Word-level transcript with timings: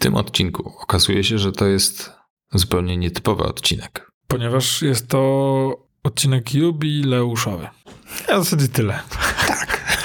tym 0.00 0.14
odcinku 0.16 0.72
okazuje 0.82 1.24
się, 1.24 1.38
że 1.38 1.52
to 1.52 1.66
jest 1.66 2.12
zupełnie 2.52 2.96
nietypowy 2.96 3.42
odcinek. 3.44 4.10
Ponieważ 4.28 4.82
jest 4.82 5.08
to 5.08 5.86
odcinek 6.02 6.54
jubileuszowy. 6.54 7.68
Ja 8.28 8.40
w 8.40 8.44
zasadzie 8.44 8.68
tyle. 8.68 9.00
Tak. 9.46 9.96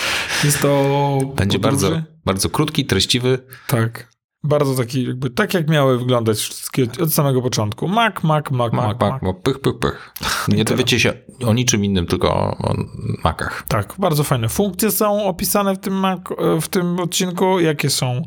Jest 0.43 0.61
to. 0.61 1.19
Będzie 1.35 1.59
podróży. 1.59 1.89
bardzo, 1.89 2.07
bardzo 2.25 2.49
krótki, 2.49 2.85
treściwy. 2.85 3.39
Tak. 3.67 4.14
Bardzo 4.45 4.75
taki, 4.75 5.07
jakby 5.07 5.29
tak 5.29 5.53
jak 5.53 5.69
miały 5.69 5.99
wyglądać 5.99 6.37
wszystkie 6.37 6.87
od 7.03 7.13
samego 7.13 7.41
początku. 7.41 7.87
Mak, 7.87 8.23
mak, 8.23 8.51
mak, 8.51 8.73
mak. 8.73 8.99
Mak, 8.99 9.21
mak, 9.21 9.41
pych, 9.41 9.59
pych, 9.59 9.79
pych. 9.79 10.13
Nie 10.47 10.63
dowiecie 10.65 10.99
się 10.99 11.13
o 11.45 11.53
niczym 11.53 11.85
innym, 11.85 12.05
tylko 12.05 12.33
o, 12.33 12.57
o 12.57 12.75
makach. 13.23 13.63
Tak, 13.67 13.93
bardzo 13.97 14.23
fajne 14.23 14.49
funkcje 14.49 14.91
są 14.91 15.23
opisane 15.25 15.75
w 15.75 15.79
tym, 15.79 15.93
Mac, 15.93 16.19
w 16.61 16.67
tym 16.67 16.99
odcinku, 16.99 17.59
jakie 17.59 17.89
są 17.89 18.21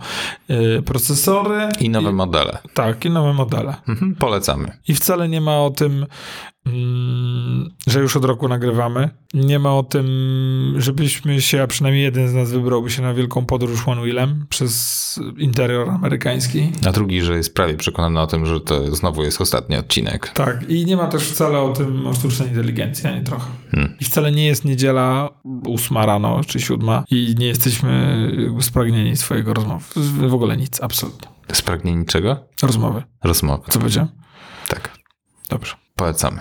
y, 0.50 0.82
procesory. 0.82 1.68
I 1.80 1.88
nowe 1.90 2.12
modele. 2.12 2.58
Tak, 2.74 3.04
i 3.04 3.10
nowe 3.10 3.32
modele. 3.32 3.74
Mhm, 3.88 4.14
polecamy. 4.14 4.78
I 4.88 4.94
wcale 4.94 5.28
nie 5.28 5.40
ma 5.40 5.60
o 5.60 5.70
tym, 5.70 6.06
że 7.86 8.00
już 8.00 8.16
od 8.16 8.24
roku 8.24 8.48
nagrywamy. 8.48 9.10
Nie 9.34 9.58
ma 9.58 9.74
o 9.74 9.82
tym, 9.82 10.06
żebyśmy 10.78 11.40
się, 11.40 11.62
a 11.62 11.66
przynajmniej 11.66 12.04
jeden 12.04 12.28
z 12.28 12.34
nas 12.34 12.50
wybrałby 12.50 12.90
się 12.90 13.02
na 13.02 13.14
wielką 13.14 13.46
podróż 13.46 13.88
One 13.88 14.00
Wheelem 14.00 14.46
przez 14.48 15.20
interior 15.36 15.90
amerykański. 15.90 16.72
A 16.86 16.92
drugi, 16.92 17.22
że 17.22 17.36
jest 17.36 17.54
prawie 17.54 17.74
przekonany 17.74 18.20
o 18.20 18.26
tym, 18.26 18.46
że 18.46 18.60
to 18.60 18.96
znowu 18.96 19.24
jest 19.24 19.40
ostatni 19.40 19.76
odcinek. 19.76 20.28
Tak, 20.28 20.70
i 20.70 20.86
nie 20.86 20.96
ma 20.96 21.06
też 21.06 21.22
wcale 21.22 21.60
o 21.60 21.72
tym 21.72 22.06
o 22.06 22.14
sztucznej 22.14 22.48
inteligencji, 22.48 23.08
ani 23.08 23.24
trochę. 23.24 23.50
Hmm. 23.70 23.96
I 24.00 24.04
wcale 24.04 24.32
nie 24.32 24.46
jest 24.46 24.64
niedziela 24.64 25.30
ósma 25.66 26.06
rano 26.06 26.40
czy 26.46 26.60
siódma 26.60 27.04
i 27.10 27.34
nie 27.38 27.46
jesteśmy 27.46 28.18
spragnieni 28.60 29.16
swojego 29.16 29.54
rozmowy. 29.54 29.84
W 30.28 30.34
ogóle 30.34 30.56
nic, 30.56 30.82
absolutnie. 30.82 31.28
Spragnienie 31.52 32.04
czego? 32.04 32.36
Rozmowy. 32.62 33.02
Rozmowy. 33.24 33.62
Co 33.68 33.78
powiedziałem? 33.78 34.08
Tak. 34.68 34.98
Dobrze. 35.48 35.74
Polecamy. 35.96 36.40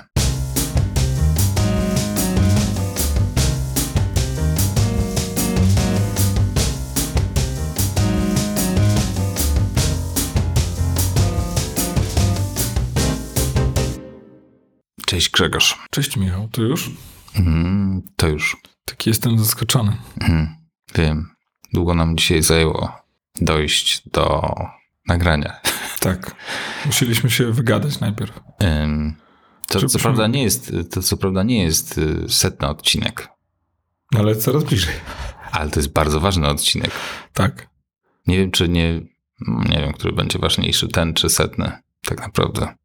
Cześć 15.07 15.29
Grzegorz. 15.29 15.77
Cześć 15.91 16.17
Michał, 16.17 16.47
to 16.51 16.61
już? 16.61 16.91
Mm, 17.35 18.01
to 18.15 18.27
już. 18.27 18.57
Taki 18.85 19.09
jestem 19.09 19.39
zaskoczony. 19.39 19.97
Mm, 20.21 20.55
wiem. 20.95 21.29
Długo 21.73 21.93
nam 21.93 22.17
dzisiaj 22.17 22.43
zajęło 22.43 22.91
dojść 23.41 24.09
do 24.09 24.53
nagrania. 25.07 25.53
Tak. 25.99 26.35
Musieliśmy 26.85 27.29
się 27.29 27.51
wygadać 27.51 27.99
najpierw. 27.99 28.39
Ym, 28.63 29.15
to, 29.67 29.87
co 29.87 29.99
prawda 29.99 30.27
nie 30.27 30.43
jest, 30.43 30.71
to 30.91 31.03
co 31.03 31.17
prawda 31.17 31.43
nie 31.43 31.63
jest 31.63 31.97
y, 31.97 32.25
setny 32.29 32.67
odcinek, 32.67 33.29
Ale 34.15 34.35
coraz 34.35 34.63
bliżej. 34.63 34.93
ale 35.51 35.69
to 35.69 35.79
jest 35.79 35.93
bardzo 35.93 36.19
ważny 36.19 36.47
odcinek. 36.47 36.91
Tak. 37.33 37.69
Nie 38.27 38.37
wiem, 38.37 38.51
czy 38.51 38.69
nie, 38.69 39.01
nie 39.69 39.77
wiem, 39.79 39.93
który 39.93 40.13
będzie 40.13 40.39
ważniejszy, 40.39 40.87
ten 40.87 41.13
czy 41.13 41.29
setny, 41.29 41.71
tak 42.01 42.19
naprawdę. 42.21 42.75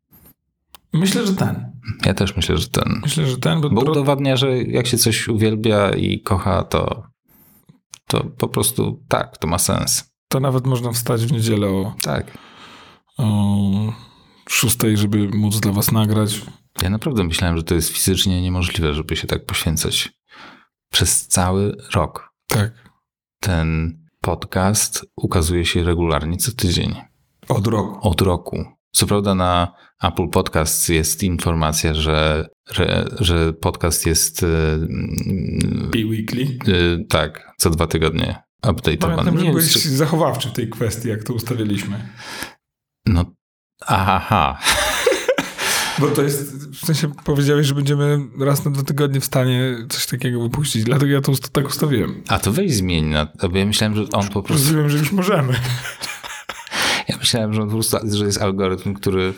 Myślę, 0.93 1.27
że 1.27 1.35
ten. 1.35 1.73
Ja 2.07 2.15
też 2.15 2.37
myślę, 2.37 2.57
że 2.59 2.69
ten. 2.69 3.01
Myślę, 3.03 3.27
że 3.27 3.37
ten, 3.37 3.61
bo, 3.61 3.71
Bo 3.71 3.81
udowadnia, 3.81 4.37
że 4.37 4.63
jak 4.63 4.87
się 4.87 4.99
coś 4.99 5.29
uwielbia 5.29 5.91
i 5.91 6.21
kocha, 6.21 6.63
to, 6.65 7.03
to 8.07 8.25
po 8.25 8.49
prostu 8.49 9.05
tak, 9.09 9.39
to 9.39 9.47
ma 9.49 9.59
sens. 9.59 10.13
to 10.29 10.41
nawet 10.41 10.67
można 10.67 10.93
wstać 10.93 11.27
w 11.27 11.33
niedzielę 11.33 11.69
o, 11.69 11.95
Tak. 12.03 12.39
o 13.19 13.93
szóstej, 14.49 14.97
żeby 14.97 15.29
móc 15.29 15.61
dla 15.61 15.73
was 15.73 15.93
nagrać. 15.93 16.43
Ja 16.83 16.91
naprawdę 16.91 17.25
myślałem, 17.25 17.57
że 17.57 17.63
to 17.63 17.75
jest 17.75 17.89
fizycznie 17.89 18.43
niemożliwe, 18.43 18.95
żeby 18.95 19.17
się 19.17 19.27
tak 19.27 19.45
poświęcać 19.47 20.13
przez 20.93 21.27
cały 21.29 21.77
rok. 21.95 22.31
Tak. 22.49 22.73
Ten 23.41 23.99
podcast 24.21 25.07
ukazuje 25.17 25.65
się 25.65 25.85
regularnie 25.85 26.37
co 26.37 26.53
tydzień. 26.53 26.95
Od 27.49 27.67
roku. 27.67 28.09
Od 28.09 28.21
roku. 28.21 28.65
Co 28.95 29.07
prawda 29.07 29.35
na 29.35 29.73
Apple 30.03 30.29
Podcasts 30.29 30.89
jest 30.89 31.23
informacja, 31.23 31.95
że, 31.95 32.49
że, 32.73 33.09
że 33.21 33.53
podcast 33.53 34.07
jest 34.07 34.43
y, 34.43 34.47
Bi-weekly. 35.91 36.43
y, 36.69 37.05
tak, 37.09 37.53
co 37.59 37.71
dwa 37.71 37.87
tygodnie 37.87 38.43
update'owany. 38.67 38.99
Pamiętam, 39.17 39.39
że 39.39 39.45
byłeś 39.45 39.73
czy- 39.73 39.97
zachowawczy 39.97 40.49
w 40.49 40.53
tej 40.53 40.71
kwestii, 40.71 41.09
jak 41.09 41.25
to 41.25 41.35
ustawiliśmy. 41.35 42.09
No, 43.07 43.25
aha, 43.87 44.59
Bo 45.99 46.09
to 46.09 46.23
jest, 46.23 46.69
w 46.69 46.87
sensie 46.87 47.13
powiedziałeś, 47.25 47.67
że 47.67 47.75
będziemy 47.75 48.19
raz 48.41 48.65
na 48.65 48.71
dwa 48.71 48.83
tygodnie 48.83 49.21
w 49.21 49.25
stanie 49.25 49.87
coś 49.89 50.07
takiego 50.07 50.43
wypuścić, 50.43 50.85
dlatego 50.85 51.13
ja 51.13 51.21
to 51.21 51.33
tak 51.53 51.67
ustawiłem. 51.69 52.23
a 52.29 52.39
to 52.39 52.53
weź 52.53 52.75
zmień 52.75 53.05
na, 53.05 53.27
bo 53.51 53.59
ja 53.59 53.67
myślałem, 53.67 53.97
że 53.97 54.03
on 54.13 54.29
po 54.29 54.43
prostu, 54.43 54.53
Rozumiem, 54.65 54.91
że 54.91 54.99
już 54.99 55.13
możemy. 55.13 55.55
Ja 57.13 57.19
myślałem, 57.19 57.55
że 57.55 57.63
on 57.63 57.69
po 57.69 57.75
prostu, 57.75 57.97
że 58.13 58.25
jest 58.25 58.43
algorytm, 58.43 58.95
który 58.95 59.35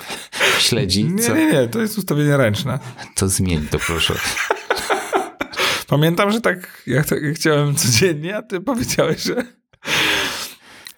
śledzi, 0.58 1.04
Nie, 1.04 1.22
co, 1.22 1.34
nie, 1.36 1.52
nie, 1.52 1.68
to 1.68 1.80
jest 1.80 1.98
ustawienie 1.98 2.36
ręczne. 2.36 2.78
to 3.14 3.28
zmień 3.28 3.68
to 3.70 3.78
proszę. 3.78 4.14
Pamiętam, 5.88 6.30
że 6.30 6.40
tak 6.40 6.82
ja, 6.86 7.04
tak, 7.04 7.18
chciałem 7.34 7.74
codziennie, 7.74 8.36
a 8.36 8.42
ty 8.42 8.60
powiedziałeś, 8.60 9.22
że 9.22 9.44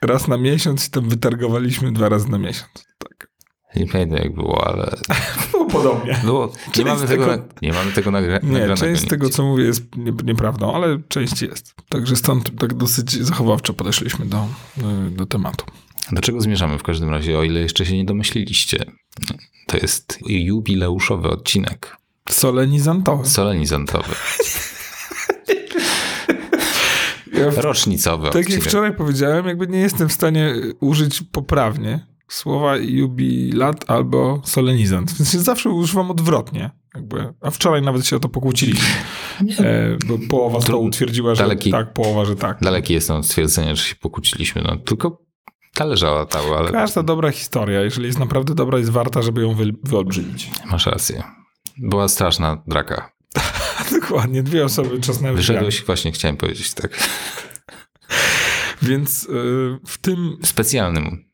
raz 0.03 0.29
na 0.29 0.37
miesiąc 0.39 0.89
i 0.89 0.91
tam 0.91 1.09
wytargowaliśmy 1.09 1.93
dwa 1.93 2.09
razy 2.09 2.29
na 2.31 2.39
miesiąc. 2.39 2.87
Tak. 2.99 3.29
Nie 3.77 3.87
pamiętam 3.87 4.19
jak 4.19 4.35
było, 4.35 4.67
ale 4.69 4.97
Było 5.53 5.67
podobnie. 5.67 6.21
było, 6.25 6.47
nie, 6.47 6.73
Część 6.73 6.87
mamy 6.89 7.07
tego, 7.09 7.27
tego- 7.27 7.37
na, 7.37 7.49
nie 7.63 7.73
mamy 7.73 7.93
tego 7.93 8.11
nagra, 8.11 8.39
Nie, 8.43 8.49
nagranego 8.53 8.77
część 8.77 9.03
z 9.03 9.07
tego, 9.07 9.29
co 9.29 9.43
mówię, 9.45 9.65
jest 9.65 9.97
nie, 9.97 10.13
nieprawdą, 10.25 10.75
ale 10.75 10.99
część 11.09 11.43
jest. 11.43 11.75
Także 11.89 12.17
stąd 12.17 12.61
tak 12.61 12.75
dosyć 12.75 13.13
zachowawczo 13.25 13.75
podeszliśmy 13.75 14.27
do, 14.27 14.47
do 15.11 15.27
tematu. 15.27 15.67
Do 16.13 16.21
czego 16.23 16.41
zmierzamy 16.41 16.79
w 16.79 16.83
każdym 16.83 17.11
razie, 17.11 17.39
o 17.39 17.43
ile 17.43 17.61
jeszcze 17.61 17.87
się 17.87 17.97
nie 17.97 18.05
domyśliliście? 18.05 18.85
To 19.67 19.77
jest 19.77 20.19
jubileuszowy 20.29 21.29
odcinek, 21.29 21.97
Solenizantowy. 22.31 23.29
solenizantowy, 23.29 24.15
Ja 27.33 27.51
w, 27.51 27.59
rocznicowy 27.59 28.25
tak 28.27 28.35
jak 28.35 28.45
odcinek. 28.45 28.65
wczoraj 28.65 28.97
powiedziałem, 28.97 29.47
jakby 29.47 29.67
nie 29.67 29.79
jestem 29.79 30.09
w 30.09 30.13
stanie 30.13 30.55
użyć 30.81 31.23
poprawnie 31.33 32.07
słowa 32.29 32.77
jubilat 32.77 33.91
albo 33.91 34.43
solenizant. 34.45 35.11
W 35.13 35.17
sensie 35.17 35.39
zawsze 35.39 35.71
używam 35.71 36.11
odwrotnie. 36.11 36.71
Jakby, 36.95 37.35
a 37.41 37.51
wczoraj 37.51 37.83
nawet 37.83 38.07
się 38.07 38.17
o 38.17 38.21
to 38.21 38.29
pokłóciliśmy. 38.29 38.87
E, 39.59 39.97
bo 40.07 40.19
połowa 40.31 40.61
stołu 40.61 40.91
twierdziła, 40.91 41.35
że 41.35 41.45
daleki- 41.45 41.71
tak, 41.71 41.93
połowa, 41.93 42.25
że 42.25 42.37
tak. 42.37 42.61
Daleki 42.61 42.95
jestem 42.95 43.17
od 43.17 43.27
stwierdzenia, 43.27 43.75
że 43.75 43.83
się 43.85 43.95
pokłóciliśmy, 43.95 44.63
no 44.63 44.77
tylko 44.77 45.26
talerza 45.77 46.11
latały, 46.11 46.57
ale 46.57 46.73
Każda 46.73 47.03
dobra 47.03 47.31
historia, 47.31 47.81
jeżeli 47.81 48.07
jest 48.07 48.19
naprawdę 48.19 48.55
dobra, 48.55 48.79
jest 48.79 48.91
warta, 48.91 49.23
żeby 49.23 49.43
ją 49.43 49.55
wy, 49.55 49.73
wyolbrzymić. 49.85 50.51
masz 50.71 50.87
rację. 50.87 51.23
Była 51.79 52.09
straszna 52.09 52.63
draka. 52.67 53.13
Dokładnie, 54.01 54.43
dwie 54.43 54.65
osoby 54.65 55.01
czasnęły 55.01 55.37
Wyszedłeś, 55.37 55.85
właśnie 55.85 56.13
chciałem 56.13 56.37
powiedzieć 56.37 56.75
tak, 56.75 57.09
Więc 58.83 59.25
y, 59.25 59.29
w 59.87 59.99
tym 59.99 60.37
specjalnym, 60.43 61.25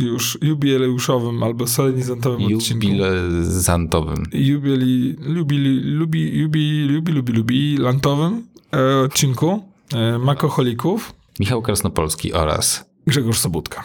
już 0.00 0.38
jubileuszowym 0.42 1.42
albo 1.42 1.66
solenizantowym 1.66 2.54
odcinku 2.56 2.86
jubilezantowym. 2.86 4.24
jubili, 4.32 5.16
lubi, 5.20 5.58
lubi, 5.82 6.30
lubi, 6.34 6.84
lubi, 6.88 7.12
lubi, 7.12 7.32
lubi 7.32 7.76
lantowym 7.76 8.46
e, 8.74 8.98
odcinku 8.98 9.64
e, 9.94 10.18
Makoholików 10.18 11.14
Michał 11.40 11.62
Krasnopolski 11.62 12.32
oraz 12.32 12.91
Grzegorz 13.06 13.38
Sobutka. 13.38 13.84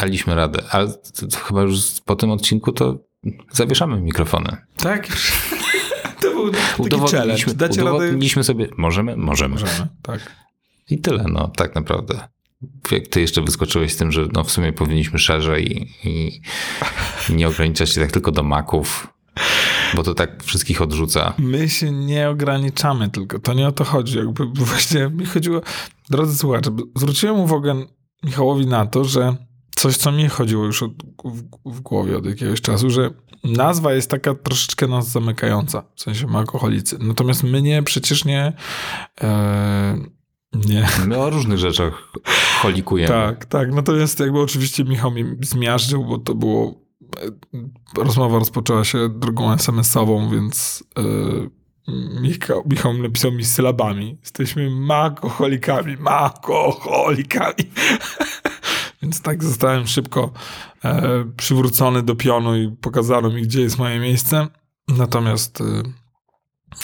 daliśmy 0.00 0.34
radę, 0.34 0.62
ale 0.70 0.88
to, 0.88 1.26
to 1.26 1.38
chyba 1.38 1.62
już 1.62 1.80
po 2.04 2.16
tym 2.16 2.30
odcinku 2.30 2.72
to 2.72 2.98
zawieszamy 3.52 4.00
mikrofony. 4.00 4.56
Tak, 4.76 5.08
to 6.22 6.30
był 6.30 6.50
taki. 6.50 6.82
Udowodniliśmy, 6.82 7.54
Dacie 7.54 7.80
radę? 7.80 7.94
udowodniliśmy 7.96 8.44
sobie, 8.44 8.68
możemy, 8.76 9.16
możemy. 9.16 9.54
Możemy, 9.54 9.88
tak. 10.02 10.32
I 10.90 10.98
tyle, 10.98 11.24
no 11.28 11.48
tak 11.48 11.74
naprawdę. 11.74 12.28
Jak 12.90 13.06
ty 13.08 13.20
jeszcze 13.20 13.42
wyskoczyłeś 13.42 13.92
z 13.92 13.96
tym, 13.96 14.12
że 14.12 14.26
no 14.32 14.44
w 14.44 14.50
sumie 14.50 14.72
powinniśmy 14.72 15.18
szerzej 15.18 15.72
i, 15.82 16.08
i 16.08 16.40
nie 17.36 17.48
ograniczać 17.48 17.90
się 17.90 18.00
tak 18.00 18.12
tylko 18.12 18.32
do 18.32 18.42
maków, 18.42 19.06
bo 19.94 20.02
to 20.02 20.14
tak 20.14 20.44
wszystkich 20.44 20.82
odrzuca. 20.82 21.34
My 21.38 21.68
się 21.68 21.90
nie 21.90 22.28
ograniczamy 22.30 23.10
tylko, 23.10 23.38
to 23.38 23.54
nie 23.54 23.68
o 23.68 23.72
to 23.72 23.84
chodzi. 23.84 24.18
Jakby 24.18 24.46
właśnie 24.46 25.08
mi 25.08 25.26
chodziło, 25.26 25.60
drodzy 26.10 26.38
słuchacze, 26.38 26.70
zwróciłem 26.96 27.36
uwagę 27.36 27.86
Michałowi 28.24 28.66
na 28.66 28.86
to, 28.86 29.04
że 29.04 29.36
coś, 29.76 29.96
co 29.96 30.12
mi 30.12 30.28
chodziło 30.28 30.64
już 30.64 30.82
od, 30.82 30.92
w, 31.24 31.42
w 31.64 31.80
głowie 31.80 32.16
od 32.16 32.26
jakiegoś 32.26 32.60
czasu, 32.60 32.90
że 32.90 33.10
nazwa 33.44 33.92
jest 33.92 34.10
taka 34.10 34.34
troszeczkę 34.34 34.86
nas 34.86 35.08
zamykająca, 35.10 35.82
w 35.94 36.02
sensie 36.02 36.26
my 36.26 36.38
alkoholicy. 36.38 36.98
Natomiast 37.00 37.42
my 37.42 37.62
nie, 37.62 37.82
przecież 37.82 38.24
nie, 38.24 38.52
e, 39.20 39.98
Nie. 40.54 40.86
My 41.06 41.18
o 41.18 41.30
różnych 41.30 41.58
rzeczach 41.58 42.12
cholikujemy. 42.62 43.08
Tak, 43.08 43.44
tak. 43.46 43.72
Natomiast 43.72 44.20
jakby 44.20 44.40
oczywiście 44.40 44.84
Michał 44.84 45.10
mi 45.10 45.24
zmiażdżył, 45.42 46.04
bo 46.04 46.18
to 46.18 46.34
było... 46.34 46.74
e, 47.22 48.02
Rozmowa 48.02 48.38
rozpoczęła 48.38 48.84
się 48.84 49.08
drogą 49.08 49.52
SMS-ową, 49.52 50.30
więc 50.30 50.84
e, 50.98 51.02
Michał, 52.20 52.64
Michał 52.70 52.94
napisał 52.94 53.32
mi 53.32 53.44
sylabami. 53.44 54.16
Jesteśmy 54.20 54.70
makoholikami, 54.70 55.96
makoholikami. 55.96 57.64
więc 59.02 59.22
tak 59.22 59.44
zostałem 59.44 59.86
szybko 59.86 60.32
e, 60.84 61.24
przywrócony 61.36 62.02
do 62.02 62.16
pionu 62.16 62.56
i 62.56 62.76
pokazano 62.80 63.30
mi, 63.30 63.42
gdzie 63.42 63.60
jest 63.60 63.78
moje 63.78 64.00
miejsce. 64.00 64.46
Natomiast 64.88 65.60
e, 65.60 65.64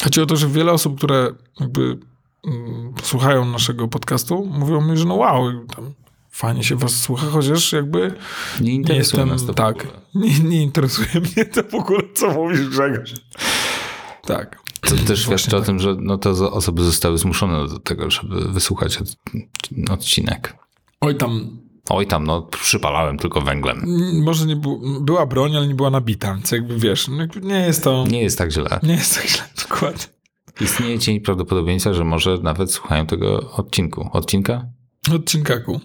chodzi 0.04 0.20
o 0.20 0.26
to, 0.26 0.36
że 0.36 0.48
wiele 0.48 0.72
osób, 0.72 0.98
które 0.98 1.30
jakby 1.60 1.98
mm, 2.46 2.94
słuchają 3.02 3.44
naszego 3.44 3.88
podcastu, 3.88 4.44
mówią 4.44 4.80
mi, 4.80 4.96
że 4.96 5.04
no 5.04 5.14
wow, 5.14 5.66
tam 5.76 5.94
fajnie 6.30 6.64
się 6.64 6.76
was 6.76 7.00
słucha, 7.00 7.26
chociaż 7.26 7.72
jakby 7.72 8.14
Nie 8.60 8.66
nie 8.66 8.74
interesuje 8.74 8.98
jestem, 8.98 9.28
nas 9.28 9.46
to 9.46 9.54
tak, 9.54 9.88
nie, 10.14 10.38
nie 10.38 10.62
interesuje 10.62 11.08
mnie 11.36 11.44
to 11.44 11.62
w 11.62 11.74
ogóle, 11.74 12.00
co 12.14 12.30
mówisz 12.30 12.68
Grzegorz. 12.68 13.14
Tak. 14.22 14.63
To 14.88 14.96
też 15.06 15.22
świadczy 15.22 15.56
o 15.56 15.60
tym, 15.60 15.78
że 15.78 15.96
no 16.00 16.18
za- 16.34 16.50
osoby 16.50 16.84
zostały 16.84 17.18
zmuszone 17.18 17.68
do 17.68 17.78
tego, 17.78 18.10
żeby 18.10 18.40
wysłuchać 18.48 18.96
od, 18.98 19.16
odcinek. 19.90 20.56
Oj 21.00 21.16
tam, 21.16 21.58
Oj 21.88 22.06
tam, 22.06 22.24
no 22.26 22.42
przypalałem 22.42 23.18
tylko 23.18 23.40
węglem. 23.40 23.78
mm, 23.84 24.22
może 24.22 24.46
nie 24.46 24.56
było, 24.56 24.80
była 25.00 25.26
broń, 25.26 25.56
ale 25.56 25.66
nie 25.66 25.74
była 25.74 25.90
nabita, 25.90 26.34
więc 26.34 26.50
jakby 26.52 26.78
wiesz, 26.78 27.08
no 27.08 27.26
nie 27.42 27.60
jest 27.60 27.84
to, 27.84 28.04
Nie 28.10 28.22
jest 28.22 28.38
tak 28.38 28.52
źle. 28.52 28.80
nie 28.82 28.94
jest 28.94 29.14
tak 29.14 29.28
źle, 29.28 29.42
dokładnie. 29.68 30.04
Istnieje 30.60 30.98
cień 30.98 31.20
prawdopodobieństwa, 31.20 31.94
że 31.94 32.04
może 32.04 32.38
nawet 32.42 32.72
słuchają 32.72 33.06
tego 33.06 33.50
odcinku. 33.52 34.08
Odcinka? 34.12 34.66
Odcinkaku. 35.14 35.80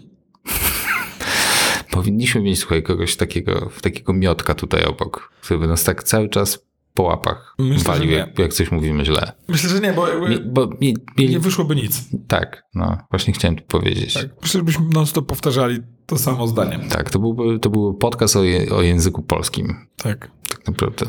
Powinniśmy 1.91 2.41
mieć, 2.41 2.59
słuchaj, 2.59 2.83
kogoś 2.83 3.15
takiego, 3.15 3.69
takiego 3.81 4.13
miotka 4.13 4.55
tutaj 4.55 4.83
obok, 4.85 5.31
który 5.41 5.59
by 5.59 5.67
nas 5.67 5.83
tak 5.83 6.03
cały 6.03 6.29
czas 6.29 6.65
po 6.93 7.03
łapach 7.03 7.55
Myślę, 7.59 7.83
walił, 7.83 8.11
jak, 8.11 8.39
jak 8.39 8.53
coś 8.53 8.71
mówimy 8.71 9.05
źle. 9.05 9.31
Myślę, 9.47 9.69
że 9.69 9.79
nie, 9.79 9.93
bo 9.93 10.07
jakby 10.07 10.29
Mi, 10.29 10.39
bo 10.39 10.67
mi, 10.81 10.95
mieli, 11.17 11.33
nie 11.33 11.39
wyszłoby 11.39 11.75
nic. 11.75 12.09
tak, 12.27 12.63
no, 12.75 12.97
właśnie 13.11 13.33
chciałem 13.33 13.55
tu 13.55 13.63
powiedzieć. 13.63 14.13
Tak, 14.13 14.23
Tak. 14.23 14.31
Myślę, 14.41 14.59
żebyśmy 14.59 14.85
non-stop 14.89 15.25
powtarzali 15.25 15.79
to 16.05 16.17
samo 16.17 16.47
zdanie. 16.47 16.79
to, 17.11 17.19
byłby, 17.19 17.59
to 17.59 17.69
był 17.69 17.93
podcast 17.93 18.35
o, 18.35 18.43
je, 18.43 18.69
o 18.75 18.81
języku 18.81 19.21
polskim, 19.23 19.75
Tak. 19.97 20.31
tak 20.49 20.67
naprawdę. 20.67 21.05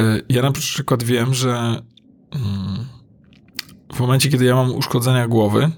Y, 0.00 0.22
Ja 0.28 0.42
na 0.42 0.52
przykład 0.52 1.02
wiem, 1.02 1.34
że 1.34 1.50
mm, 2.30 2.86
w 3.94 4.00
momencie, 4.00 4.28
kiedy 4.28 4.44
ja 4.44 4.54
mam 4.54 4.74
uszkodzenia 4.74 5.28
głowy, 5.28 5.70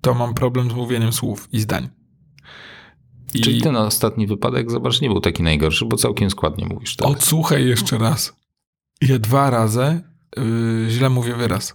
to 0.00 0.14
mam 0.14 0.34
problem 0.34 0.70
z 0.70 0.74
mówieniem 0.74 1.12
słów 1.12 1.48
i 1.52 1.60
zdań. 1.60 1.88
I 3.34 3.40
Czyli 3.40 3.60
ten 3.60 3.76
ostatni 3.76 4.26
wypadek, 4.26 4.70
zobacz, 4.70 5.00
nie 5.00 5.08
był 5.08 5.20
taki 5.20 5.42
najgorszy, 5.42 5.84
bo 5.84 5.96
całkiem 5.96 6.30
składnie 6.30 6.66
mówisz 6.66 6.96
teraz. 6.96 7.12
odsłuchaj 7.12 7.66
jeszcze 7.68 7.98
raz. 7.98 8.36
Ja 9.00 9.18
dwa 9.18 9.50
razy 9.50 10.00
y, 10.38 10.86
źle 10.90 11.10
mówię 11.10 11.34
wyraz 11.34 11.74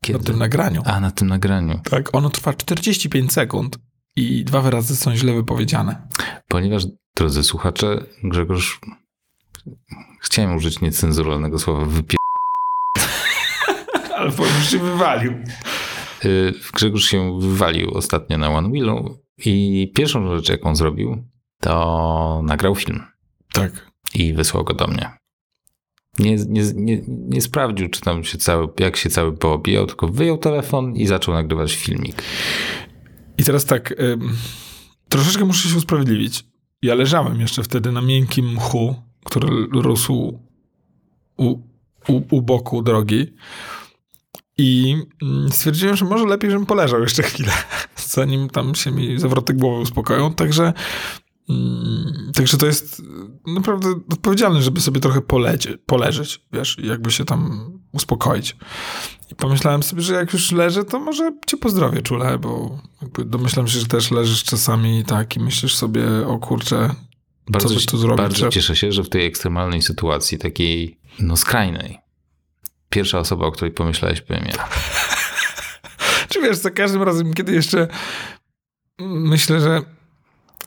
Kiedy? 0.00 0.18
na 0.18 0.24
tym 0.24 0.38
nagraniu. 0.38 0.82
A, 0.84 1.00
na 1.00 1.10
tym 1.10 1.28
nagraniu. 1.28 1.80
Tak, 1.90 2.14
ono 2.14 2.30
trwa 2.30 2.54
45 2.54 3.32
sekund 3.32 3.78
i 4.16 4.44
dwa 4.44 4.60
wyrazy 4.60 4.96
są 4.96 5.16
źle 5.16 5.34
wypowiedziane. 5.34 6.08
Ponieważ, 6.48 6.86
drodzy 7.16 7.42
słuchacze, 7.42 8.04
Grzegorz, 8.24 8.80
chciałem 10.20 10.56
użyć 10.56 10.80
niecenzuralnego 10.80 11.58
słowa 11.58 11.84
wypie... 11.84 12.16
Ale 14.16 14.32
powiem, 14.32 14.62
się 14.62 14.78
wywalił. 14.78 15.32
Y, 16.24 16.54
Grzegorz 16.72 17.04
się 17.04 17.38
wywalił 17.40 17.90
ostatnio 17.90 18.38
na 18.38 18.48
One 18.48 18.68
Wheelu 18.68 19.18
i 19.38 19.92
pierwszą 19.94 20.36
rzecz, 20.36 20.48
jaką 20.48 20.76
zrobił, 20.76 21.24
to 21.60 22.40
nagrał 22.44 22.74
film 22.74 23.02
Tak. 23.52 23.90
i 24.14 24.32
wysłał 24.34 24.64
go 24.64 24.74
do 24.74 24.86
mnie. 24.86 25.10
Nie, 26.18 26.36
nie, 26.36 26.62
nie, 26.74 27.02
nie 27.06 27.42
sprawdził, 27.42 27.88
czy 27.88 28.00
tam 28.00 28.24
się 28.24 28.38
cały, 28.38 28.68
jak 28.80 28.96
się 28.96 29.10
cały 29.10 29.36
poobijał, 29.36 29.86
tylko 29.86 30.08
wyjął 30.08 30.38
telefon 30.38 30.96
i 30.96 31.06
zaczął 31.06 31.34
nagrywać 31.34 31.74
filmik. 31.74 32.22
I 33.38 33.44
teraz 33.44 33.64
tak, 33.64 33.94
troszeczkę 35.08 35.44
muszę 35.44 35.68
się 35.68 35.76
usprawiedliwić. 35.76 36.44
Ja 36.82 36.94
leżałem 36.94 37.40
jeszcze 37.40 37.62
wtedy 37.62 37.92
na 37.92 38.02
miękkim 38.02 38.52
mchu, 38.52 38.94
który 39.24 39.66
rósł 39.72 40.38
u, 41.36 41.50
u, 42.08 42.22
u 42.30 42.42
boku 42.42 42.82
drogi 42.82 43.34
i 44.58 44.96
mm, 45.22 45.52
stwierdziłem, 45.52 45.96
że 45.96 46.04
może 46.04 46.24
lepiej, 46.24 46.50
żebym 46.50 46.66
poleżał 46.66 47.00
jeszcze 47.00 47.22
chwilę, 47.22 47.52
zanim 47.96 48.50
tam 48.50 48.74
się 48.74 48.90
mi 48.90 49.18
zawroty 49.18 49.54
głowy 49.54 49.80
uspokoją. 49.80 50.34
Także, 50.34 50.72
mm, 51.48 52.32
także 52.34 52.56
to 52.56 52.66
jest 52.66 53.02
naprawdę 53.46 53.88
odpowiedzialne, 54.12 54.62
żeby 54.62 54.80
sobie 54.80 55.00
trochę 55.00 55.20
polecie, 55.20 55.78
poleżeć, 55.86 56.40
wiesz, 56.52 56.76
jakby 56.82 57.10
się 57.10 57.24
tam 57.24 57.70
uspokoić. 57.92 58.56
I 59.30 59.34
pomyślałem 59.34 59.82
sobie, 59.82 60.02
że 60.02 60.14
jak 60.14 60.32
już 60.32 60.52
leżę, 60.52 60.84
to 60.84 61.00
może 61.00 61.32
cię 61.46 61.56
pozdrowię 61.56 62.02
czule, 62.02 62.38
bo 62.38 62.78
jakby 63.02 63.24
domyślam 63.24 63.68
się, 63.68 63.80
że 63.80 63.86
też 63.86 64.10
leżysz 64.10 64.44
czasami 64.44 65.04
tak 65.04 65.36
i 65.36 65.40
myślisz 65.40 65.74
sobie, 65.74 66.26
o 66.26 66.38
kurczę, 66.38 66.94
Bardzo, 67.48 67.74
by 67.74 67.80
tu 67.80 67.98
zrobić, 67.98 68.18
bardzo 68.18 68.48
cieszę 68.48 68.76
się, 68.76 68.92
że 68.92 69.02
w 69.02 69.08
tej 69.08 69.26
ekstremalnej 69.26 69.82
sytuacji, 69.82 70.38
takiej 70.38 70.98
no 71.18 71.36
skrajnej, 71.36 71.98
pierwsza 72.88 73.18
osoba, 73.18 73.46
o 73.46 73.52
której 73.52 73.72
pomyślałeś, 73.72 74.20
byłem 74.20 74.44
ja. 74.44 74.68
Czy 76.28 76.40
wiesz, 76.40 76.56
za 76.56 76.70
każdym 76.70 77.02
razem, 77.02 77.34
kiedy 77.34 77.52
jeszcze 77.52 77.88
myślę, 79.00 79.60
że, 79.60 79.82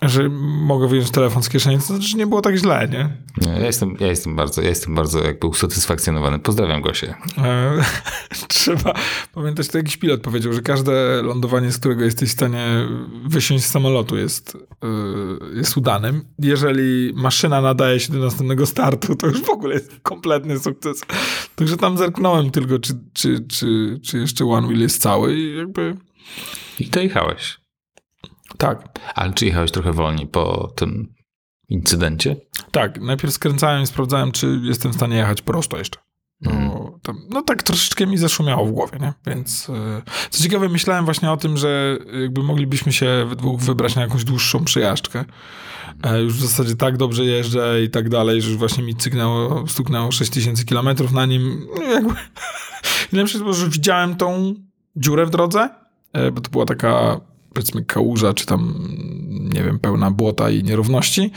że 0.02 0.30
mogę 0.62 0.88
wyjąć 0.88 1.12
telefon 1.12 1.44
z 1.44 1.50
kieszeni, 1.50 1.78
to 1.78 1.84
znaczy, 1.84 2.08
że 2.08 2.18
nie 2.18 2.28
było 2.28 2.42
tak 2.42 2.56
źle, 2.56 2.88
nie? 2.92 3.10
Nie, 3.48 3.60
Ja 3.60 3.66
jestem, 3.66 3.98
ja 4.00 4.08
jestem 4.08 4.36
bardzo, 4.36 4.62
ja 4.62 4.70
jestem 4.70 4.96
bardzo 4.96 5.24
jakby 5.24 5.48
usatysfakcjonowany. 5.48 6.40
Pozdrawiam 6.40 6.82
Gosię. 6.82 7.16
E, 7.38 7.84
Trzeba 8.48 8.94
pamiętać, 9.34 9.68
to 9.68 9.78
jakiś 9.78 9.98
pilot 9.98 10.22
powiedział, 10.22 10.54
że 10.54 10.62
każde 10.62 11.22
lądowanie, 11.22 11.72
z 11.72 11.78
którego 11.78 12.04
jesteś 12.04 12.30
w 12.30 12.34
stanie 12.34 12.88
wysiąść 13.26 13.64
z 13.64 13.70
samolotu 13.70 14.18
jest, 14.18 14.58
e, 14.84 14.88
jest 15.56 15.78
udanym. 15.78 16.26
Jeżeli 16.40 17.14
maszyna 17.16 17.62
nadaje 17.62 18.00
się 18.00 18.14
do 18.14 18.20
następnego 18.20 18.66
startu, 18.66 19.16
to 19.16 19.28
już 19.28 19.42
w 19.42 19.50
ogóle 19.50 19.74
jest 19.74 20.00
kompletny 20.04 20.60
sukces. 20.60 21.02
Także 21.56 21.78
tam 21.78 21.98
zerknąłem 21.98 22.52
tylko, 22.52 22.80
czy, 22.80 22.94
czy, 23.14 23.46
czy, 23.48 24.00
czy 24.04 24.18
jeszcze 24.18 24.46
One 24.46 24.68
Wheel 24.68 24.80
jest 24.82 25.02
cały 25.02 25.38
i 25.38 25.58
jakby 25.58 25.96
I 26.80 26.86
to 26.88 27.00
jechałeś. 27.00 27.67
Tak. 28.58 29.00
Ale 29.16 29.34
czy 29.34 29.46
jechałeś 29.46 29.72
trochę 29.72 29.94
wolniej 29.94 30.28
po 30.28 30.74
tym 30.76 31.14
incydencie? 31.70 32.36
Tak, 32.72 33.02
najpierw 33.02 33.34
skręcałem 33.34 33.84
i 33.84 33.88
sprawdzałem, 33.88 34.32
czy 34.32 34.60
jestem 34.64 34.92
w 34.92 34.96
stanie 34.96 35.16
jechać 35.18 35.42
prosto 35.42 35.78
jeszcze. 35.78 36.00
No, 36.42 36.52
Mhm. 36.52 37.00
tam, 37.02 37.16
no 37.30 37.42
tak 37.42 37.64
troszeczkę 37.64 38.08
mi 38.08 38.18
zaszumiało 38.18 38.66
w 38.66 38.72
głowie, 38.72 39.00
nie? 39.02 39.14
Więc 39.26 39.70
e, 39.70 40.02
co 40.30 40.44
ciekawe, 40.44 40.70
myślałem 40.70 41.06
właśnie 41.06 41.32
o 41.32 41.38
tym, 41.38 41.58
że 41.58 41.98
jakby 42.22 42.44
moglibyśmy 42.44 42.94
się 42.94 43.26
we 43.30 43.36
dwóch 43.36 43.60
wybrać 43.62 43.96
na 43.96 44.02
jakąś 44.02 44.24
dłuższą 44.24 44.64
przejażdżkę. 44.66 45.26
E, 46.04 46.22
już 46.22 46.34
w 46.34 46.42
zasadzie 46.42 46.76
tak 46.76 46.98
dobrze 46.98 47.26
jeżdżę 47.26 47.84
i 47.84 47.90
tak 47.90 48.10
dalej, 48.10 48.42
że 48.42 48.50
już 48.50 48.58
właśnie 48.58 48.84
mi 48.84 48.96
cyknęło, 48.96 49.68
stuknęło 49.68 50.12
6000 50.12 50.64
kilometrów 50.66 51.12
na 51.12 51.26
nim. 51.26 51.68
No, 51.76 51.84
jakby. 51.84 52.14
I 53.12 53.16
najlepsze 53.16 53.38
było, 53.38 53.54
że 53.54 53.70
widziałem 53.70 54.16
tą 54.16 54.54
dziurę 54.96 55.26
w 55.26 55.30
drodze, 55.30 55.70
e, 56.14 56.32
bo 56.32 56.42
to 56.42 56.50
była 56.50 56.66
taka 56.66 57.22
powiedzmy 57.58 57.86
kałuża, 57.86 58.34
czy 58.34 58.46
tam 58.46 58.74
nie 59.54 59.64
wiem, 59.64 59.80
pełna 59.80 60.12
błota 60.12 60.50
i 60.50 60.64
nierówności. 60.64 61.32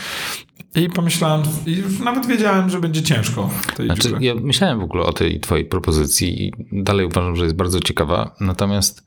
I 0.75 0.89
pomyślałem, 0.89 1.43
i 1.67 1.83
nawet 2.05 2.27
wiedziałem, 2.27 2.71
że 2.71 2.81
będzie 2.81 3.03
ciężko 3.03 3.51
tej 3.77 3.87
Znaczy, 3.87 4.03
dziurze. 4.03 4.17
ja 4.21 4.35
myślałem 4.35 4.81
w 4.81 4.83
ogóle 4.83 5.03
o 5.05 5.13
tej 5.13 5.41
twojej 5.41 5.65
propozycji 5.65 6.47
i 6.47 6.53
dalej 6.83 7.07
uważam, 7.07 7.37
że 7.37 7.45
jest 7.45 7.57
bardzo 7.57 7.81
ciekawa. 7.81 8.35
Natomiast 8.41 9.07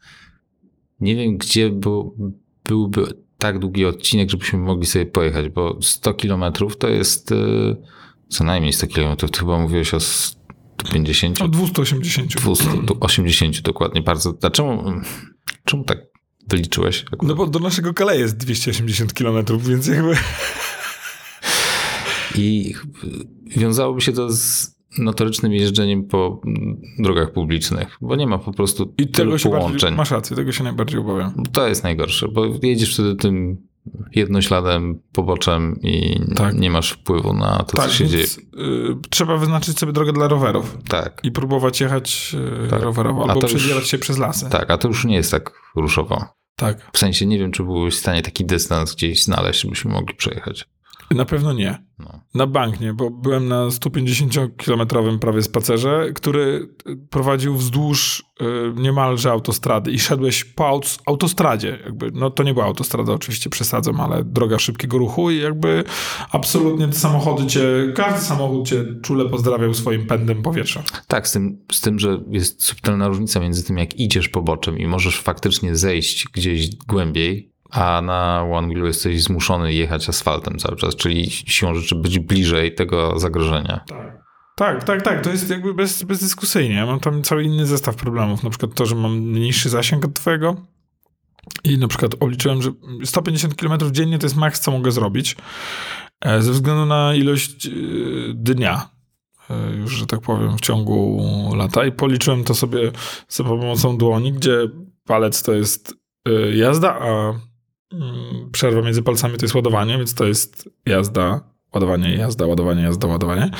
nie 0.99 1.15
wiem, 1.15 1.37
gdzie 1.37 1.69
był, 1.69 2.15
byłby 2.65 3.05
tak 3.37 3.59
długi 3.59 3.85
odcinek, 3.85 4.29
żebyśmy 4.29 4.59
mogli 4.59 4.85
sobie 4.85 5.05
pojechać, 5.05 5.49
bo 5.49 5.77
100 5.81 6.13
kilometrów 6.13 6.77
to 6.77 6.89
jest 6.89 7.31
y, 7.31 7.35
co 8.29 8.43
najmniej 8.43 8.73
100 8.73 8.87
kilometrów. 8.87 9.31
Ty 9.31 9.39
chyba 9.39 9.59
mówiłeś 9.59 9.93
o 9.93 9.99
150, 9.99 11.41
O 11.41 11.47
280. 11.47 12.35
280 12.35 13.61
dokładnie. 13.71 14.01
Bardzo. 14.01 14.33
A 14.41 14.49
czemu, 14.49 14.83
czemu 15.65 15.83
tak 16.47 16.49
wyliczyłeś? 16.49 17.05
No 17.21 17.35
bo 17.35 17.47
do 17.47 17.59
naszego 17.59 17.93
Calais 17.93 18.19
jest 18.19 18.37
280 18.37 19.13
km, 19.13 19.45
więc 19.59 19.87
jakby... 19.87 20.15
I 22.35 22.73
wiązałoby 23.57 24.01
się 24.01 24.11
to 24.13 24.31
z 24.31 24.73
notorycznym 24.97 25.53
jeżdżeniem 25.53 26.07
po 26.07 26.41
drogach 26.99 27.31
publicznych, 27.31 27.97
bo 28.01 28.15
nie 28.15 28.27
ma 28.27 28.37
po 28.37 28.53
prostu 28.53 28.93
I 28.97 29.07
tylu 29.07 29.31
tego 29.31 29.37
się 29.37 29.49
bardziej, 29.49 29.65
połączeń. 29.67 29.95
masz 29.95 30.11
rację, 30.11 30.35
tego 30.35 30.51
się 30.51 30.63
najbardziej 30.63 30.99
obawiam. 30.99 31.33
To 31.51 31.67
jest 31.67 31.83
najgorsze, 31.83 32.27
bo 32.27 32.45
jedziesz 32.63 32.93
wtedy 32.93 33.15
tym 33.15 33.57
jednośladem, 34.15 34.99
poboczem 35.13 35.79
i 35.81 36.19
Tak. 36.35 36.55
nie 36.55 36.69
masz 36.71 36.91
wpływu 36.91 37.33
na 37.33 37.57
to, 37.63 37.77
tak, 37.77 37.85
co 37.87 37.93
się 37.93 38.07
dzieje. 38.07 38.23
y, 38.23 38.29
trzeba 39.09 39.37
wyznaczyć 39.37 39.79
sobie 39.79 39.93
drogę 39.93 40.13
dla 40.13 40.27
rowerów 40.27 40.77
Tak, 40.89 41.19
i 41.23 41.31
próbować 41.31 41.81
jechać 41.81 42.35
y, 42.65 42.67
Tak. 42.69 42.81
rowerowo 42.81 43.25
A 43.27 43.31
albo 43.33 43.47
przedzierać 43.47 43.87
się 43.87 43.97
przez 43.97 44.17
lasy. 44.17 44.49
tak, 44.49 44.71
a 44.71 44.77
to 44.77 44.87
już 44.87 45.05
nie 45.05 45.15
jest 45.15 45.31
tak 45.31 45.51
ruszowo. 45.75 46.25
tak. 46.55 46.89
W 46.93 46.97
sensie 46.97 47.25
nie 47.25 47.39
wiem, 47.39 47.51
czy 47.51 47.63
byłeś 47.63 47.93
w 47.95 47.99
stanie 47.99 48.21
taki 48.21 48.45
dystans 48.45 48.95
gdzieś 48.95 49.23
znaleźć, 49.23 49.61
żebyśmy 49.61 49.91
mogli 49.91 50.15
przejechać. 50.15 50.69
Na 51.15 51.25
pewno 51.25 51.53
nie. 51.53 51.83
No. 51.99 52.19
Na 52.35 52.47
bank 52.47 52.79
nie, 52.79 52.93
bo 52.93 53.09
byłem 53.09 53.47
na 53.47 53.65
150-kilometrowym 53.67 55.19
prawie 55.19 55.41
spacerze, 55.41 56.11
który 56.15 56.69
prowadził 57.09 57.55
wzdłuż 57.55 58.23
y, 58.41 58.45
niemalże 58.81 59.31
autostrady 59.31 59.91
i 59.91 59.99
szedłeś 59.99 60.43
po 60.43 60.63
aut- 60.63 60.99
autostradzie. 61.05 61.79
Jakby, 61.83 62.11
no 62.13 62.29
to 62.29 62.43
nie 62.43 62.53
była 62.53 62.65
autostrada, 62.65 63.13
oczywiście 63.13 63.49
przesadzam, 63.49 64.01
ale 64.01 64.23
droga 64.23 64.59
szybkiego 64.59 64.97
ruchu 64.97 65.31
i 65.31 65.37
jakby 65.37 65.83
absolutnie 66.31 66.87
te 66.87 66.93
samochody 66.93 67.45
cię, 67.47 67.61
każdy 67.95 68.19
samochód 68.21 68.67
cię 68.67 68.85
czule 69.03 69.29
pozdrawiał 69.29 69.73
swoim 69.73 70.07
pędem 70.07 70.41
powietrza. 70.41 70.83
Tak, 71.07 71.27
z 71.27 71.31
tym, 71.31 71.65
z 71.71 71.81
tym, 71.81 71.99
że 71.99 72.23
jest 72.29 72.63
subtelna 72.63 73.07
różnica 73.07 73.39
między 73.39 73.63
tym, 73.63 73.77
jak 73.77 73.99
idziesz 73.99 74.29
poboczem 74.29 74.77
i 74.77 74.87
możesz 74.87 75.19
faktycznie 75.21 75.75
zejść 75.75 76.27
gdzieś 76.33 76.75
głębiej, 76.75 77.52
a 77.73 78.01
na 78.01 78.43
One 78.51 78.67
Wheelu 78.67 78.85
jesteś 78.87 79.23
zmuszony 79.23 79.73
jechać 79.73 80.09
asfaltem 80.09 80.57
cały 80.59 80.77
czas, 80.77 80.95
czyli 80.95 81.29
siłą 81.31 81.75
rzeczy 81.75 81.95
być 81.95 82.19
bliżej 82.19 82.75
tego 82.75 83.19
zagrożenia. 83.19 83.79
Tak, 84.55 84.83
tak, 84.83 85.01
tak. 85.01 85.21
To 85.23 85.29
jest 85.29 85.49
jakby 85.49 85.73
bez, 85.73 86.03
bezdyskusyjnie. 86.03 86.75
Ja 86.75 86.85
mam 86.85 86.99
tam 86.99 87.23
cały 87.23 87.43
inny 87.43 87.65
zestaw 87.65 87.95
problemów. 87.95 88.43
Na 88.43 88.49
przykład 88.49 88.73
to, 88.73 88.85
że 88.85 88.95
mam 88.95 89.19
mniejszy 89.19 89.69
zasięg 89.69 90.05
od 90.05 90.13
twojego. 90.13 90.55
I 91.63 91.77
na 91.77 91.87
przykład 91.87 92.11
obliczyłem, 92.19 92.61
że 92.61 92.71
150 93.03 93.55
km 93.55 93.91
dziennie 93.91 94.19
to 94.19 94.25
jest 94.25 94.35
maks, 94.35 94.59
co 94.59 94.71
mogę 94.71 94.91
zrobić. 94.91 95.35
e, 96.21 96.41
Ze 96.41 96.51
względu 96.51 96.85
na 96.85 97.15
ilość 97.15 97.67
e, 97.67 97.69
dnia. 98.33 98.89
e, 99.49 99.75
Już, 99.75 99.91
że 99.93 100.05
tak 100.05 100.21
powiem, 100.21 100.57
w 100.57 100.61
ciągu 100.61 101.23
lata. 101.55 101.85
I 101.85 101.91
policzyłem 101.91 102.43
to 102.43 102.55
sobie 102.55 102.91
za 103.27 103.43
pomocą 103.43 103.97
dłoni, 103.97 104.33
gdzie 104.33 104.57
palec 105.05 105.43
to 105.43 105.53
jest 105.53 105.93
jazda, 106.53 106.99
a 106.99 107.33
przerwa 108.51 108.81
między 108.81 109.03
palcami 109.03 109.37
to 109.37 109.45
jest 109.45 109.55
ładowanie, 109.55 109.97
więc 109.97 110.13
to 110.13 110.25
jest 110.25 110.69
jazda, 110.85 111.41
ładowanie, 111.73 112.15
jazda, 112.15 112.45
ładowanie, 112.45 112.83
jazda, 112.83 113.07
ładowanie. 113.07 113.51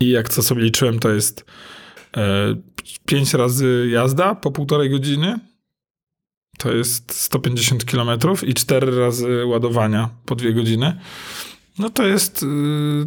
I 0.00 0.10
jak 0.10 0.28
co 0.28 0.42
sobie 0.42 0.62
liczyłem, 0.62 0.98
to 0.98 1.10
jest 1.10 1.44
e, 2.16 2.54
5 3.06 3.34
razy 3.34 3.88
jazda 3.92 4.34
po 4.34 4.50
półtorej 4.50 4.90
godziny. 4.90 5.38
To 6.58 6.72
jest 6.72 7.14
150 7.14 7.84
km 7.84 8.20
i 8.46 8.54
4 8.54 8.98
razy 8.98 9.46
ładowania 9.46 10.10
po 10.24 10.34
2 10.34 10.50
godziny. 10.50 10.98
No 11.78 11.90
to 11.90 12.06
jest 12.06 12.42
y, 12.42 12.46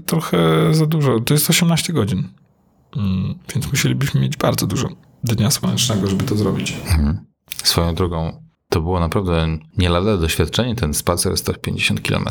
trochę 0.06 0.68
za 0.74 0.86
dużo. 0.86 1.20
To 1.20 1.34
jest 1.34 1.50
18 1.50 1.94
godzin. 1.94 2.28
Mm, 2.98 3.36
więc 3.54 3.72
musielibyśmy 3.72 4.22
mieć 4.22 4.38
bardzo 4.38 4.68
dużo 4.68 4.90
dnia 5.24 5.52
słonecznego, 5.52 6.08
żeby 6.08 6.24
to 6.24 6.36
zrobić. 6.36 6.74
Mhm. 6.86 7.26
Swoją 7.64 7.96
drogą, 7.96 8.41
to 8.72 8.82
było 8.82 9.00
naprawdę 9.00 9.58
nie 9.78 9.90
lada 9.90 10.18
doświadczenie, 10.18 10.76
ten 10.76 10.94
spacer 10.94 11.38
150 11.38 12.02
km. 12.02 12.26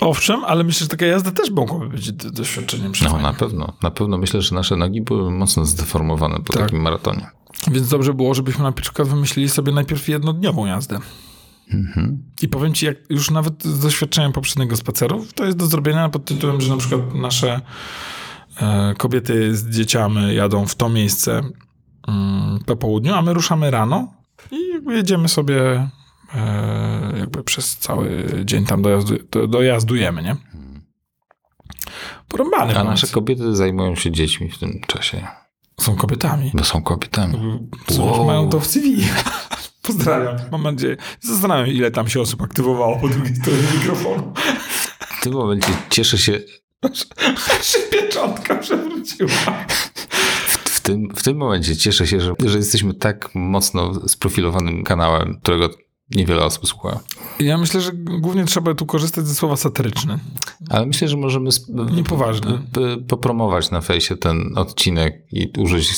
Owszem, 0.00 0.44
ale 0.44 0.64
myślę, 0.64 0.84
że 0.84 0.88
taka 0.88 1.06
jazda 1.06 1.30
też 1.30 1.50
mogłaby 1.50 1.88
być 1.88 2.12
do- 2.12 2.30
doświadczeniem 2.30 2.92
No 3.04 3.18
na 3.18 3.32
pewno, 3.32 3.72
na 3.82 3.90
pewno 3.90 4.18
myślę, 4.18 4.42
że 4.42 4.54
nasze 4.54 4.76
nogi 4.76 5.00
były 5.02 5.30
mocno 5.30 5.66
zdeformowane 5.66 6.36
po 6.46 6.52
Tak. 6.52 6.62
takim 6.62 6.80
maratonie. 6.80 7.26
Więc 7.70 7.88
dobrze 7.88 8.14
było, 8.14 8.34
żebyśmy 8.34 8.62
na 8.64 8.72
przykład 8.72 9.08
wymyślili 9.08 9.48
sobie 9.48 9.72
najpierw 9.72 10.08
jednodniową 10.08 10.66
jazdę. 10.66 10.98
Mhm. 11.74 12.22
I 12.42 12.48
powiem 12.48 12.74
ci, 12.74 12.86
jak 12.86 12.96
już 13.10 13.30
nawet 13.30 13.64
z 13.64 13.80
doświadczeniem 13.80 14.32
poprzedniego 14.32 14.76
spaceru, 14.76 15.26
to 15.34 15.44
jest 15.44 15.56
do 15.58 15.66
zrobienia 15.66 16.08
pod 16.08 16.24
tytułem, 16.24 16.60
że 16.60 16.68
na 16.70 16.76
przykład 16.76 17.14
nasze 17.14 17.60
e, 18.60 18.94
kobiety 18.98 19.56
z 19.56 19.70
dzieciami 19.70 20.34
jadą 20.34 20.66
w 20.66 20.74
to 20.74 20.88
miejsce 20.88 21.42
mm, 22.08 22.58
po 22.66 22.76
południu, 22.76 23.14
a 23.14 23.22
my 23.22 23.34
ruszamy 23.34 23.70
rano 23.70 24.19
i 24.50 24.68
jakby 24.68 24.94
jedziemy 24.94 25.28
sobie 25.28 25.88
e, 26.34 27.12
jakby 27.18 27.44
przez 27.44 27.76
cały 27.76 28.26
dzień 28.44 28.66
tam 28.66 28.82
dojazdu, 28.82 29.14
do, 29.30 29.46
dojazdujemy, 29.46 30.22
nie? 30.22 30.36
Porąbany 32.28 32.78
A 32.78 32.84
nasze 32.84 33.06
kobiety 33.06 33.56
zajmują 33.56 33.94
się 33.96 34.10
dziećmi 34.10 34.50
w 34.50 34.58
tym 34.58 34.80
czasie, 34.86 35.26
Są 35.80 35.96
kobietami. 35.96 36.50
bo 36.54 36.64
są 36.64 36.82
kobietami. 36.82 37.60
Wow. 37.98 38.24
mają 38.26 38.48
to 38.48 38.60
w 38.60 38.66
CV. 38.66 38.96
Pozdrawiam. 39.82 40.36
Mam 40.52 40.62
nadzieję. 40.62 40.96
Zastanawiam 41.20 41.66
się, 41.66 41.72
ile 41.72 41.90
tam 41.90 42.08
się 42.08 42.20
osób 42.20 42.42
aktywowało 42.42 42.96
po 42.96 43.08
drugiej 43.08 43.36
stronie 43.36 43.62
mikrofonu. 43.74 44.32
W 45.00 45.22
tym 45.22 45.32
momencie 45.32 45.68
cieszę 45.90 46.18
się, 46.18 46.32
się 47.70 47.78
pieczątka 47.90 48.54
przewróciła. 48.56 49.30
W 50.80 50.82
tym, 50.82 51.08
w 51.14 51.22
tym 51.22 51.36
momencie 51.36 51.76
cieszę 51.76 52.06
się, 52.06 52.20
że, 52.20 52.34
że 52.46 52.58
jesteśmy 52.58 52.94
tak 52.94 53.30
mocno 53.34 54.08
sprofilowanym 54.08 54.84
kanałem, 54.84 55.38
którego 55.42 55.70
niewiele 56.10 56.44
osób 56.44 56.66
słucha. 56.66 57.00
Ja 57.40 57.58
myślę, 57.58 57.80
że 57.80 57.92
głównie 57.94 58.44
trzeba 58.44 58.74
tu 58.74 58.86
korzystać 58.86 59.26
ze 59.26 59.34
słowa 59.34 59.56
satyryczne. 59.56 60.18
Ale 60.68 60.86
myślę, 60.86 61.08
że 61.08 61.16
możemy 61.16 61.50
Niepoważne. 61.92 62.62
popromować 63.08 63.70
na 63.70 63.80
fejsie 63.80 64.16
ten 64.16 64.52
odcinek 64.56 65.26
i 65.32 65.52
użyć 65.58 65.90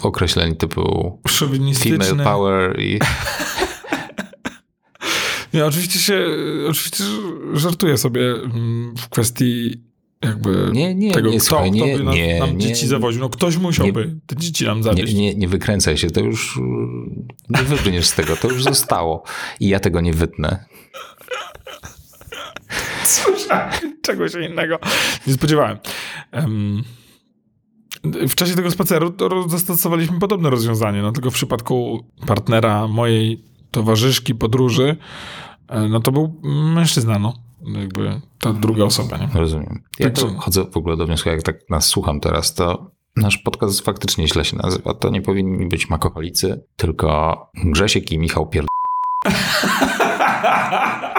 w 0.00 0.04
określeń 0.06 0.56
typu 0.56 1.18
female 1.82 2.24
power 2.24 2.80
i 2.80 2.98
Ja 5.52 5.66
oczywiście 5.66 5.98
się, 5.98 6.26
oczywiście 6.68 7.04
żartuję 7.54 7.96
sobie 7.96 8.32
mm, 8.32 8.94
w 8.96 9.08
kwestii 9.08 9.89
jakby 10.22 10.70
Nie, 10.72 10.94
nie, 10.94 11.12
tego, 11.12 11.30
nie, 11.30 11.36
kto, 11.36 11.46
słuchaj, 11.46 11.70
kto 11.70 11.86
nie, 11.86 11.98
by 11.98 12.04
nas, 12.04 12.14
nie, 12.14 12.40
nam 12.40 12.56
nie. 12.58 12.66
dzieci 12.66 12.86
zawoził. 12.86 13.20
No 13.20 13.28
ktoś 13.28 13.56
musiałby 13.56 14.16
te 14.26 14.36
dzieci 14.36 14.64
nam 14.64 14.78
nie, 14.78 14.84
zawieźć. 14.84 15.14
nie, 15.14 15.34
nie 15.34 15.48
wykręcaj 15.48 15.98
się, 15.98 16.10
to 16.10 16.20
już 16.20 16.58
nie 17.50 17.62
wybrniesz 17.62 18.06
z 18.06 18.14
tego, 18.14 18.36
to 18.36 18.48
już 18.48 18.62
zostało 18.62 19.22
i 19.60 19.68
ja 19.68 19.80
tego 19.80 20.00
nie 20.00 20.12
wytnę. 20.12 20.64
Słyszałem 23.04 23.72
czegoś 24.02 24.32
innego. 24.50 24.78
Nie 25.26 25.32
spodziewałem. 25.34 25.78
Em, 26.32 26.82
w 28.04 28.34
czasie 28.34 28.54
tego 28.54 28.70
spaceru 28.70 29.14
zastosowaliśmy 29.48 30.18
podobne 30.18 30.50
rozwiązanie, 30.50 31.02
no 31.02 31.12
tylko 31.12 31.30
w 31.30 31.34
przypadku 31.34 32.04
partnera 32.26 32.88
mojej 32.88 33.44
towarzyszki 33.70 34.34
podróży, 34.34 34.96
e, 35.68 35.88
no 35.88 36.00
to 36.00 36.12
był 36.12 36.40
mężczyzna, 36.74 37.18
no. 37.18 37.49
Jakby 37.66 38.20
ta 38.38 38.52
druga 38.52 38.84
osoba, 38.84 39.16
nie? 39.18 39.28
Rozumiem. 39.34 39.82
Ja 39.98 40.10
to 40.10 40.22
Także- 40.22 40.38
chodzę 40.38 40.64
w 40.64 40.76
ogóle 40.76 40.96
do 40.96 41.06
wniosku, 41.06 41.28
jak 41.28 41.42
tak 41.42 41.70
nas 41.70 41.86
słucham 41.86 42.20
teraz, 42.20 42.54
to 42.54 42.90
nasz 43.16 43.38
podcast 43.38 43.80
faktycznie 43.80 44.28
źle 44.28 44.44
się 44.44 44.56
nazywa. 44.56 44.94
To 44.94 45.10
nie 45.10 45.22
powinni 45.22 45.68
być 45.68 45.90
makoholicy, 45.90 46.64
tylko 46.76 47.50
Grzesiek 47.64 48.12
i 48.12 48.18
Michał 48.18 48.46
Pierd... 48.48 48.66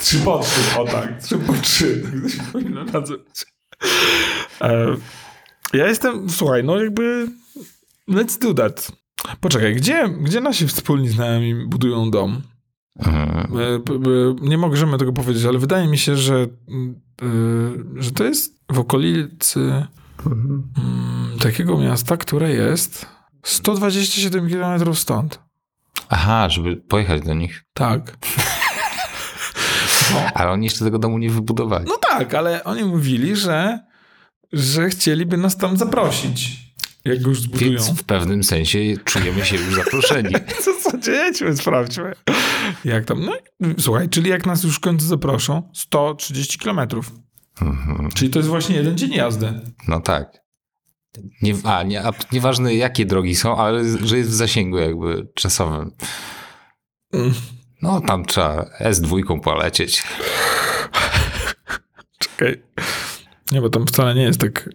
Trzy 0.00 0.18
po 0.18 0.38
trzy, 0.38 0.78
o 0.78 0.84
tak, 0.84 1.22
trzy 1.22 1.38
po 1.38 1.52
trzy. 1.52 2.02
Tak 2.02 2.22
to 2.22 2.28
się 2.28 2.42
powinno 2.52 2.84
nazywać. 2.84 3.46
E, 4.60 4.96
ja 5.72 5.86
jestem, 5.88 6.30
słuchaj, 6.30 6.64
no 6.64 6.80
jakby 6.80 7.28
let's 8.08 8.40
do 8.42 8.54
that. 8.54 8.92
Poczekaj, 9.40 9.74
gdzie, 9.74 10.08
gdzie 10.08 10.40
nasi 10.40 10.66
wspólni 10.68 11.08
znajomi 11.08 11.66
budują 11.66 12.10
dom? 12.10 12.42
Mhm. 13.04 13.58
E, 13.60 13.78
b- 13.78 14.34
Nie 14.40 14.58
możemy 14.58 14.98
tego 14.98 15.12
powiedzieć, 15.12 15.44
ale 15.44 15.58
wydaje 15.58 15.88
mi 15.88 15.98
się, 15.98 16.16
że, 16.16 16.34
y, 16.36 16.48
że 17.96 18.10
to 18.10 18.24
jest 18.24 18.54
w 18.72 18.78
okolicy 18.78 19.86
mm, 20.26 20.68
takiego 21.40 21.78
miasta, 21.78 22.16
które 22.16 22.50
jest 22.50 23.06
127 23.42 24.50
km 24.50 24.94
stąd. 24.94 25.40
Aha, 26.08 26.48
żeby 26.48 26.76
pojechać 26.76 27.22
do 27.22 27.34
nich. 27.34 27.64
Tak. 27.74 28.16
Ale 30.34 30.50
oni 30.50 30.66
jeszcze 30.66 30.84
tego 30.84 30.98
domu 30.98 31.18
nie 31.18 31.30
wybudowali. 31.30 31.84
No 31.88 31.96
tak, 31.96 32.34
ale 32.34 32.64
oni 32.64 32.84
mówili, 32.84 33.36
że, 33.36 33.78
że 34.52 34.88
chcieliby 34.90 35.36
nas 35.36 35.56
tam 35.56 35.76
zaprosić, 35.76 36.58
jak 37.04 37.22
go 37.22 37.28
już 37.28 37.40
zbudują. 37.40 37.70
Więc 37.70 37.90
w 37.90 38.04
pewnym 38.04 38.44
sensie 38.44 38.78
czujemy 39.04 39.44
się 39.44 39.56
już 39.56 39.74
zaproszeni. 39.74 40.34
Co, 40.64 40.98
co 40.98 41.10
jedźmy, 41.10 41.56
sprawdźmy. 41.56 42.12
Jak 42.84 43.04
tam? 43.04 43.24
No 43.24 43.36
i 43.36 43.82
słuchaj, 43.82 44.08
czyli 44.08 44.30
jak 44.30 44.46
nas 44.46 44.64
już 44.64 44.76
w 44.76 44.80
końcu 44.80 45.06
zaproszą, 45.06 45.70
130 45.74 46.58
kilometrów. 46.58 47.12
Mhm. 47.62 48.08
Czyli 48.14 48.30
to 48.30 48.38
jest 48.38 48.48
właśnie 48.48 48.76
jeden 48.76 48.98
dzień 48.98 49.12
jazdy. 49.12 49.60
No 49.88 50.00
tak. 50.00 50.40
Nie, 51.42 51.54
a, 51.64 51.82
nie, 51.82 52.04
a 52.04 52.12
nieważne 52.32 52.74
jakie 52.74 53.06
drogi 53.06 53.34
są, 53.34 53.56
ale 53.56 53.84
że 54.06 54.18
jest 54.18 54.30
w 54.30 54.34
zasięgu 54.34 54.78
jakby 54.78 55.28
czasowym. 55.34 55.90
No 57.82 58.00
tam 58.00 58.24
trzeba 58.24 58.66
S2 58.80 59.40
polecieć. 59.40 60.02
Czekaj. 62.18 62.62
Nie, 63.52 63.60
bo 63.60 63.70
tam 63.70 63.86
wcale 63.86 64.14
nie 64.14 64.22
jest 64.22 64.40
tak 64.40 64.70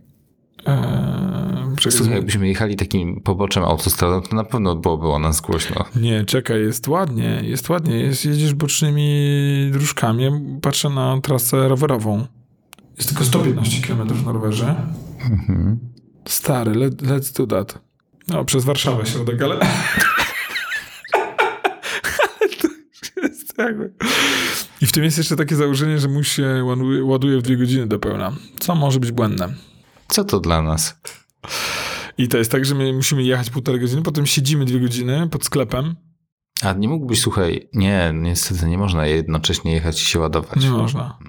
E, 0.67 1.91
Słuchaj, 1.91 2.15
jakbyśmy 2.15 2.47
jechali 2.47 2.75
takim 2.75 3.21
poboczem 3.21 3.63
autostradą, 3.63 4.21
to 4.21 4.35
na 4.35 4.43
pewno 4.43 4.75
byłoby 4.75 5.07
o 5.07 5.19
nas 5.19 5.41
głośno. 5.41 5.85
Nie, 5.95 6.25
czekaj, 6.25 6.61
jest 6.61 6.87
ładnie, 6.87 7.41
jest 7.43 7.69
ładnie. 7.69 7.99
Jest, 7.99 8.25
jedziesz 8.25 8.53
bocznymi 8.53 9.69
dróżkami. 9.71 10.29
Patrzę 10.61 10.89
na 10.89 11.21
trasę 11.21 11.67
rowerową. 11.67 12.27
Jest 12.97 13.09
tylko 13.09 13.23
115 13.23 13.87
km 13.87 14.25
na 14.25 14.31
rowerze. 14.31 14.75
Mhm. 15.31 15.79
Stary, 16.25 16.75
let, 16.75 17.01
let's 17.01 17.37
do 17.37 17.47
that. 17.47 17.79
No, 18.27 18.45
przez 18.45 18.65
Warszawę 18.65 19.05
środek, 19.05 19.41
ale... 19.41 19.59
jakby... 23.57 23.93
I 24.81 24.85
w 24.85 24.91
tym 24.91 25.03
jest 25.03 25.17
jeszcze 25.17 25.35
takie 25.35 25.55
założenie, 25.55 25.99
że 25.99 26.07
mu 26.07 26.23
się 26.23 26.65
ładuje 27.03 27.37
w 27.37 27.41
dwie 27.41 27.57
godziny 27.57 27.87
do 27.87 27.99
pełna. 27.99 28.31
Co 28.59 28.75
może 28.75 28.99
być 28.99 29.11
błędne. 29.11 29.53
Co 30.07 30.23
to 30.23 30.39
dla 30.39 30.61
nas? 30.61 31.01
I 32.17 32.27
to 32.27 32.37
jest 32.37 32.51
tak, 32.51 32.65
że 32.65 32.75
my 32.75 32.93
musimy 32.93 33.23
jechać 33.23 33.49
półtorej 33.49 33.81
godziny, 33.81 34.01
potem 34.01 34.25
siedzimy 34.25 34.65
dwie 34.65 34.79
godziny 34.79 35.29
pod 35.31 35.45
sklepem. 35.45 35.95
A 36.61 36.73
nie 36.73 36.87
mógłbyś, 36.87 37.21
słuchaj, 37.21 37.69
nie, 37.73 38.11
niestety 38.15 38.65
nie 38.65 38.77
można 38.77 39.07
jednocześnie 39.07 39.73
jechać 39.73 40.01
i 40.01 40.05
się 40.05 40.19
ładować. 40.19 40.63
Nie 40.63 40.69
można. 40.69 41.19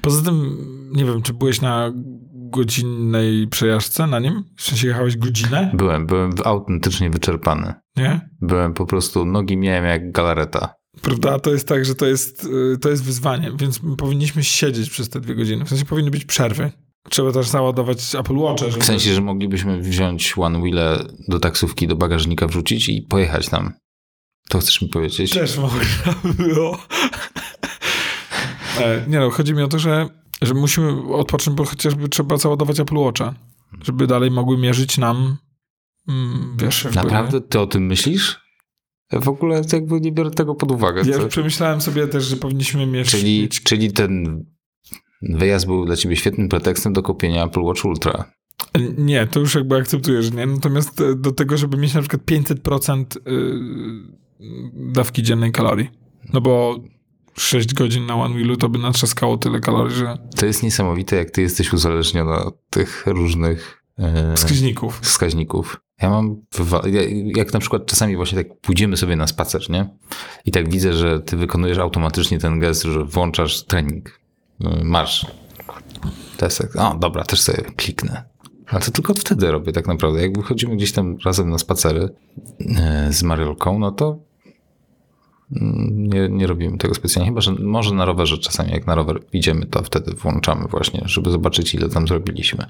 Poza 0.00 0.22
tym, 0.22 0.56
nie 0.92 1.04
wiem, 1.04 1.22
czy 1.22 1.34
byłeś 1.34 1.60
na 1.60 1.92
godzinnej 2.32 3.48
przejażdżce 3.48 4.06
na 4.06 4.18
nim? 4.18 4.44
W 4.56 4.62
sensie 4.62 4.88
jechałeś 4.88 5.16
godzinę? 5.16 5.70
Byłem, 5.74 6.06
byłem 6.06 6.32
autentycznie 6.44 7.10
wyczerpany. 7.10 7.74
Nie? 7.96 8.30
Byłem 8.40 8.74
po 8.74 8.86
prostu, 8.86 9.24
nogi 9.24 9.56
miałem 9.56 9.84
jak 9.84 10.12
galareta. 10.12 10.74
Prawda? 11.02 11.38
To 11.38 11.50
jest 11.50 11.68
tak, 11.68 11.84
że 11.84 11.94
to 11.94 12.06
jest, 12.06 12.44
y, 12.74 12.78
to 12.78 12.88
jest 12.88 13.04
wyzwanie, 13.04 13.52
więc 13.58 13.82
my 13.82 13.96
powinniśmy 13.96 14.44
siedzieć 14.44 14.90
przez 14.90 15.08
te 15.08 15.20
dwie 15.20 15.34
godziny. 15.34 15.64
W 15.64 15.68
sensie 15.68 15.84
powinny 15.84 16.10
być 16.10 16.24
przerwy. 16.24 16.72
Trzeba 17.10 17.32
też 17.32 17.48
załadować 17.48 18.14
Apple 18.14 18.36
Watcha, 18.36 18.70
żeby... 18.70 18.82
W 18.82 18.84
sensie, 18.86 19.14
że 19.14 19.20
moglibyśmy 19.20 19.80
wziąć 19.80 20.34
one 20.38 20.60
wheel 20.60 21.08
do 21.28 21.40
taksówki, 21.40 21.86
do 21.88 21.96
bagażnika 21.96 22.46
wrzucić 22.46 22.88
i 22.88 23.02
pojechać 23.02 23.48
tam. 23.48 23.72
To 24.48 24.58
chcesz 24.58 24.82
mi 24.82 24.88
powiedzieć? 24.88 25.32
Też 25.34 25.58
można 25.58 26.14
było. 26.38 26.78
E, 28.80 29.04
Nie 29.08 29.18
no, 29.20 29.30
chodzi 29.30 29.54
mi 29.54 29.62
o 29.62 29.68
to, 29.68 29.78
że, 29.78 30.08
że 30.42 30.54
musimy 30.54 31.14
odpocząć, 31.14 31.56
bo 31.56 31.64
chociażby 31.64 32.08
trzeba 32.08 32.36
załadować 32.36 32.80
Apple 32.80 32.96
Watcha, 32.96 33.34
żeby 33.82 34.06
dalej 34.06 34.30
mogły 34.30 34.58
mierzyć 34.58 34.98
nam, 34.98 35.36
mm, 36.08 36.56
wiesz... 36.60 36.84
jakby- 36.84 36.96
Naprawdę 37.02 37.40
ty 37.40 37.60
o 37.60 37.66
tym 37.66 37.86
myślisz? 37.86 38.40
Ja 39.12 39.20
w 39.20 39.28
ogóle 39.28 39.62
jakby 39.72 40.00
nie 40.00 40.12
biorę 40.12 40.30
tego 40.30 40.54
pod 40.54 40.70
uwagę. 40.70 41.02
Ja 41.06 41.18
co- 41.18 41.26
przemyślałem 41.28 41.80
sobie 41.80 42.06
też, 42.08 42.24
że 42.24 42.36
powinniśmy 42.36 42.86
mieć... 42.86 43.10
Czyli, 43.10 43.42
mieć 43.42 43.62
czyli 43.62 43.92
ten 43.92 44.44
wyjazd 45.22 45.66
był 45.66 45.84
dla 45.86 45.96
ciebie 45.96 46.16
świetnym 46.16 46.48
pretekstem 46.48 46.92
do 46.92 47.02
kupienia 47.02 47.44
Apple 47.44 47.60
Watch 47.60 47.84
Ultra. 47.84 48.30
Nie, 48.98 49.26
to 49.26 49.40
już 49.40 49.54
jakby 49.54 49.76
akceptujesz, 49.76 50.32
nie? 50.32 50.46
Natomiast 50.46 51.00
e, 51.00 51.14
do 51.14 51.32
tego, 51.32 51.56
żeby 51.56 51.76
mieć 51.76 51.94
na 51.94 52.00
przykład 52.00 52.22
500% 52.22 53.04
y, 53.16 53.22
dawki 54.92 55.22
dziennej 55.22 55.52
kalorii. 55.52 55.90
No 56.32 56.40
bo 56.40 56.80
6 57.38 57.74
godzin 57.74 58.06
na 58.06 58.14
One 58.14 58.34
Wheelu 58.34 58.56
to 58.56 58.68
by 58.68 58.78
natrzaskało 58.78 59.36
tyle 59.38 59.60
kalorii, 59.60 59.96
że 59.96 60.18
To 60.36 60.46
jest 60.46 60.62
niesamowite, 60.62 61.16
jak 61.16 61.30
ty 61.30 61.42
jesteś 61.42 61.72
uzależniona 61.72 62.44
od 62.44 62.70
tych 62.70 63.06
różnych 63.06 63.82
e, 63.98 64.34
wskaźników. 64.36 65.00
wskaźników. 65.02 65.80
Ja 66.02 66.10
mam, 66.10 66.36
jak 67.36 67.52
na 67.52 67.60
przykład 67.60 67.86
czasami 67.86 68.16
właśnie 68.16 68.38
tak 68.44 68.60
pójdziemy 68.60 68.96
sobie 68.96 69.16
na 69.16 69.26
spacer, 69.26 69.70
nie? 69.70 69.88
I 70.44 70.50
tak 70.50 70.70
widzę, 70.70 70.92
że 70.92 71.20
ty 71.20 71.36
wykonujesz 71.36 71.78
automatycznie 71.78 72.38
ten 72.38 72.58
gest, 72.58 72.82
że 72.82 73.04
włączasz 73.04 73.64
trening, 73.64 74.20
jest 76.42 76.58
tak, 76.58 76.76
o 76.76 76.94
dobra, 76.94 77.24
też 77.24 77.40
sobie 77.40 77.62
kliknę. 77.76 78.24
Ale 78.66 78.80
to 78.80 78.90
tylko 78.90 79.14
wtedy 79.14 79.50
robię 79.50 79.72
tak 79.72 79.86
naprawdę. 79.86 80.22
Jak 80.22 80.38
wychodzimy 80.38 80.76
gdzieś 80.76 80.92
tam 80.92 81.16
razem 81.24 81.50
na 81.50 81.58
spacery 81.58 82.08
e, 82.78 83.12
z 83.12 83.22
Mariolką, 83.22 83.78
no 83.78 83.90
to 83.92 84.18
mm, 85.56 86.08
nie, 86.08 86.28
nie 86.28 86.46
robimy 86.46 86.78
tego 86.78 86.94
specjalnie. 86.94 87.30
Chyba, 87.30 87.40
że 87.40 87.52
może 87.52 87.94
na 87.94 88.04
rowerze 88.04 88.38
czasami, 88.38 88.70
jak 88.70 88.86
na 88.86 88.94
rower 88.94 89.20
idziemy, 89.32 89.66
to 89.66 89.82
wtedy 89.82 90.14
włączamy 90.14 90.68
właśnie, 90.68 91.02
żeby 91.04 91.30
zobaczyć, 91.30 91.74
ile 91.74 91.88
tam 91.88 92.08
zrobiliśmy. 92.08 92.66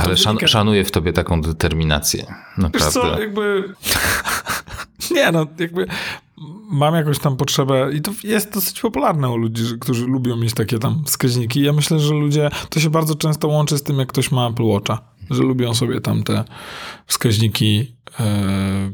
Ale 0.00 0.16
szan, 0.16 0.38
szanuję 0.38 0.84
w 0.84 0.90
tobie 0.90 1.12
taką 1.12 1.42
determinację. 1.42 2.22
Wiesz 2.22 2.58
Naprawdę. 2.58 3.00
co, 3.00 3.20
jakby... 3.20 3.74
Nie 5.14 5.32
no, 5.32 5.46
jakby 5.58 5.86
mam 6.70 6.94
jakąś 6.94 7.18
tam 7.18 7.36
potrzebę 7.36 7.90
i 7.94 8.00
to 8.00 8.12
jest 8.24 8.54
dosyć 8.54 8.80
popularne 8.80 9.30
u 9.30 9.36
ludzi, 9.36 9.64
którzy 9.80 10.06
lubią 10.06 10.36
mieć 10.36 10.54
takie 10.54 10.78
tam 10.78 11.04
wskaźniki. 11.06 11.62
Ja 11.62 11.72
myślę, 11.72 12.00
że 12.00 12.14
ludzie, 12.14 12.50
to 12.70 12.80
się 12.80 12.90
bardzo 12.90 13.14
często 13.14 13.48
łączy 13.48 13.78
z 13.78 13.82
tym, 13.82 13.98
jak 13.98 14.08
ktoś 14.08 14.30
ma 14.30 14.48
Apple 14.48 14.62
Watcha, 14.62 14.98
że 15.30 15.42
lubią 15.42 15.74
sobie 15.74 16.00
tam 16.00 16.22
te 16.22 16.44
wskaźniki 17.06 17.96
e, 18.20 18.92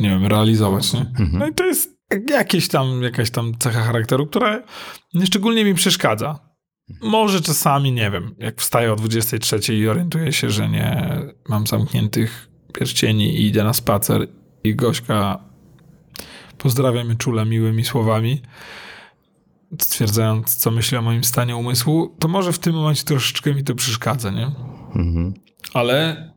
nie 0.00 0.10
wiem, 0.10 0.26
realizować, 0.26 0.92
nie? 0.92 1.12
No 1.32 1.46
i 1.46 1.54
to 1.54 1.64
jest 1.64 1.98
jakieś 2.30 2.68
tam, 2.68 3.02
jakaś 3.02 3.30
tam 3.30 3.52
cecha 3.58 3.82
charakteru, 3.82 4.26
która 4.26 4.62
nieszczególnie 5.14 5.64
mi 5.64 5.74
przeszkadza. 5.74 6.38
Może 7.02 7.40
czasami, 7.40 7.92
nie 7.92 8.10
wiem, 8.10 8.34
jak 8.38 8.60
wstaję 8.60 8.92
o 8.92 8.96
23 8.96 9.74
i 9.74 9.88
orientuję 9.88 10.32
się, 10.32 10.50
że 10.50 10.68
nie 10.68 11.10
mam 11.48 11.66
zamkniętych 11.66 12.48
pierścieni 12.74 13.36
i 13.36 13.46
idę 13.46 13.64
na 13.64 13.72
spacer 13.72 14.28
i 14.64 14.76
Gośka 14.76 15.51
pozdrawia 16.62 17.04
mnie 17.04 17.16
czule 17.16 17.46
miłymi 17.46 17.84
słowami, 17.84 18.42
stwierdzając, 19.80 20.56
co 20.56 20.70
myśli 20.70 20.96
o 20.96 21.02
moim 21.02 21.24
stanie 21.24 21.56
umysłu, 21.56 22.16
to 22.18 22.28
może 22.28 22.52
w 22.52 22.58
tym 22.58 22.74
momencie 22.74 23.04
troszeczkę 23.04 23.54
mi 23.54 23.64
to 23.64 23.74
przeszkadza, 23.74 24.30
nie? 24.30 24.46
Mhm. 24.94 25.34
Ale 25.74 26.30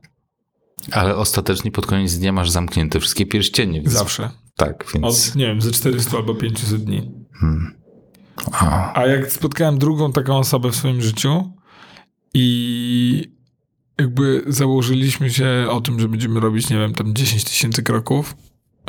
Ale 0.92 1.16
ostatecznie 1.16 1.72
pod 1.72 1.86
koniec 1.86 2.18
dnia 2.18 2.32
masz 2.32 2.50
zamknięte 2.50 3.00
wszystkie 3.00 3.26
pierścienie. 3.26 3.82
Więc... 3.82 3.94
zawsze. 3.94 4.30
Tak, 4.56 4.86
więc... 4.94 5.06
Od, 5.06 5.36
nie 5.36 5.46
wiem, 5.46 5.62
ze 5.62 5.72
400 5.72 6.18
albo 6.18 6.36
500 6.36 6.84
dni. 6.84 7.12
A, 8.52 9.00
A 9.00 9.08
jak 9.08 9.32
spotkałem 9.32 9.78
drugą 9.78 10.12
taką 10.12 10.38
osobę 10.38 10.72
w 10.72 10.76
swoim 10.76 11.02
życiu 11.02 11.52
i 12.34 13.32
jakby 14.00 14.44
założyliśmy 14.48 15.30
się 15.30 15.68
o 15.70 15.82
tym, 15.82 16.00
że 16.00 16.08
będziemy 16.08 16.40
robić, 16.40 16.70
nie 16.70 16.78
wiem, 16.78 16.94
tam 16.94 17.14
10 17.14 17.44
tysięcy 17.44 17.84
kroków 17.84 18.36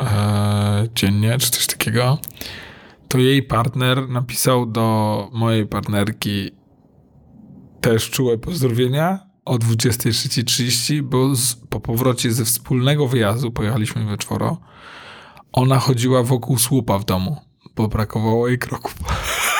e, 0.01 0.87
dziennie, 0.95 1.37
czy 1.37 1.51
coś 1.51 1.67
takiego, 1.67 2.17
to 3.07 3.17
jej 3.17 3.43
partner 3.43 4.09
napisał 4.09 4.65
do 4.65 5.29
mojej 5.33 5.67
partnerki 5.67 6.51
też 7.81 8.09
czułe 8.09 8.37
pozdrowienia 8.37 9.19
o 9.45 9.55
23.30, 9.55 11.01
bo 11.01 11.35
z, 11.35 11.55
po 11.55 11.79
powrocie 11.79 12.31
ze 12.31 12.45
wspólnego 12.45 13.07
wyjazdu, 13.07 13.51
pojechaliśmy 13.51 14.05
we 14.05 14.17
czworo, 14.17 14.57
ona 15.51 15.79
chodziła 15.79 16.23
wokół 16.23 16.57
słupa 16.57 16.99
w 16.99 17.05
domu, 17.05 17.37
bo 17.75 17.87
brakowało 17.87 18.47
jej 18.47 18.59
kroków. 18.59 18.95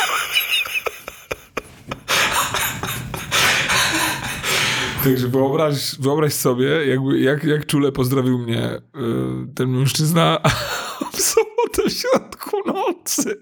Także 5.04 5.28
wyobraź, 5.28 5.96
wyobraź 6.00 6.34
sobie, 6.34 6.66
jakby, 6.66 7.20
jak, 7.20 7.44
jak 7.44 7.66
czule 7.66 7.92
pozdrowił 7.92 8.40
mnie 8.40 8.72
y, 8.76 8.80
ten 9.56 9.70
mężczyzna 9.70 10.40
w 11.14 11.22
sobotę 11.22 11.90
w 11.90 11.94
środku 11.94 12.58
nocy. 12.66 13.42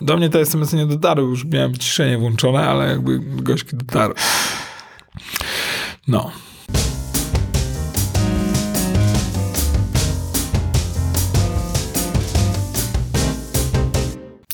Do 0.00 0.16
mnie 0.16 0.28
te 0.28 0.40
SMS 0.40 0.72
nie 0.72 0.86
dotarły, 0.86 1.28
już 1.28 1.44
miałem 1.44 1.72
wyciszenie 1.72 2.18
włączone, 2.18 2.68
ale 2.68 2.88
jakby 2.90 3.20
gośki 3.20 3.76
dotarły. 3.76 4.14
No. 6.08 6.30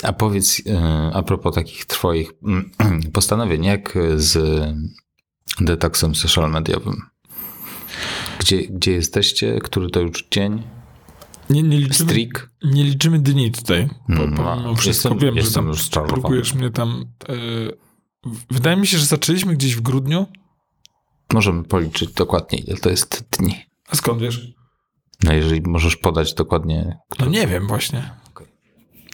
a 0.02 0.12
powiedz, 0.12 0.62
e, 0.66 1.10
a 1.14 1.22
propos 1.22 1.54
takich 1.54 1.84
twoich 1.84 2.32
mm, 2.42 2.70
postanowień, 3.12 3.64
jak 3.64 3.98
z 4.16 4.38
detoksem 5.60 6.14
social 6.14 6.50
mediowym? 6.50 7.02
Gdzie, 8.38 8.62
gdzie 8.62 8.92
jesteście? 8.92 9.58
Który 9.60 9.90
to 9.90 10.00
już 10.00 10.24
dzień? 10.30 10.62
Nie, 11.50 11.62
nie, 11.62 11.78
liczymy, 11.78 12.10
Strik? 12.10 12.50
nie 12.64 12.84
liczymy 12.84 13.18
dni 13.18 13.52
tutaj. 13.52 13.88
Bo, 14.08 14.16
pomimo 14.16 14.70
a, 14.70 14.74
wszystko 14.74 15.08
jestem- 15.08 15.18
wiem, 15.18 15.34
że 15.34 15.40
jestem 15.40 15.62
tam 15.62 15.68
już 15.68 15.88
czarowany. 15.90 16.20
próbujesz 16.20 16.54
mnie 16.54 16.70
tam... 16.70 17.04
y, 17.28 17.76
wydaje 18.50 18.76
mi 18.76 18.86
się, 18.86 18.98
że 18.98 19.06
zaczęliśmy 19.06 19.54
gdzieś 19.54 19.76
w 19.76 19.80
grudniu. 19.80 20.26
Możemy 21.32 21.64
policzyć 21.64 22.12
dokładnie, 22.12 22.58
ile 22.58 22.76
to 22.76 22.90
jest 22.90 23.28
dni. 23.38 23.54
A 23.88 23.96
skąd 23.96 24.20
wiesz? 24.20 24.52
No 25.22 25.32
jeżeli 25.32 25.62
możesz 25.62 25.96
podać 25.96 26.34
dokładnie. 26.34 26.98
No 27.18 27.26
nie 27.26 27.46
wiem 27.46 27.66
właśnie. 27.66 28.10
Okej. 28.30 28.46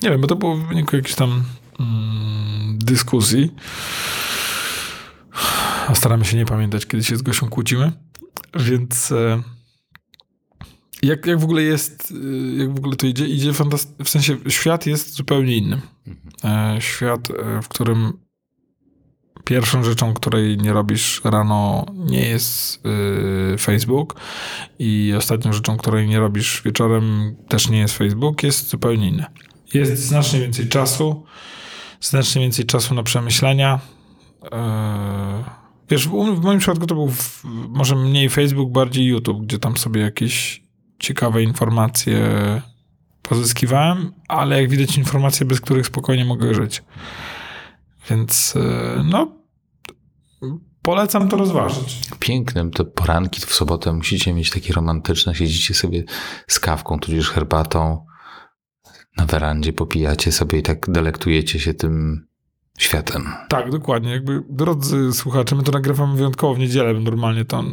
Nie 0.03 0.11
wiem, 0.11 0.21
bo 0.21 0.27
to 0.27 0.37
było 0.37 0.57
w 0.57 0.69
wyniku 0.69 0.97
jakiejś 0.97 1.15
tam 1.15 1.45
mm, 1.81 2.79
dyskusji. 2.79 3.51
A 5.89 5.95
staramy 5.95 6.25
się 6.25 6.37
nie 6.37 6.47
pamiętać, 6.47 6.87
kiedy 6.87 7.05
się 7.05 7.17
z 7.17 7.23
Gosią 7.23 7.49
kłócimy. 7.49 7.93
Więc 8.55 9.13
e, 9.13 9.43
jak, 11.03 11.27
jak 11.27 11.41
w 11.41 11.45
ogóle 11.45 11.63
jest, 11.63 12.13
e, 12.13 12.57
jak 12.57 12.75
w 12.75 12.79
ogóle 12.79 12.97
to 12.97 13.07
idzie? 13.07 13.27
Idzie 13.27 13.53
fantast- 13.53 14.05
w 14.05 14.09
sensie 14.09 14.37
świat 14.49 14.87
jest 14.87 15.15
zupełnie 15.15 15.57
inny. 15.57 15.81
E, 16.45 16.77
świat, 16.81 17.29
w 17.63 17.69
którym 17.69 18.13
pierwszą 19.45 19.85
rzeczą, 19.85 20.15
której 20.15 20.59
nie 20.59 20.73
robisz 20.73 21.21
rano, 21.25 21.87
nie 21.95 22.29
jest 22.29 22.85
yy, 22.85 23.59
Facebook. 23.59 24.21
I 24.79 25.15
ostatnią 25.17 25.53
rzeczą, 25.53 25.77
której 25.77 26.09
nie 26.09 26.21
robisz 26.21 26.63
wieczorem, 26.65 27.37
też 27.49 27.69
nie 27.69 27.79
jest 27.79 27.99
Facebook, 27.99 28.43
jest 28.43 28.69
zupełnie 28.69 29.09
inne. 29.09 29.27
Jest 29.75 29.99
znacznie 29.99 30.41
więcej 30.41 30.69
czasu, 30.69 31.25
znacznie 32.01 32.43
więcej 32.43 32.65
czasu 32.65 32.95
na 32.95 33.03
przemyślenia. 33.03 33.81
Yy, 34.43 34.51
wiesz, 35.91 36.09
w, 36.09 36.43
moim 36.43 36.59
przypadku 36.59 36.87
to 36.87 36.95
był 36.95 37.09
w, 37.09 37.45
może 37.69 37.97
mniej 37.97 38.29
Facebook, 38.29 38.73
bardziej 38.73 39.07
YouTube, 39.07 39.43
gdzie 39.43 39.59
tam 39.59 39.77
sobie 39.77 40.01
jakieś 40.01 40.63
ciekawe 40.99 41.43
informacje 41.43 42.23
pozyskiwałem, 43.23 44.13
ale 44.29 44.61
jak 44.61 44.71
widać 44.71 44.99
informacje, 44.99 45.47
bez 45.47 45.61
których 45.61 45.87
spokojnie 45.87 46.25
mogę 46.25 46.55
żyć. 46.55 46.83
Więc 48.11 48.55
e, 48.57 49.05
no, 49.05 49.33
polecam 50.83 51.29
to 51.29 51.37
rozważyć. 51.37 52.01
Pięknym 52.19 52.71
te 52.71 52.85
poranki 52.85 53.41
w 53.41 53.55
sobotę 53.55 53.93
musicie 53.93 54.35
mieć 54.35 54.51
takie 54.51 54.73
romantyczne. 54.73 55.35
Siedzicie 55.35 55.75
sobie 55.75 56.05
z 56.47 56.61
kawką, 56.61 56.99
tudzież 56.99 57.31
herbatą 57.31 58.07
na 59.17 59.27
werandzie, 59.27 59.73
popijacie 59.73 60.33
sobie 60.33 60.59
i 60.59 60.63
tak 60.63 60.91
delektujecie 60.91 61.61
się 61.61 61.75
tym 61.75 62.27
światem. 62.83 63.29
Tak, 63.49 63.71
dokładnie. 63.71 64.11
Jakby, 64.11 64.43
drodzy 64.49 65.13
słuchacze, 65.13 65.57
my 65.57 65.63
to 65.63 65.73
nagrywamy 65.73 66.17
wyjątkowo 66.17 66.55
w 66.55 66.59
niedzielę, 66.59 66.95
normalnie 66.95 67.45
to 67.45 67.65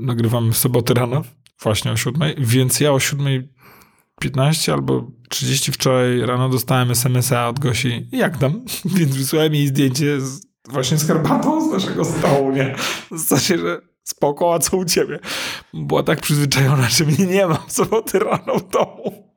nagrywamy 0.00 0.52
w 0.52 0.56
soboty 0.56 0.94
rano, 0.94 1.22
właśnie 1.62 1.92
o 1.92 1.96
siódmej, 1.96 2.34
więc 2.38 2.80
ja 2.80 2.92
o 2.92 3.00
siódmej 3.00 3.48
15 4.20 4.72
albo 4.72 5.10
30 5.28 5.72
wczoraj 5.72 6.20
rano 6.20 6.48
dostałem 6.48 6.90
SMS-a 6.90 7.48
od 7.48 7.58
Gosi, 7.58 8.08
jak 8.12 8.38
tam? 8.38 8.64
Więc 8.96 9.16
wysłałem 9.16 9.54
jej 9.54 9.66
zdjęcie 9.66 10.20
z, 10.20 10.46
właśnie 10.68 10.96
z 10.96 11.06
herbatą 11.06 11.68
z 11.68 11.72
naszego 11.72 12.04
stołu, 12.04 12.52
nie? 12.52 12.74
W 13.10 13.20
sensie, 13.20 13.58
że 13.58 13.80
spoko, 14.02 14.54
a 14.54 14.58
co 14.58 14.76
u 14.76 14.84
ciebie? 14.84 15.18
Była 15.74 16.02
tak 16.02 16.20
przyzwyczajona, 16.20 16.88
że 16.88 17.04
mnie 17.04 17.26
nie 17.26 17.46
ma 17.46 17.54
w 17.54 17.72
soboty 17.72 18.18
rano 18.18 18.58
w 18.58 18.70
domu. 18.70 19.32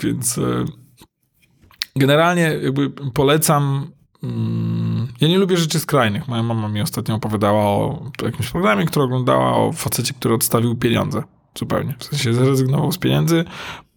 Więc 0.00 0.38
e, 0.38 0.64
generalnie 1.98 2.42
jakby 2.42 2.90
polecam 2.90 3.90
mm, 4.22 5.08
ja 5.20 5.28
nie 5.28 5.38
lubię 5.38 5.56
rzeczy 5.56 5.80
skrajnych. 5.80 6.28
Moja 6.28 6.42
mama 6.42 6.68
mi 6.68 6.80
ostatnio 6.80 7.14
opowiadała 7.14 7.62
o 7.62 8.10
jakimś 8.22 8.50
programie, 8.50 8.86
który 8.86 9.04
oglądała 9.04 9.56
o 9.56 9.72
facecie, 9.72 10.14
który 10.14 10.34
odstawił 10.34 10.76
pieniądze 10.76 11.22
zupełnie. 11.58 11.94
W 11.98 12.04
sensie 12.04 12.34
zrezygnował 12.34 12.92
z 12.92 12.98
pieniędzy, 12.98 13.44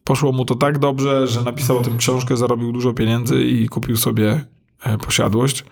poszło 0.04 0.32
mu 0.32 0.46
to 0.46 0.56
tak 0.56 0.80
dobrze, 0.80 1.28
że 1.28 1.42
napisał 1.42 1.78
o 1.78 1.82
tym 1.82 1.98
książkę, 1.98 2.38
zarobił 2.38 2.72
dużo 2.72 2.94
pieniędzy 2.94 3.44
i 3.44 3.70
kupił 3.70 3.98
sobie 3.98 4.46
e, 4.84 4.98
posiadłość. 4.98 5.66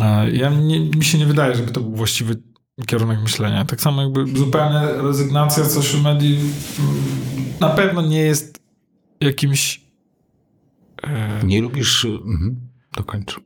E, 0.00 0.30
ja 0.30 0.50
nie, 0.50 0.80
mi 0.80 1.04
się 1.04 1.18
nie 1.18 1.26
wydaje, 1.26 1.54
żeby 1.54 1.72
to 1.72 1.80
był 1.80 1.96
właściwy 1.96 2.36
kierunek 2.86 3.22
myślenia. 3.22 3.64
Tak 3.64 3.80
samo 3.80 4.02
jakby 4.02 4.26
zupełna 4.26 4.92
rezygnacja 4.92 5.64
z 5.64 5.74
social 5.74 6.02
media 6.02 6.38
na 7.60 7.68
pewno 7.68 8.02
nie 8.02 8.18
jest 8.18 8.60
jakimś... 9.20 9.89
E... 11.02 11.40
Nie 11.44 11.62
lubisz... 11.62 12.04
Mhm. 12.04 12.70
Dokończ. 12.96 13.40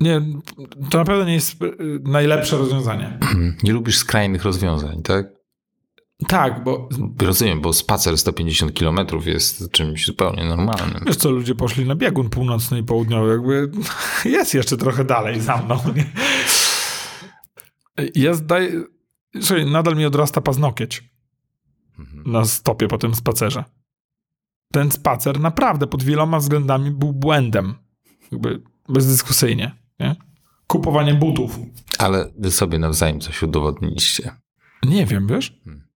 Nie, 0.00 0.22
to 0.90 0.98
na 0.98 1.04
pewno 1.04 1.24
nie 1.24 1.34
jest 1.34 1.56
najlepsze 2.02 2.58
rozwiązanie. 2.58 3.18
Nie 3.62 3.72
lubisz 3.72 3.98
skrajnych 3.98 4.44
rozwiązań, 4.44 5.02
tak? 5.02 5.26
Tak, 6.28 6.64
bo... 6.64 6.88
Rozumiem, 7.20 7.60
bo 7.60 7.72
spacer 7.72 8.18
150 8.18 8.78
km 8.78 8.98
jest 9.26 9.70
czymś 9.70 10.06
zupełnie 10.06 10.44
normalnym. 10.44 11.02
Wiesz 11.06 11.16
co, 11.16 11.30
ludzie 11.30 11.54
poszli 11.54 11.86
na 11.86 11.94
biegun 11.94 12.30
północny 12.30 12.78
i 12.78 12.82
południowy, 12.82 13.30
jakby 13.30 13.70
jest 14.38 14.54
jeszcze 14.54 14.76
trochę 14.76 15.04
dalej 15.04 15.40
za 15.40 15.56
mną. 15.56 15.78
Nie? 15.96 16.12
Ja 18.14 18.34
zdaję... 18.34 18.84
Słuchaj, 19.40 19.66
nadal 19.66 19.96
mi 19.96 20.06
odrasta 20.06 20.40
paznokieć 20.40 21.04
mhm. 21.98 22.32
na 22.32 22.44
stopie 22.44 22.88
po 22.88 22.98
tym 22.98 23.14
spacerze. 23.14 23.64
Ten 24.72 24.90
spacer 24.90 25.40
naprawdę 25.40 25.86
pod 25.86 26.02
wieloma 26.02 26.38
względami 26.38 26.90
był 26.90 27.12
błędem. 27.12 27.74
Jakby 28.32 28.62
bezdyskusyjnie. 28.88 29.72
Nie? 30.00 30.16
Kupowanie 30.66 31.14
butów. 31.14 31.58
Ale 31.98 32.32
wy 32.38 32.50
sobie 32.50 32.78
nawzajem 32.78 33.20
coś 33.20 33.42
udowodniliście. 33.42 34.30
Nie 34.82 35.06
wiem, 35.06 35.26
wiesz? 35.26 35.60
Hmm. 35.64 35.88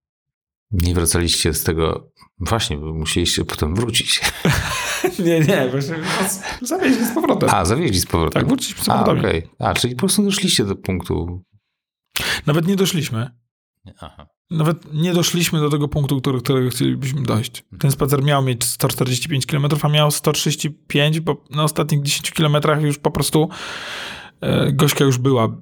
Nie 0.71 0.93
wracaliście 0.93 1.53
z 1.53 1.63
tego. 1.63 2.11
Właśnie, 2.39 2.77
bo 2.77 2.93
musieliście 2.93 3.45
potem 3.45 3.75
wrócić. 3.75 4.21
nie, 5.25 5.39
nie, 5.39 5.69
właśnie 5.69 5.95
zawieźli 6.61 7.05
z 7.05 7.13
powrotem. 7.13 7.49
A, 7.49 7.65
zawieźli 7.65 7.99
z 7.99 8.05
powrotem. 8.05 8.41
Tak, 8.41 8.47
wróciliśmy 8.47 8.83
z 8.83 8.87
powrotem. 8.87 9.15
A, 9.15 9.19
okay. 9.19 9.49
A, 9.59 9.73
czyli 9.73 9.95
po 9.95 9.99
prostu 9.99 10.23
doszliście 10.23 10.65
do 10.65 10.75
punktu. 10.75 11.43
Nawet 12.45 12.67
nie 12.67 12.75
doszliśmy. 12.75 13.31
Aha. 13.99 14.27
Nawet 14.49 14.93
nie 14.93 15.13
doszliśmy 15.13 15.59
do 15.59 15.69
tego 15.69 15.87
punktu, 15.87 16.21
do 16.21 16.39
którego 16.39 16.69
chcielibyśmy 16.69 17.23
dojść. 17.23 17.63
Ten 17.79 17.91
spacer 17.91 18.23
miał 18.23 18.43
mieć 18.43 18.63
145 18.63 19.45
km, 19.45 19.65
a 19.81 19.89
miał 19.89 20.11
135, 20.11 21.19
bo 21.19 21.43
na 21.49 21.63
ostatnich 21.63 22.01
10 22.01 22.31
km 22.31 22.81
już 22.81 22.97
po 22.97 23.11
prostu 23.11 23.49
e, 24.41 24.71
Gośka 24.71 25.05
już 25.05 25.17
była 25.17 25.57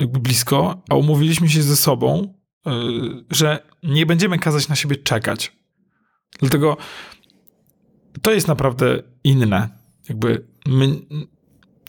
jakby 0.00 0.20
blisko, 0.20 0.82
a 0.90 0.94
umówiliśmy 0.94 1.48
się 1.48 1.62
ze 1.62 1.76
sobą, 1.76 2.34
Y, 2.66 3.24
że 3.30 3.62
nie 3.82 4.06
będziemy 4.06 4.38
kazać 4.38 4.68
na 4.68 4.76
siebie 4.76 4.96
czekać. 4.96 5.52
Dlatego 6.40 6.76
to 8.22 8.32
jest 8.32 8.48
naprawdę 8.48 9.02
inne. 9.24 9.68
Jakby 10.08 10.46
my, 10.66 10.88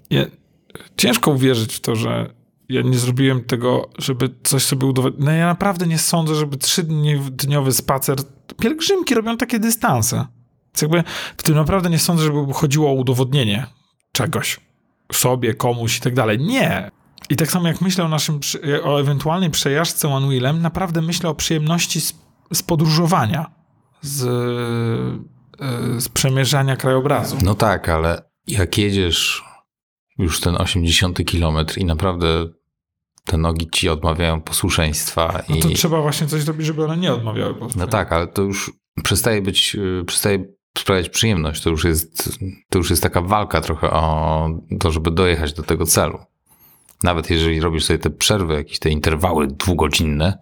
ja, 0.10 0.26
ciężko 0.98 1.32
uwierzyć 1.32 1.74
w 1.74 1.80
to, 1.80 1.96
że 1.96 2.34
ja 2.70 2.82
nie 2.82 2.98
zrobiłem 2.98 3.44
tego, 3.44 3.90
żeby 3.98 4.30
coś 4.44 4.64
sobie 4.64 4.88
udowodnić. 4.88 5.26
No 5.26 5.32
ja 5.32 5.46
naprawdę 5.46 5.88
nie 5.88 5.98
sądzę, 5.98 6.36
żeby 6.36 6.58
trzydniowy 6.58 7.72
spacer. 7.72 8.18
Pielgrzymki 8.60 9.16
robią 9.16 9.38
takie 9.38 9.60
dystanse. 9.60 10.26
Więc 10.76 10.82
jakby 10.82 11.04
w 11.38 11.44
tym 11.44 11.56
naprawdę 11.56 11.90
nie 11.90 12.00
sądzę, 12.00 12.24
żeby 12.24 12.54
chodziło 12.54 12.90
o 12.90 12.94
udowodnienie 12.94 13.66
czegoś 14.12 14.60
sobie, 15.14 15.54
komuś 15.54 15.98
i 15.98 16.02
tak 16.02 16.14
dalej. 16.14 16.40
Nie. 16.40 16.92
I 17.30 17.36
tak 17.36 17.52
samo 17.52 17.68
jak 17.68 17.82
myślę 17.82 18.06
o 18.06 18.08
naszym, 18.08 18.40
o 18.84 19.00
ewentualnej 19.00 19.50
przejażdżce 19.50 20.08
Wheelem, 20.28 20.62
naprawdę 20.62 21.02
myślę 21.02 21.30
o 21.30 21.36
przyjemności 21.36 22.02
z, 22.02 22.14
z 22.54 22.64
podróżowania, 22.64 23.52
z, 24.02 24.24
e, 24.26 26.02
z 26.02 26.10
przemierzania 26.10 26.76
krajobrazu. 26.76 27.38
No 27.44 27.56
tak, 27.56 27.90
ale 27.90 28.22
jak 28.48 28.78
jedziesz 28.78 29.45
już 30.18 30.40
ten 30.40 30.56
80 30.56 31.26
kilometr 31.26 31.78
i 31.78 31.86
naprawdę 31.86 32.48
te 33.26 33.38
nogi 33.38 33.68
ci 33.72 33.90
odmawiają 33.90 34.42
posłuszeństwa. 34.42 35.44
No 35.50 35.56
to 35.56 35.70
i... 35.70 35.74
trzeba 35.74 36.02
właśnie 36.02 36.28
coś 36.28 36.42
zrobić, 36.42 36.66
żeby 36.68 36.86
one 36.86 36.98
nie 36.98 37.14
odmawiały 37.14 37.54
posłuszeństwa. 37.54 37.86
No 37.86 37.88
tak, 37.88 38.14
ale 38.14 38.28
to 38.28 38.42
już 38.42 38.72
przestaje 39.04 39.42
być, 39.42 39.76
e, 40.02 40.06
przestaje 40.06 40.46
sprawiać 40.78 41.10
przyjemność. 41.10 41.64
To 41.64 41.70
już 41.70 41.84
jest, 41.84 42.40
to 42.70 42.78
już 42.78 42.90
jest 42.90 43.04
taka 43.04 43.22
walka 43.22 43.62
trochę 43.62 43.92
o 43.92 44.50
to, 44.80 44.92
żeby 44.92 45.12
dojechać 45.12 45.54
do 45.54 45.64
tego 45.64 45.86
celu. 45.86 46.20
Nawet 47.04 47.30
jeżeli 47.30 47.60
robisz 47.60 47.86
sobie 47.86 48.00
te 48.00 48.10
przerwy, 48.10 48.54
jakieś 48.54 48.80
te 48.80 48.90
interwały 48.90 49.48
dwugodzinne, 49.48 50.38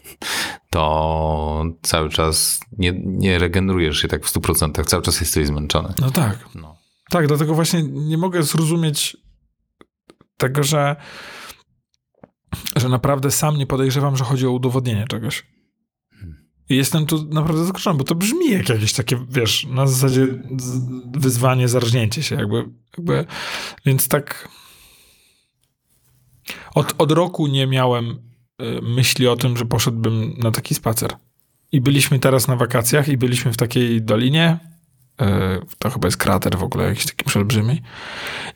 to 0.70 1.64
cały 1.82 2.10
czas 2.10 2.60
nie, 2.78 2.92
nie 3.04 3.38
regenerujesz 3.38 3.98
się 3.98 4.08
tak 4.08 4.24
w 4.24 4.32
100%, 4.32 4.84
cały 4.84 5.02
czas 5.02 5.20
jesteś 5.20 5.46
zmęczony. 5.46 5.94
No 6.00 6.10
tak. 6.10 6.38
No. 6.54 6.81
Tak, 7.12 7.26
dlatego 7.26 7.54
właśnie 7.54 7.82
nie 7.82 8.18
mogę 8.18 8.42
zrozumieć 8.42 9.16
tego, 10.36 10.62
że, 10.62 10.96
że 12.76 12.88
naprawdę 12.88 13.30
sam 13.30 13.56
nie 13.56 13.66
podejrzewam, 13.66 14.16
że 14.16 14.24
chodzi 14.24 14.46
o 14.46 14.50
udowodnienie 14.50 15.06
czegoś. 15.08 15.46
I 16.68 16.76
jestem 16.76 17.06
tu 17.06 17.24
naprawdę 17.24 17.64
zaskoczony, 17.64 17.98
bo 17.98 18.04
to 18.04 18.14
brzmi 18.14 18.50
jak 18.50 18.68
jakieś 18.68 18.92
takie, 18.92 19.26
wiesz, 19.28 19.66
na 19.66 19.86
zasadzie 19.86 20.26
wyzwanie, 21.14 21.68
zarżnięcie 21.68 22.22
się, 22.22 22.36
jakby, 22.36 22.64
jakby 22.96 23.24
więc 23.86 24.08
tak 24.08 24.48
od, 26.74 26.94
od 26.98 27.12
roku 27.12 27.46
nie 27.46 27.66
miałem 27.66 28.10
y, 28.10 28.82
myśli 28.82 29.28
o 29.28 29.36
tym, 29.36 29.56
że 29.56 29.64
poszedłbym 29.64 30.34
na 30.38 30.50
taki 30.50 30.74
spacer. 30.74 31.10
I 31.72 31.80
byliśmy 31.80 32.18
teraz 32.18 32.48
na 32.48 32.56
wakacjach 32.56 33.08
i 33.08 33.16
byliśmy 33.16 33.52
w 33.52 33.56
takiej 33.56 34.02
dolinie. 34.02 34.71
Y, 35.22 35.24
to 35.78 35.90
chyba 35.90 36.08
jest 36.08 36.16
krater 36.16 36.58
w 36.58 36.62
ogóle 36.62 36.84
jakiś 36.84 37.06
taki 37.06 37.24
przeolbrzymi. 37.24 37.82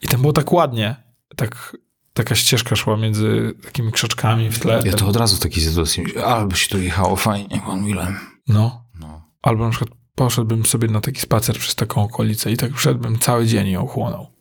I 0.02 0.08
tam 0.08 0.20
było 0.20 0.32
tak 0.32 0.52
ładnie. 0.52 0.96
Tak, 1.36 1.76
taka 2.12 2.34
ścieżka 2.34 2.76
szła 2.76 2.96
między 2.96 3.54
takimi 3.64 3.92
krzaczkami 3.92 4.50
w 4.50 4.58
tle. 4.58 4.82
Ja 4.84 4.92
to 4.92 5.06
od 5.06 5.16
razu 5.16 5.36
w 5.36 5.40
takiej 5.40 5.64
sytuacji 5.64 6.18
albo 6.18 6.56
się 6.56 6.68
tu 6.68 6.78
jechało 6.78 7.16
fajnie, 7.16 7.60
pan 7.66 7.84
Willem. 7.84 8.18
No. 8.48 8.84
no. 9.00 9.22
Albo 9.42 9.64
na 9.64 9.70
przykład 9.70 9.90
poszedłbym 10.14 10.66
sobie 10.66 10.88
na 10.88 11.00
taki 11.00 11.20
spacer 11.20 11.58
przez 11.58 11.74
taką 11.74 12.02
okolicę 12.02 12.52
i 12.52 12.56
tak 12.56 12.78
szedłbym 12.78 13.18
cały 13.18 13.46
dzień 13.46 13.68
i 13.68 13.76
ochłonął. 13.76 14.36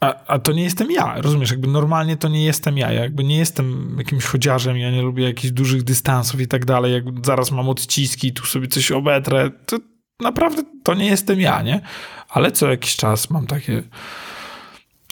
A, 0.00 0.24
a 0.26 0.38
to 0.38 0.52
nie 0.52 0.62
jestem 0.62 0.90
ja, 0.90 1.14
rozumiesz? 1.20 1.50
Jakby 1.50 1.68
normalnie 1.68 2.16
to 2.16 2.28
nie 2.28 2.44
jestem 2.44 2.78
ja. 2.78 2.92
Ja 2.92 3.02
jakby 3.02 3.24
nie 3.24 3.36
jestem 3.38 3.94
jakimś 3.98 4.24
chodziarzem, 4.24 4.76
ja 4.76 4.90
nie 4.90 5.02
lubię 5.02 5.24
jakichś 5.24 5.52
dużych 5.52 5.82
dystansów 5.82 6.40
i 6.40 6.48
tak 6.48 6.64
dalej. 6.64 6.92
Jak 6.92 7.04
zaraz 7.26 7.50
mam 7.50 7.68
odciski, 7.68 8.32
tu 8.32 8.46
sobie 8.46 8.68
coś 8.68 8.90
obetrę. 8.90 9.50
To 9.66 9.78
naprawdę 10.22 10.62
to 10.82 10.94
nie 10.94 11.06
jestem 11.06 11.40
ja, 11.40 11.62
nie? 11.62 11.80
Ale 12.28 12.52
co 12.52 12.70
jakiś 12.70 12.96
czas 12.96 13.30
mam 13.30 13.46
takie 13.46 13.82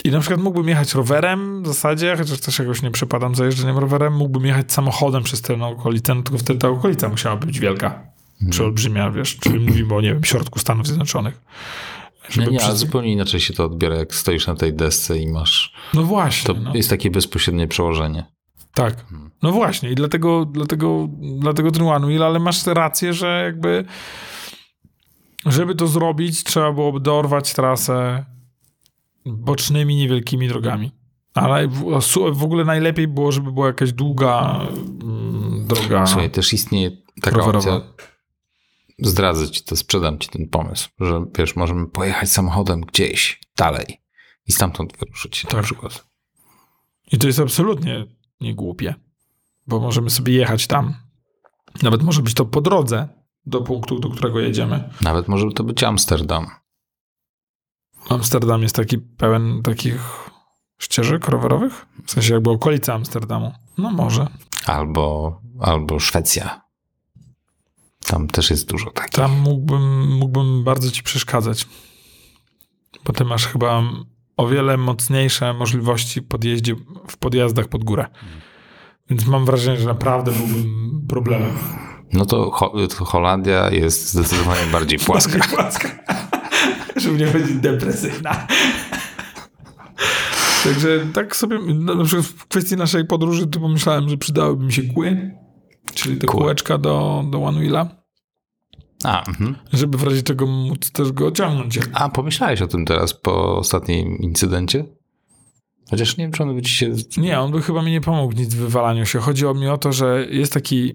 I 0.05 0.11
na 0.11 0.20
przykład 0.20 0.40
mógłbym 0.40 0.68
jechać 0.68 0.94
rowerem 0.94 1.62
w 1.62 1.66
zasadzie, 1.66 2.16
chociaż 2.18 2.40
też 2.40 2.59
jakoś 2.59 2.83
nie 2.83 2.90
przepadam 2.90 3.35
za 3.35 3.44
jeżdżeniem 3.44 3.79
rowerem, 3.79 4.16
mógłbym 4.16 4.46
jechać 4.46 4.73
samochodem 4.73 5.23
przez 5.23 5.42
tę 5.42 5.64
okolicę, 5.64 6.14
no 6.14 6.23
tylko 6.23 6.38
wtedy 6.38 6.59
ta 6.59 6.68
okolica 6.68 7.09
musiała 7.09 7.37
być 7.37 7.61
wielka. 7.61 8.03
Czy 8.53 8.64
olbrzymia, 8.64 9.11
wiesz, 9.11 9.37
czyli 9.37 9.61
mówimy 9.61 9.94
o, 9.94 10.01
nie 10.01 10.12
wiem, 10.14 10.25
środku 10.25 10.59
Stanów 10.59 10.87
Zjednoczonych. 10.87 11.40
Nie, 12.29 12.35
Żeby 12.35 12.51
nie, 12.51 12.59
przy- 12.59 12.66
ale 12.66 12.77
zupełnie 12.77 13.12
inaczej 13.12 13.40
się 13.40 13.55
to 13.55 13.64
odbiera, 13.64 13.96
jak 13.96 14.14
stoisz 14.14 14.46
na 14.46 14.55
tej 14.55 14.73
desce 14.73 15.18
i 15.18 15.29
masz... 15.29 15.73
No 15.94 16.03
właśnie. 16.03 16.55
To 16.55 16.61
no. 16.61 16.75
jest 16.75 16.90
takie 16.90 17.11
bezpośrednie 17.11 17.68
przełożenie. 17.68 18.25
Tak. 18.75 18.94
No 19.42 19.53
właśnie 19.53 19.90
i 19.90 19.94
dlatego, 19.94 20.44
dlatego, 20.44 21.09
dlatego 21.38 21.70
Wheel, 22.07 22.23
ale 22.23 22.38
masz 22.38 22.66
rację, 22.66 23.14
że 23.14 23.42
jakby 23.44 23.85
żeby 25.46 25.74
to 25.74 25.87
zrobić, 25.87 26.44
trzeba 26.44 26.72
byłoby 26.72 27.00
dorwać 27.00 27.55
trasę 27.55 28.24
bocznymi, 29.26 29.96
niewielkimi 29.96 30.48
drogami. 30.48 30.92
Ale 31.35 31.68
w, 32.33 32.42
ogóle 32.42 32.64
najlepiej 32.64 33.09
było, 33.09 33.33
żeby 33.33 33.53
była 33.53 33.66
jakaś 33.66 33.92
długa 33.92 34.61
mm, 35.03 35.66
droga. 35.66 36.07
Słuchaj, 36.07 36.31
też 36.31 36.53
istnieje 36.53 36.90
taka 37.22 37.37
Rowerowa. 37.37 37.76
opcja, 37.76 38.05
zdradzę 38.98 39.50
ci 39.50 39.64
to, 39.64 39.76
sprzedam 39.76 40.18
ci 40.18 40.29
ten 40.29 40.48
pomysł, 40.48 40.88
że 41.00 41.24
wiesz, 41.38 41.57
możemy 41.57 41.87
pojechać 41.87 42.31
samochodem 42.31 42.81
gdzieś 42.81 43.40
dalej 43.59 44.00
i 44.46 44.53
stamtąd 44.53 44.96
wyruszyć 44.98 45.44
na 45.44 45.50
Tak. 45.50 45.64
przykład. 45.64 46.05
I 47.12 47.18
to 47.18 47.26
jest 47.26 47.40
absolutnie 47.40 48.07
nie 48.40 48.55
głupie, 48.55 48.94
bo 49.66 49.81
możemy 49.81 50.11
sobie 50.11 50.33
jechać 50.35 50.66
tam. 50.66 50.94
Nawet 51.83 52.03
może 52.03 52.22
być 52.22 52.35
to 52.35 52.44
po 52.44 52.61
drodze 52.61 53.09
do 53.46 53.61
punktu, 53.61 53.98
do 53.98 54.11
którego 54.11 54.40
jedziemy. 54.40 54.90
Nawet 55.00 55.29
może 55.29 55.46
to 55.55 55.64
być 55.64 55.85
Amsterdam. 55.85 56.46
Amsterdam 58.09 58.62
jest 58.62 58.76
taki 58.76 58.98
pełen 58.98 59.62
takich 59.62 60.31
ścieżek 60.79 61.29
rowerowych? 61.29 61.87
W 62.07 62.11
sensie 62.11 62.35
jakby 62.35 62.50
okolica 62.50 62.94
Amsterdamu. 62.94 63.53
No 63.79 63.90
może. 63.90 64.26
Albo, 64.66 65.40
albo 65.61 66.00
Szwecja. 66.00 66.61
Tam 68.07 68.29
też 68.29 68.50
jest 68.50 68.68
dużo 68.68 68.90
takich. 68.90 69.11
Tam 69.11 69.38
mógłbym, 69.38 70.16
mógłbym 70.16 70.64
bardzo 70.64 70.90
ci 70.90 71.03
przeszkadzać. 71.03 71.66
Bo 73.05 73.12
ty 73.12 73.24
masz 73.24 73.46
chyba 73.46 73.83
o 74.37 74.48
wiele 74.48 74.76
mocniejsze 74.76 75.55
możliwości 75.55 76.22
podjeździe, 76.22 76.76
w 77.09 77.16
podjazdach 77.16 77.68
pod 77.68 77.85
górę. 77.85 78.07
Więc 79.11 79.26
mam 79.26 79.44
wrażenie, 79.44 79.79
że 79.79 79.87
naprawdę 79.87 80.33
byłbym 80.33 81.07
problemem. 81.09 81.59
No 82.12 82.27
to, 82.27 82.51
Ho- 82.51 82.75
to 82.99 83.05
Holandia 83.05 83.70
jest 83.70 84.12
zdecydowanie 84.12 84.66
bardziej 84.73 84.99
płaska. 85.07 85.38
Płaska. 85.57 85.88
Żeby 86.96 87.18
nie 87.18 87.27
będzie 87.27 87.55
depresyjna. 87.55 88.46
Także 90.64 91.07
tak 91.14 91.37
sobie, 91.37 91.59
no, 91.75 91.94
na 91.94 92.05
przykład 92.05 92.27
w 92.27 92.46
kwestii 92.46 92.77
naszej 92.77 93.05
podróży, 93.05 93.46
to 93.46 93.61
pomyślałem, 93.61 94.09
że 94.09 94.16
przydałyby 94.16 94.64
mi 94.64 94.73
się 94.73 94.83
kły, 94.83 95.31
czyli 95.94 96.16
te 96.16 96.27
Kły. 96.27 96.40
kółeczka 96.40 96.79
do, 96.79 97.25
do 97.31 97.42
One 97.42 97.61
Wheela, 97.61 97.88
A, 99.05 99.25
mhm. 99.29 99.57
żeby 99.73 99.99
w 99.99 100.03
razie 100.03 100.23
czego 100.23 100.46
móc 100.46 100.90
też 100.90 101.12
go 101.12 101.33
ciągnąć. 101.33 101.79
A 101.92 102.09
pomyślałeś 102.09 102.62
o 102.62 102.66
tym 102.66 102.85
teraz 102.85 103.14
po 103.14 103.57
ostatnim 103.57 104.18
incydencie? 104.18 104.85
Chociaż 105.90 106.16
nie 106.16 106.25
wiem, 106.25 106.33
czy 106.33 106.42
on 106.42 106.55
by 106.55 106.62
ci 106.62 106.73
się... 106.73 106.94
Nie, 107.16 107.40
on 107.40 107.53
by 107.53 107.62
chyba 107.62 107.83
mi 107.83 107.90
nie 107.90 108.01
pomógł 108.01 108.33
nic 108.35 108.55
w 108.55 108.59
wywalaniu 108.59 109.07
się. 109.07 109.18
Chodzi 109.18 109.46
o 109.46 109.55
mnie 109.55 109.73
o 109.73 109.79
to, 109.79 109.92
że 109.92 110.27
jest 110.31 110.53
taki 110.53 110.94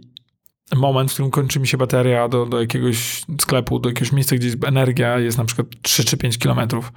moment, 0.76 1.12
w 1.12 1.14
którym 1.14 1.32
kończy 1.32 1.60
mi 1.60 1.68
się 1.68 1.78
bateria 1.78 2.28
do, 2.28 2.46
do 2.46 2.62
jakiegoś 2.62 3.22
sklepu, 3.42 3.80
do 3.80 3.90
jakiegoś 3.90 4.12
miejsca, 4.12 4.36
gdzie 4.36 4.50
energia 4.66 5.20
jest 5.20 5.38
na 5.38 5.46
przykład 5.46 5.68
3 5.82 6.06
czy 6.06 6.18
5 6.18 6.38
kilometrów 6.38 6.92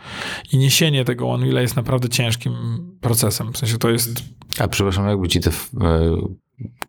i 0.53 0.59
niesienie 0.59 1.05
tego 1.05 1.31
One 1.31 1.45
Wheela 1.47 1.61
jest 1.61 1.77
naprawdę 1.77 2.09
ciężkim 2.09 2.53
procesem. 3.01 3.53
W 3.53 3.59
sensie 3.59 3.79
to 3.79 3.91
jest, 3.91 4.11
A 4.59 4.69
przepraszam, 4.69 5.09
jakby 5.09 5.29
ci 5.29 5.41
te 5.41 5.51
e, 5.51 5.55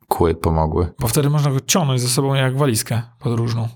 kły 0.07 0.35
pomogły? 0.35 0.87
bo 0.99 1.07
wtedy 1.07 1.29
można 1.29 1.51
go 1.51 1.59
ciągnąć 1.59 2.01
ze 2.01 2.09
sobą 2.09 2.33
jak 2.33 2.57
walizkę 2.57 3.01
podróżną. 3.19 3.67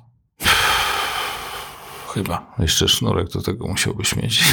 Chyba. 2.13 2.55
Jeszcze 2.59 2.87
sznurek 2.87 3.29
do 3.29 3.41
tego 3.41 3.67
musiałbyś 3.67 4.15
mieć. 4.15 4.43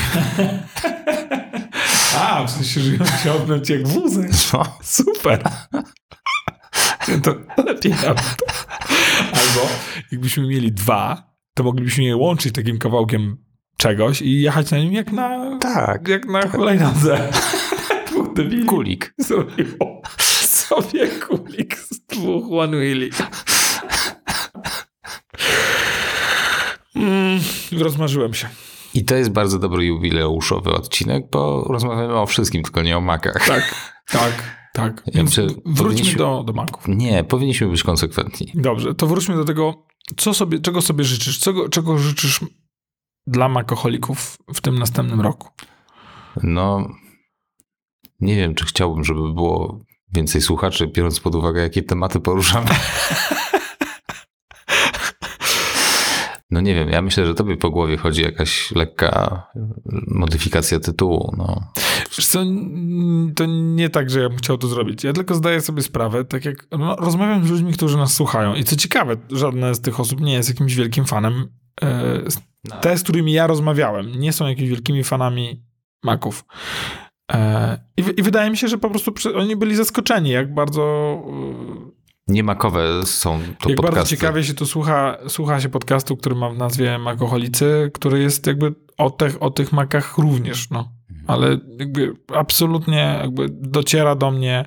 A, 2.18 2.44
w 2.46 2.50
sensie, 2.50 2.80
że 2.80 2.92
ją 2.92 3.04
ciągnąć 3.24 3.70
jak 3.70 3.88
wózek. 3.88 4.30
No. 4.52 4.62
Super. 4.82 5.42
To 7.24 7.34
lepiej 7.62 7.92
nawet. 7.92 8.36
Albo 9.26 9.68
jakbyśmy 10.12 10.46
mieli 10.48 10.72
dwa, 10.72 11.32
to 11.54 11.62
moglibyśmy 11.62 12.04
je 12.04 12.16
łączyć 12.16 12.54
takim 12.54 12.78
kawałkiem 12.78 13.36
czegoś 13.76 14.22
i 14.22 14.40
jechać 14.40 14.70
na 14.70 14.78
nim 14.78 14.92
jak 14.92 15.12
na, 15.12 15.58
Tak. 15.58 16.08
jak 16.08 16.26
na 16.26 16.48
hulajnodze. 16.48 17.28
Debili 18.36 18.64
Kulik. 18.66 19.14
zrobiło 19.18 20.02
sobie 20.18 21.08
kulik 21.08 21.76
z 21.78 22.00
dwóch 22.00 22.44
one 22.60 22.76
wheeli. 22.76 23.10
Mm, 26.96 27.40
rozmarzyłem 27.78 28.34
się. 28.34 28.48
I 28.94 29.04
to 29.04 29.14
jest 29.14 29.30
bardzo 29.30 29.58
dobry 29.58 29.84
jubileuszowy 29.84 30.70
odcinek, 30.72 31.24
bo 31.32 31.64
rozmawiamy 31.68 32.14
o 32.14 32.26
wszystkim, 32.26 32.62
tylko 32.62 32.82
nie 32.82 32.96
o 32.96 33.00
makach. 33.00 33.46
Tak, 33.48 33.74
tak, 34.10 34.59
tak. 34.72 35.02
Więc 35.14 35.40
wróćmy 35.66 36.14
do, 36.18 36.42
do 36.46 36.52
maków. 36.52 36.84
Nie, 36.88 37.24
powinniśmy 37.24 37.68
być 37.68 37.82
konsekwentni. 37.82 38.52
Dobrze, 38.54 38.94
to 38.94 39.06
wróćmy 39.06 39.36
do 39.36 39.44
tego, 39.44 39.86
co 40.16 40.34
sobie, 40.34 40.58
czego 40.58 40.82
sobie 40.82 41.04
życzysz, 41.04 41.38
czego, 41.38 41.68
czego 41.68 41.98
życzysz 41.98 42.40
dla 43.26 43.48
makoholików 43.48 44.38
w 44.54 44.60
tym 44.60 44.78
następnym 44.78 45.20
roku. 45.20 45.48
No, 46.42 46.88
nie 48.20 48.36
wiem, 48.36 48.54
czy 48.54 48.64
chciałbym, 48.64 49.04
żeby 49.04 49.20
było 49.34 49.84
więcej 50.12 50.40
słuchaczy, 50.40 50.86
biorąc 50.86 51.20
pod 51.20 51.34
uwagę, 51.34 51.60
jakie 51.60 51.82
tematy 51.82 52.20
poruszamy. 52.20 52.70
No 56.50 56.60
nie 56.60 56.74
wiem, 56.74 56.88
ja 56.88 57.02
myślę, 57.02 57.26
że 57.26 57.34
tobie 57.34 57.56
po 57.56 57.70
głowie 57.70 57.96
chodzi 57.96 58.22
jakaś 58.22 58.72
lekka 58.72 59.42
modyfikacja 60.06 60.80
tytułu. 60.80 61.34
No. 61.38 61.72
Wiesz 62.16 62.26
co, 62.26 62.44
to 63.36 63.46
nie 63.46 63.90
tak, 63.90 64.10
że 64.10 64.20
ja 64.20 64.28
bym 64.28 64.38
chciał 64.38 64.58
to 64.58 64.68
zrobić. 64.68 65.04
Ja 65.04 65.12
tylko 65.12 65.34
zdaję 65.34 65.60
sobie 65.60 65.82
sprawę, 65.82 66.24
tak 66.24 66.44
jak 66.44 66.66
no, 66.78 66.96
rozmawiam 66.96 67.46
z 67.46 67.50
ludźmi, 67.50 67.72
którzy 67.72 67.96
nas 67.96 68.14
słuchają 68.14 68.54
i 68.54 68.64
co 68.64 68.76
ciekawe, 68.76 69.16
żadne 69.30 69.74
z 69.74 69.80
tych 69.80 70.00
osób 70.00 70.20
nie 70.20 70.32
jest 70.32 70.48
jakimś 70.48 70.74
wielkim 70.74 71.04
fanem. 71.04 71.48
E, 71.82 72.22
Te, 72.80 72.98
z 72.98 73.02
którymi 73.02 73.32
ja 73.32 73.46
rozmawiałem, 73.46 74.20
nie 74.20 74.32
są 74.32 74.46
jakimiś 74.46 74.70
wielkimi 74.70 75.04
fanami 75.04 75.64
maków. 76.04 76.44
E, 77.32 77.78
I, 77.96 78.02
I 78.16 78.22
wydaje 78.22 78.50
mi 78.50 78.56
się, 78.56 78.68
że 78.68 78.78
po 78.78 78.90
prostu 78.90 79.14
oni 79.34 79.56
byli 79.56 79.76
zaskoczeni, 79.76 80.30
jak 80.30 80.54
bardzo 80.54 81.14
Niemakowe 82.30 83.06
są 83.06 83.38
to 83.38 83.68
Jak 83.68 83.76
podcasty. 83.76 83.82
bardzo 83.82 84.10
ciekawie 84.10 84.44
się 84.44 84.54
to 84.54 84.66
słucha, 84.66 85.18
słucha 85.28 85.60
się 85.60 85.68
podcastu, 85.68 86.16
który 86.16 86.34
ma 86.34 86.50
w 86.50 86.56
nazwie 86.56 86.98
Makoholicy, 86.98 87.90
który 87.94 88.20
jest 88.20 88.46
jakby 88.46 88.74
o 88.98 89.10
tych, 89.10 89.42
o 89.42 89.50
tych 89.50 89.72
makach 89.72 90.18
również, 90.18 90.70
no. 90.70 90.92
Ale 91.26 91.58
jakby 91.78 92.14
absolutnie 92.34 93.18
jakby 93.22 93.46
dociera 93.50 94.14
do 94.14 94.30
mnie 94.30 94.64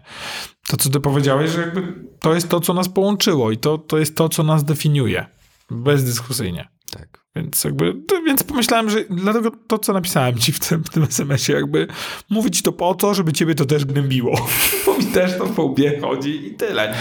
to, 0.68 0.78
co 0.78 0.90
ty 0.90 1.00
powiedziałeś, 1.00 1.52
że 1.52 1.62
jakby 1.62 1.94
to 2.20 2.34
jest 2.34 2.50
to, 2.50 2.60
co 2.60 2.74
nas 2.74 2.90
połączyło 2.90 3.52
i 3.52 3.58
to, 3.58 3.78
to 3.78 3.98
jest 3.98 4.16
to, 4.16 4.30
co 4.30 4.44
nas 4.44 4.64
definiuje. 4.64 5.26
Bezdyskusyjnie. 5.72 6.68
Tak. 6.92 7.24
Więc 7.36 7.64
jakby, 7.64 7.94
więc 8.26 8.44
pomyślałem, 8.44 8.90
że 8.90 9.04
dlatego 9.10 9.52
to, 9.68 9.80
co 9.80 9.94
napisałem 9.94 10.38
ci 10.38 10.52
w 10.52 10.60
tym, 10.60 10.84
w 10.84 10.90
tym 10.90 11.04
SMS-ie, 11.04 11.60
jakby 11.60 11.88
mówić 12.30 12.62
to 12.62 12.72
po 12.72 12.96
to, 12.96 13.14
żeby 13.14 13.34
ciebie 13.34 13.56
to 13.56 13.66
też 13.66 13.86
gnębiło. 13.86 14.48
Bo 14.86 14.98
mi 14.98 15.06
też 15.06 15.38
to 15.38 15.46
po 15.46 15.64
łbie 15.64 16.00
chodzi 16.02 16.48
i 16.48 16.52
tyle. 16.52 16.96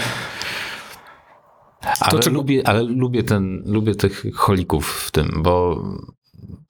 Ale, 1.99 2.19
czego- 2.19 2.35
lubię, 2.35 2.67
ale 2.67 2.83
lubię, 2.83 3.23
ten, 3.23 3.63
lubię 3.65 3.95
tych 3.95 4.23
holików 4.35 5.03
w 5.07 5.11
tym, 5.11 5.39
bo 5.43 5.83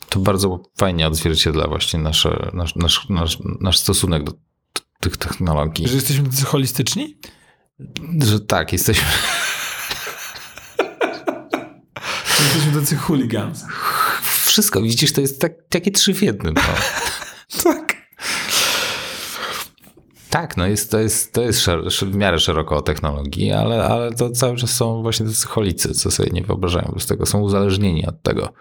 to 0.09 0.19
bardzo 0.19 0.63
fajnie 0.77 1.07
odzwierciedla 1.07 1.67
właśnie 1.67 1.99
nasze, 1.99 2.49
nasz, 2.53 2.75
nasz, 2.75 3.09
nasz, 3.09 3.37
nasz 3.61 3.77
stosunek 3.77 4.23
do 4.23 4.31
tych 4.99 5.17
technologii. 5.17 5.87
Że 5.87 5.95
jesteśmy 5.95 6.29
holistyczni? 6.45 7.17
Że 8.25 8.39
tak, 8.39 8.73
jesteśmy 8.73 9.07
jesteśmy 12.39 12.81
tacy 12.81 12.95
hooligans. 12.95 13.65
wszystko, 14.45 14.81
widzisz, 14.81 15.13
to 15.13 15.21
jest 15.21 15.41
tak, 15.41 15.53
takie 15.69 15.91
trzy 15.91 16.13
w 16.13 16.21
jednym. 16.21 16.53
No. 16.53 16.61
Tak. 17.63 17.92
Tak, 20.33 20.57
no 20.57 20.67
jest, 20.67 20.91
to 20.91 20.99
jest, 20.99 21.33
to 21.33 21.41
jest 21.41 21.61
szer, 21.61 21.83
w 22.01 22.15
miarę 22.15 22.39
szeroko 22.39 22.77
o 22.77 22.81
technologii, 22.81 23.51
ale, 23.51 23.83
ale 23.83 24.11
to 24.11 24.29
cały 24.29 24.57
czas 24.57 24.69
są 24.69 25.01
właśnie 25.01 25.25
tacy 25.25 25.47
holicy, 25.47 25.93
co 25.93 26.11
sobie 26.11 26.29
nie 26.29 26.41
wyobrażają. 26.41 26.91
Bez 26.93 27.05
tego 27.05 27.25
są 27.25 27.41
uzależnieni 27.41 28.07
od 28.07 28.21
tego. 28.21 28.53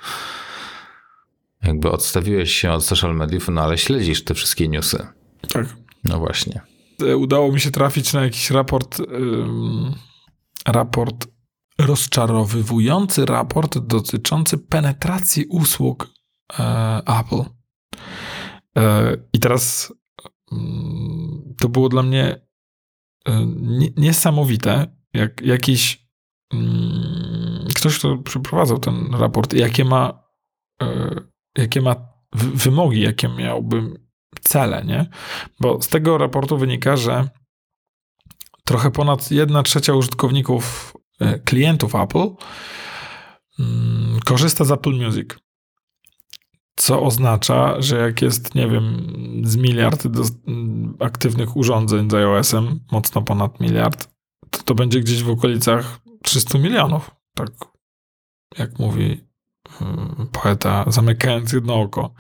Jakby 1.62 1.90
odstawiłeś 1.90 2.52
się 2.52 2.72
od 2.72 2.85
social 2.85 3.16
mediów, 3.16 3.48
no 3.48 3.62
ale 3.62 3.78
śledzisz 3.78 4.24
te 4.24 4.35
wszystkie 4.35 4.68
newsy. 4.68 5.06
Tak. 5.48 5.66
No 6.04 6.18
właśnie. 6.18 6.61
E, 7.02 7.16
Udało 7.16 7.52
mi 7.52 7.61
się 7.61 7.70
trafić 7.70 8.12
na 8.12 8.22
jakiś 8.22 8.50
raport, 8.50 9.00
ym, 9.00 9.94
raport 10.66 11.26
rozczarowywujący 11.78 13.26
raport 13.26 13.78
dotyczący 13.78 14.58
penetracji 14.58 15.46
usług 15.46 16.08
e, 16.58 17.02
Apple. 17.20 17.42
E, 18.78 19.16
I 19.32 19.38
teraz 19.38 19.92
mm, 20.52 21.21
to 21.62 21.68
było 21.68 21.88
dla 21.88 22.03
mnie 22.03 22.46
e, 23.29 23.46
niesamowite, 23.96 24.96
jak 25.14 25.40
jakiś 25.40 26.09
mm, 26.53 27.68
ktoś, 27.75 27.98
kto 27.98 28.18
przeprowadzał 28.18 28.79
ten 28.79 29.14
raport, 29.14 29.53
jakie 29.53 29.85
ma, 29.85 30.25
e, 30.83 31.14
jakie 31.59 31.81
ma 31.81 31.96
wymogi, 32.35 33.01
jakie 33.01 33.29
miałbym 33.29 34.09
cele, 34.40 34.85
nie? 34.85 35.11
Bo 35.61 35.83
z 35.83 35.88
tego 35.88 36.18
raportu 36.18 36.59
wynika, 36.59 36.96
że 36.96 37.29
trochę 38.64 38.90
ponad 38.90 39.31
1 39.31 39.64
trzecia 39.64 39.94
użytkowników, 39.94 40.92
klientów 41.44 41.94
Apple 41.94 42.29
mm, 43.59 44.20
korzysta 44.25 44.64
z 44.64 44.70
Apple 44.70 44.92
Music. 44.92 45.29
Co 46.76 47.02
oznacza, 47.02 47.82
że 47.82 47.98
jak 47.98 48.22
jest, 48.22 48.54
nie 48.54 48.68
wiem, 48.68 49.12
z 49.44 49.56
miliard 49.56 50.02
aktywnych 51.00 51.56
urządzeń 51.56 52.11
z 52.11 52.14
iOS-em, 52.14 52.80
mocno 52.92 53.22
ponad 53.22 53.61
miliard, 53.61 54.08
to 54.50 54.62
to 54.62 54.74
będzie 54.74 55.00
gdzieś 55.00 55.22
w 55.22 55.30
okolicach 55.30 56.00
300 56.22 56.58
milionów. 56.58 57.11
Tak 57.35 57.50
jak 58.58 58.78
mówi 58.78 59.20
hmm, 59.68 60.28
poeta, 60.32 60.85
zamykając 60.87 61.52
jedno 61.52 61.80
oko. 61.80 62.14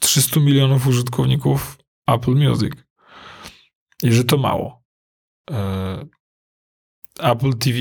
300 0.00 0.40
milionów 0.40 0.86
użytkowników 0.86 1.78
Apple 2.06 2.34
Music. 2.34 2.72
I 4.02 4.12
że 4.12 4.24
to 4.24 4.36
mało. 4.36 4.82
E, 5.50 6.06
Apple 7.18 7.52
TV 7.58 7.78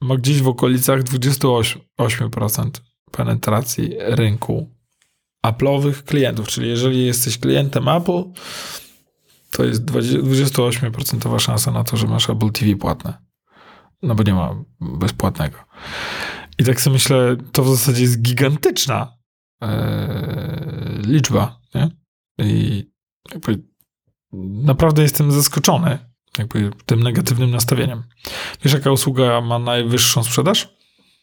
ma 0.00 0.16
gdzieś 0.16 0.42
w 0.42 0.48
okolicach 0.48 1.02
28% 1.02 2.70
penetracji 3.12 3.90
rynku 3.98 4.75
Apple'owych 5.52 6.02
klientów, 6.02 6.48
czyli 6.48 6.68
jeżeli 6.68 7.06
jesteś 7.06 7.38
klientem 7.38 7.88
Apple, 7.88 8.22
to 9.50 9.64
jest 9.64 9.84
28% 9.84 11.38
szansa 11.38 11.70
na 11.70 11.84
to, 11.84 11.96
że 11.96 12.06
masz 12.06 12.30
Apple 12.30 12.50
TV 12.50 12.76
płatne. 12.76 13.26
No 14.02 14.14
bo 14.14 14.22
nie 14.22 14.34
ma 14.34 14.64
bezpłatnego. 14.80 15.58
I 16.58 16.64
tak 16.64 16.80
sobie 16.80 16.94
myślę, 16.94 17.36
to 17.52 17.64
w 17.64 17.68
zasadzie 17.68 18.02
jest 18.02 18.22
gigantyczna 18.22 19.16
e, 19.62 21.00
liczba. 21.06 21.60
Nie? 21.74 21.90
I 22.38 22.84
jakby 23.32 23.62
naprawdę 24.62 25.02
jestem 25.02 25.32
zaskoczony 25.32 25.98
jakby 26.38 26.70
tym 26.86 27.02
negatywnym 27.02 27.50
nastawieniem. 27.50 28.02
Wiesz, 28.62 28.72
jaka 28.72 28.90
usługa 28.90 29.40
ma 29.40 29.58
najwyższą 29.58 30.24
sprzedaż? 30.24 30.76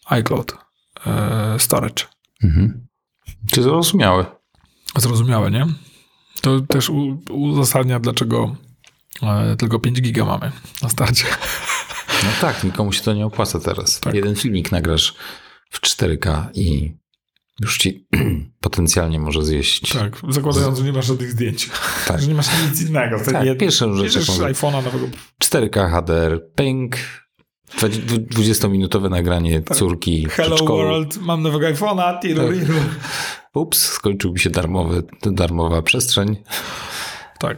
iCloud 0.05 0.57
e, 1.05 1.59
Storage. 1.59 2.03
Mhm. 2.43 2.87
Czy 3.51 3.63
zrozumiałe? 3.63 4.25
Zrozumiałe, 4.97 5.51
nie? 5.51 5.67
To 6.41 6.61
też 6.61 6.91
uzasadnia, 7.29 7.99
dlaczego 7.99 8.55
e, 9.21 9.55
tylko 9.55 9.79
5 9.79 10.01
giga 10.01 10.25
mamy 10.25 10.51
na 10.81 10.89
starcie. 10.89 11.25
No 12.23 12.29
tak, 12.41 12.63
nikomu 12.63 12.91
się 12.91 13.01
to 13.01 13.13
nie 13.13 13.25
opłaca 13.25 13.59
teraz. 13.59 13.99
Tak. 13.99 14.13
Jeden 14.13 14.35
filmik 14.35 14.71
nagrasz 14.71 15.15
w 15.69 15.81
4K 15.81 16.45
i 16.53 16.93
już 17.61 17.77
ci 17.77 18.07
potencjalnie 18.61 19.19
może 19.19 19.45
zjeść. 19.45 19.93
Tak, 19.93 20.17
zakładając, 20.29 20.77
że 20.77 20.83
nie 20.83 20.93
masz 20.93 21.05
żadnych 21.05 21.31
zdjęć. 21.31 21.69
Tak. 22.07 22.21
że 22.21 22.27
nie 22.27 22.33
masz 22.33 22.47
nic 22.69 22.81
innego. 22.81 23.19
Tak, 23.25 23.45
jed... 23.45 23.59
pierwszą 23.59 23.95
rzecz. 23.95 24.13
iPhone'a 24.27 24.83
nowego. 24.83 25.07
4K 25.43 25.91
HDR, 25.91 26.41
ping, 26.55 26.95
20-minutowe 27.77 29.09
nagranie 29.09 29.61
tak. 29.61 29.77
córki 29.77 30.27
Hello 30.29 30.55
world, 30.65 31.17
mam 31.21 31.41
nowego 31.43 31.67
iPhone'a, 31.67 32.19
tiru, 32.19 32.41
tak. 32.41 32.57
Ups, 33.53 33.85
skończył 33.85 34.31
mi 34.31 34.39
się 34.39 34.49
darmowy, 34.49 35.03
darmowa 35.25 35.81
przestrzeń. 35.81 36.37
Tak. 37.39 37.57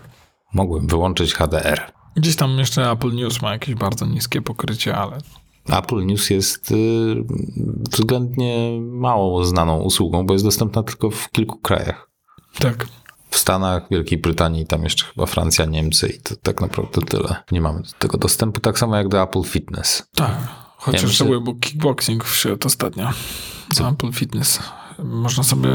Mogłem 0.54 0.88
wyłączyć 0.88 1.34
HDR. 1.34 1.92
Gdzieś 2.16 2.36
tam 2.36 2.58
jeszcze 2.58 2.92
Apple 2.92 3.12
News 3.12 3.42
ma 3.42 3.52
jakieś 3.52 3.76
bardzo 3.76 4.06
niskie 4.06 4.42
pokrycie, 4.42 4.96
ale... 4.96 5.18
Apple 5.70 6.06
News 6.06 6.30
jest 6.30 6.72
y, 6.72 6.76
względnie 7.92 8.80
mało 8.82 9.46
znaną 9.46 9.80
usługą, 9.80 10.26
bo 10.26 10.34
jest 10.34 10.46
dostępna 10.46 10.84
tylko 10.84 11.12
w 11.12 11.32
kilku 11.32 11.60
krajach. 11.60 12.10
Tak. 12.60 12.88
W 13.36 13.38
Stanach, 13.38 13.84
Wielkiej 13.92 14.18
Brytanii, 14.18 14.66
tam 14.66 14.84
jeszcze 14.84 15.06
chyba 15.06 15.26
Francja, 15.26 15.66
Niemcy 15.66 16.08
i 16.08 16.20
to 16.20 16.36
tak 16.36 16.62
naprawdę 16.62 17.02
tyle. 17.02 17.36
Nie 17.52 17.62
mamy 17.62 17.82
do 17.82 17.90
tego 18.00 18.18
dostępu, 18.18 18.60
tak 18.60 18.80
samo 18.80 18.96
jak 18.96 19.08
do 19.08 19.24
Apple 19.24 19.44
Fitness. 19.44 20.10
Tak, 20.16 20.38
chociaż 20.78 21.02
ja 21.02 21.08
myślę... 21.08 21.42
był 21.42 21.56
kickboxing 21.56 22.24
wszedł 22.24 22.68
ostatnio. 22.68 23.10
Co? 23.74 23.90
Apple 23.90 24.12
Fitness. 24.12 24.60
Można 25.00 25.44
sobie 25.44 25.70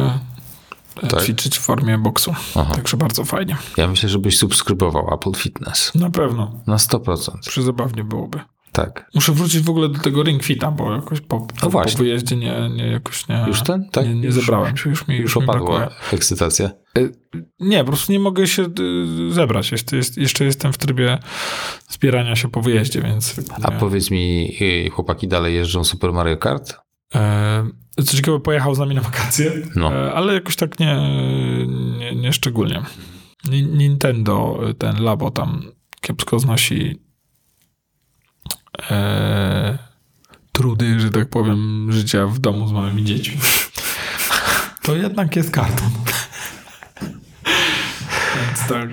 e, 1.03 1.07
tak? 1.09 1.23
ćwiczyć 1.23 1.59
w 1.59 1.61
formie 1.61 1.99
boksu. 1.99 2.35
Aha. 2.57 2.75
Także 2.75 2.97
bardzo 2.97 3.25
fajnie. 3.25 3.57
Ja 3.77 3.89
myślę, 3.89 4.09
żebyś 4.09 4.39
subskrybował 4.39 5.15
Apple 5.15 5.35
Fitness. 5.35 5.95
Na 5.95 6.11
pewno. 6.11 6.53
Na 6.67 6.77
100%. 6.77 7.39
Przyzabawnie 7.49 8.05
byłoby. 8.05 8.41
Tak. 8.73 9.11
Muszę 9.15 9.33
wrócić 9.33 9.61
w 9.61 9.71
ogóle 9.71 9.89
do 9.89 9.99
tego 9.99 10.23
Ring 10.23 10.43
Fita, 10.43 10.71
bo 10.71 10.95
jakoś 10.95 11.21
po, 11.21 11.41
po, 11.41 11.71
po 11.71 11.89
wyjeździe 11.99 12.37
nie, 12.37 12.71
nie, 12.71 12.87
jakoś 12.87 13.29
nie... 13.29 13.45
Już 13.49 13.63
ten? 13.63 13.89
Tak? 13.91 14.07
Nie, 14.07 14.15
nie 14.15 14.33
zebrałem 14.33 14.77
się, 14.77 14.91
już 14.91 15.09
mi 15.09 15.17
Już, 15.17 15.37
już 15.37 15.45
opadła 15.45 15.89
ekscytacja? 16.13 16.71
E, 16.99 17.01
nie, 17.61 17.79
po 17.79 17.85
prostu 17.85 18.13
nie 18.13 18.21
mogę 18.21 18.47
się 18.47 18.63
y, 18.63 19.33
zebrać. 19.33 19.73
Jeszcze, 19.73 19.97
jest, 19.97 20.17
jeszcze 20.17 20.45
jestem 20.45 20.73
w 20.73 20.79
trybie 20.79 21.19
zbierania 21.89 22.37
się 22.37 22.51
po 22.51 22.63
wyjeździe, 22.63 23.03
więc... 23.03 23.41
A 23.63 23.71
powiedz 23.71 24.11
mi, 24.11 24.57
y, 24.61 24.91
chłopaki 24.91 25.29
dalej 25.29 25.55
jeżdżą 25.55 25.85
Super 25.85 26.13
Mario 26.13 26.37
Kart? 26.37 26.75
E, 27.15 27.69
co 28.05 28.17
ciekawe, 28.17 28.41
pojechał 28.41 28.75
z 28.75 28.79
nami 28.79 28.95
na 28.95 29.01
wakacje, 29.01 29.53
no. 29.77 29.95
E, 29.95 30.13
ale 30.13 30.35
jakoś 30.35 30.57
tak 30.57 30.79
nie, 30.79 30.97
nie, 31.99 32.15
nie 32.15 32.33
szczególnie. 32.33 32.83
Nintendo, 33.51 34.61
ten 34.79 35.03
labo 35.03 35.31
tam 35.31 35.63
kiepsko 36.01 36.39
znosi 36.39 37.01
e, 38.91 39.79
trudy, 40.53 41.01
że 41.01 41.11
tak 41.11 41.29
powiem, 41.29 41.89
życia 41.93 42.27
w 42.27 42.39
domu 42.39 42.69
z 42.69 42.73
małymi 42.73 43.05
dziećmi. 43.05 43.39
To 44.83 44.97
jednak 44.97 45.37
jest 45.37 45.51
karton. 45.51 45.91
Tak, 48.75 48.89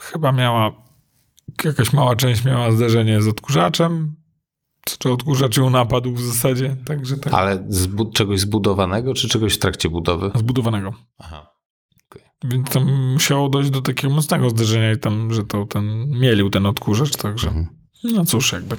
chyba 0.00 0.32
miała, 0.32 0.72
jakaś 1.64 1.92
mała 1.92 2.16
część 2.16 2.44
miała 2.44 2.72
zderzenie 2.72 3.22
z 3.22 3.28
odkurzaczem, 3.28 4.14
czy 4.98 5.10
odkurzacz 5.10 5.56
ją 5.56 5.70
napadł 5.70 6.14
w 6.14 6.20
zasadzie, 6.20 6.76
także 6.84 7.16
tak. 7.16 7.34
Ale 7.34 7.64
z 7.68 8.12
czegoś 8.12 8.40
zbudowanego, 8.40 9.14
czy 9.14 9.28
czegoś 9.28 9.54
w 9.54 9.58
trakcie 9.58 9.90
budowy? 9.90 10.30
Zbudowanego. 10.34 10.94
Aha. 11.18 11.54
Okay. 12.10 12.22
Więc 12.44 12.70
tam 12.70 13.12
musiało 13.12 13.48
dojść 13.48 13.70
do 13.70 13.82
takiego 13.82 14.14
mocnego 14.14 14.50
zderzenia 14.50 14.92
i 14.92 14.98
tam, 14.98 15.34
że 15.34 15.44
to 15.44 15.66
ten 15.66 16.08
mielił 16.08 16.50
ten 16.50 16.66
odkurzacz, 16.66 17.16
także 17.16 17.48
mhm. 17.48 17.66
no 18.04 18.24
cóż, 18.24 18.52
jakby. 18.52 18.76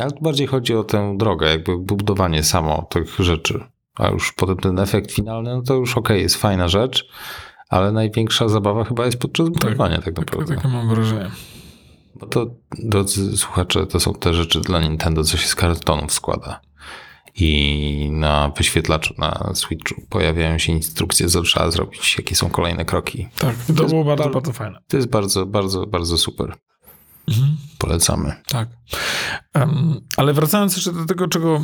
Ale 0.00 0.12
tu 0.12 0.22
bardziej 0.22 0.46
chodzi 0.46 0.74
o 0.74 0.84
tę 0.84 1.14
drogę, 1.18 1.48
jakby 1.48 1.78
budowanie 1.78 2.42
samo 2.42 2.82
tych 2.90 3.18
rzeczy. 3.18 3.64
A 3.94 4.08
już 4.08 4.32
potem 4.32 4.56
ten 4.56 4.78
efekt 4.78 5.12
finalny, 5.12 5.56
no 5.56 5.62
to 5.62 5.74
już 5.74 5.90
okej, 5.90 6.00
okay, 6.00 6.20
jest 6.20 6.36
fajna 6.36 6.68
rzecz, 6.68 7.08
ale 7.68 7.92
największa 7.92 8.48
zabawa 8.48 8.84
chyba 8.84 9.06
jest 9.06 9.18
podczas 9.18 9.46
tak, 9.46 9.54
budowania 9.54 9.96
tak, 9.96 10.04
tak 10.04 10.16
naprawdę. 10.16 10.54
Tak, 10.54 10.62
takie 10.62 10.74
mam 10.74 10.88
wrażenie. 10.88 11.30
Bo 12.14 12.26
to, 12.26 12.46
drodzy 12.78 13.36
słuchacze, 13.36 13.86
to 13.86 14.00
są 14.00 14.14
te 14.14 14.34
rzeczy 14.34 14.60
dla 14.60 14.80
Nintendo, 14.80 15.24
co 15.24 15.36
się 15.36 15.48
z 15.48 15.54
kartonów 15.54 16.12
składa. 16.12 16.60
I 17.36 18.08
na 18.12 18.52
wyświetlaczu 18.56 19.14
na 19.18 19.50
Switchu 19.54 19.94
pojawiają 20.08 20.58
się 20.58 20.72
instrukcje, 20.72 21.28
co 21.28 21.42
trzeba 21.42 21.70
zrobić, 21.70 22.16
jakie 22.18 22.36
są 22.36 22.50
kolejne 22.50 22.84
kroki. 22.84 23.28
Tak, 23.38 23.56
to, 23.66 23.74
to 23.74 23.84
było 23.84 24.04
bardzo, 24.04 24.30
bardzo 24.30 24.52
fajne. 24.52 24.78
To 24.88 24.96
jest 24.96 25.08
bardzo, 25.08 25.46
bardzo, 25.46 25.86
bardzo 25.86 26.18
super. 26.18 26.56
Mhm. 27.28 27.56
Polecamy. 27.78 28.32
Tak. 28.46 28.68
Um, 29.54 30.00
ale 30.16 30.32
wracając 30.32 30.76
jeszcze 30.76 30.92
do 30.92 31.04
tego, 31.04 31.28
czego, 31.28 31.60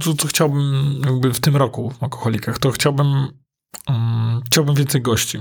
co, 0.00 0.14
co 0.14 0.28
chciałbym 0.28 1.00
jakby 1.04 1.32
w 1.32 1.40
tym 1.40 1.56
roku 1.56 1.90
w 1.90 2.02
Alkoholikach, 2.02 2.58
to 2.58 2.70
chciałbym, 2.70 3.06
um, 3.88 4.09
chciałbym 4.50 4.74
więcej 4.74 5.02
gości. 5.02 5.38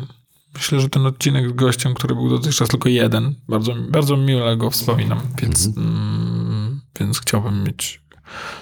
Myślę, 0.53 0.79
że 0.79 0.89
ten 0.89 1.05
odcinek 1.05 1.49
z 1.49 1.53
gościem, 1.53 1.93
który 1.93 2.15
był 2.15 2.29
dotychczas 2.29 2.69
tylko 2.69 2.89
jeden, 2.89 3.35
bardzo, 3.47 3.75
bardzo 3.89 4.17
miło 4.17 4.57
go 4.57 4.69
wspominam, 4.69 5.21
więc, 5.41 5.67
mhm. 5.67 5.87
mm, 5.87 6.81
więc 6.99 7.19
chciałbym 7.19 7.63
mieć, 7.63 8.01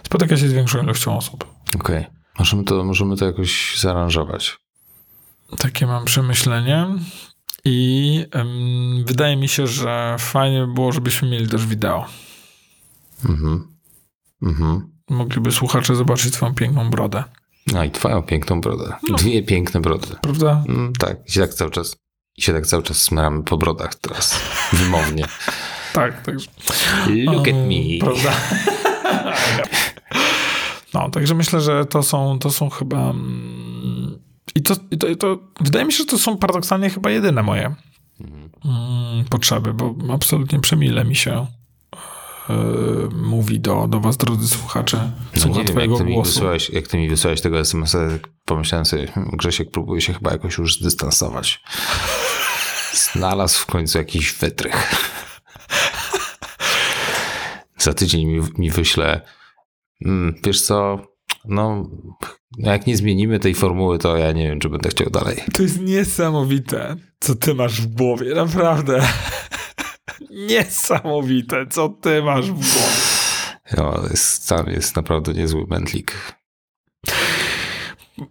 spotykać 0.03 0.39
się 0.39 0.49
z 0.49 0.53
większą 0.53 0.83
ilością 0.83 1.17
osób. 1.17 1.45
Okej. 1.75 1.97
Okay. 1.97 2.05
Możemy 2.39 2.63
to, 2.63 2.83
możemy 2.83 3.17
to 3.17 3.25
jakoś 3.25 3.79
zaaranżować. 3.79 4.57
Takie 5.57 5.87
mam 5.87 6.05
przemyślenie. 6.05 6.87
I 7.65 8.25
um, 8.33 9.05
wydaje 9.05 9.37
mi 9.37 9.47
się, 9.47 9.67
że 9.67 10.15
fajnie 10.19 10.67
by 10.67 10.73
było, 10.73 10.91
żebyśmy 10.91 11.29
mieli 11.29 11.47
też 11.47 11.65
wideo. 11.65 12.05
Mhm. 13.29 13.67
Mhm. 14.41 14.91
Mogliby 15.09 15.51
słuchacze 15.51 15.95
zobaczyć 15.95 16.33
twoją 16.33 16.55
piękną 16.55 16.89
brodę. 16.89 17.23
No 17.73 17.83
i 17.83 17.91
twoją 17.91 18.21
piękną 18.21 18.61
brodę. 18.61 18.93
No. 19.09 19.17
Dwie 19.17 19.43
piękne 19.43 19.81
brody. 19.81 20.07
Prawda? 20.21 20.63
Mm, 20.67 20.93
tak. 20.93 21.17
I 21.27 21.31
się 21.31 21.41
tak 21.41 21.53
cały 21.53 21.71
czas 21.71 21.95
i 22.37 22.41
się 22.41 22.53
tak 22.53 22.67
cały 22.67 22.83
czas 22.83 23.01
smyramy 23.01 23.43
po 23.43 23.57
brodach 23.57 23.95
teraz. 23.95 24.41
Wymownie. 24.73 25.25
tak, 25.93 26.21
także. 26.21 26.47
Look 27.07 27.47
at 27.47 27.55
me. 27.55 27.99
Prawda? 27.99 28.31
no, 30.93 31.09
także 31.09 31.35
myślę, 31.35 31.61
że 31.61 31.85
to 31.85 32.03
są, 32.03 32.39
to 32.39 32.51
są 32.51 32.69
chyba 32.69 33.09
mm, 33.09 34.19
I 34.55 34.61
to, 34.61 34.75
i 34.91 34.97
to, 34.97 35.07
i 35.07 35.17
to 35.17 35.39
wydaje 35.59 35.85
mi 35.85 35.91
się, 35.91 35.97
że 35.97 36.05
to 36.05 36.17
są 36.17 36.37
paradoksalnie 36.37 36.89
chyba 36.89 37.09
jedyne 37.09 37.43
moje 37.43 37.75
mm, 38.65 39.25
potrzeby, 39.29 39.73
bo 39.73 39.95
absolutnie 40.13 40.59
przemile 40.59 41.05
mi 41.05 41.15
się 41.15 41.47
mówi 43.15 43.59
do, 43.59 43.87
do 43.87 43.99
was, 43.99 44.17
drodzy 44.17 44.47
słuchacze, 44.47 45.11
No 45.35 45.41
słucha 45.41 45.57
nie 45.59 45.63
wiem, 45.63 45.73
twojego 45.73 45.93
jak 45.93 46.03
ty, 46.03 46.09
mi 46.09 46.23
wysłałeś, 46.23 46.69
jak 46.69 46.87
ty 46.87 46.97
mi 46.97 47.09
wysłałeś 47.09 47.41
tego 47.41 47.59
SMS-a, 47.59 48.09
tak 48.09 48.27
pomyślałem 48.45 48.85
sobie, 48.85 49.07
hmm, 49.07 49.37
Grzesiek 49.37 49.71
próbuje 49.71 50.01
się 50.01 50.13
chyba 50.13 50.31
jakoś 50.31 50.57
już 50.57 50.79
zdystansować. 50.79 51.63
Znalazł 52.93 53.59
w 53.59 53.65
końcu 53.65 53.97
jakiś 53.97 54.33
wytrych. 54.33 54.95
Za 57.77 57.93
tydzień 57.93 58.25
mi, 58.25 58.41
mi 58.57 58.71
wyśle, 58.71 59.21
mm, 60.05 60.35
wiesz 60.43 60.61
co, 60.61 61.01
no 61.45 61.89
jak 62.57 62.87
nie 62.87 62.97
zmienimy 62.97 63.39
tej 63.39 63.53
formuły, 63.53 63.99
to 63.99 64.17
ja 64.17 64.31
nie 64.31 64.47
wiem, 64.47 64.59
czy 64.59 64.69
będę 64.69 64.89
chciał 64.89 65.09
dalej. 65.09 65.43
To 65.53 65.63
jest 65.63 65.81
niesamowite, 65.81 66.95
co 67.19 67.35
ty 67.35 67.53
masz 67.53 67.81
w 67.81 67.87
głowie, 67.87 68.33
naprawdę. 68.33 69.07
Niesamowite, 70.29 71.67
co 71.67 71.89
ty 71.89 72.23
masz 72.23 72.51
w 72.51 72.53
głowie. 72.53 73.17
No, 73.77 74.09
jest, 74.09 74.49
tam 74.49 74.67
jest 74.67 74.95
naprawdę 74.95 75.33
niezły 75.33 75.65
mętlik. 75.69 76.35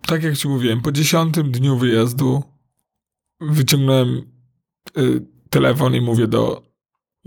Tak 0.07 0.22
jak 0.22 0.37
ci 0.37 0.49
mówiłem, 0.49 0.81
po 0.81 0.93
dziesiątym 0.93 1.53
dniu 1.53 1.77
wyjazdu 1.77 2.43
wyciągnąłem 3.41 4.22
y, 4.99 5.27
telefon 5.51 5.95
i 5.95 6.01
mówię 6.01 6.27
do 6.27 6.62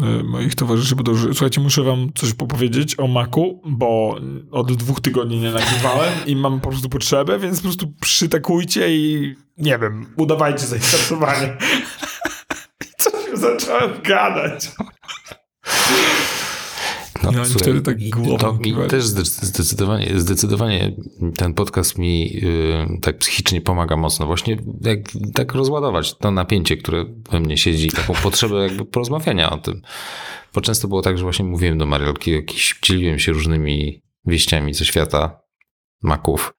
y, 0.01 0.23
moich 0.23 0.55
towarzyszy, 0.55 0.95
że, 1.13 1.27
słuchajcie, 1.27 1.61
muszę 1.61 1.83
wam 1.83 2.11
coś 2.15 2.33
popowiedzieć 2.33 2.99
o 2.99 3.07
Macu, 3.07 3.61
bo 3.65 4.15
od 4.51 4.73
dwóch 4.73 5.01
tygodni 5.01 5.39
nie 5.39 5.51
nagrywałem 5.51 6.13
i 6.25 6.35
mam 6.35 6.59
po 6.59 6.69
prostu 6.69 6.89
potrzebę, 6.89 7.39
więc 7.39 7.57
po 7.57 7.63
prostu 7.63 7.93
przytakujcie 8.01 8.95
i 8.95 9.35
nie 9.57 9.77
wiem, 9.77 10.05
udawajcie 10.17 10.65
zainteresowanie. 10.65 11.57
Zacząłem 13.33 14.01
gadać. 14.01 14.71
No, 17.23 17.31
Ja 17.31 17.45
słuchaj, 17.45 17.61
wtedy 17.61 17.81
tak 17.81 17.97
to 18.39 18.53
mi 18.53 18.75
też 18.89 19.03
zde- 19.03 19.25
zdecydowanie, 19.45 20.19
zdecydowanie 20.19 20.95
ten 21.37 21.53
podcast 21.53 21.97
mi 21.97 22.37
y, 22.43 22.99
tak 23.01 23.17
psychicznie 23.17 23.61
pomaga 23.61 23.95
mocno. 23.95 24.25
Właśnie 24.25 24.57
jak, 24.81 24.99
tak 25.33 25.53
rozładować 25.53 26.17
to 26.17 26.31
napięcie, 26.31 26.77
które 26.77 27.05
we 27.31 27.39
mnie 27.39 27.57
siedzi, 27.57 27.91
taką 27.91 28.13
potrzebę 28.13 28.55
jakby 28.63 28.85
porozmawiania 28.85 29.49
o 29.49 29.57
tym. 29.57 29.81
Bo 30.53 30.61
często 30.61 30.87
było 30.87 31.01
tak, 31.01 31.17
że 31.17 31.23
właśnie 31.23 31.45
mówiłem 31.45 31.77
do 31.77 31.85
Mariolki, 31.85 32.31
jakiś, 32.31 32.79
dzieliłem 32.83 33.19
się 33.19 33.31
różnymi 33.31 34.01
wieściami 34.25 34.73
ze 34.73 34.85
świata 34.85 35.41
maków. 36.03 36.53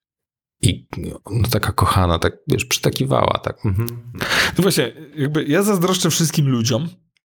I 0.62 0.86
no, 0.96 1.48
taka 1.50 1.72
kochana, 1.72 2.18
tak 2.18 2.32
wiesz, 2.46 2.64
przytakiwała, 2.64 3.40
tak. 3.44 3.66
Mhm. 3.66 3.88
No 4.58 4.62
właśnie, 4.62 4.92
jakby 5.16 5.44
ja 5.44 5.62
zazdroszczę 5.62 6.10
wszystkim 6.10 6.48
ludziom, 6.48 6.88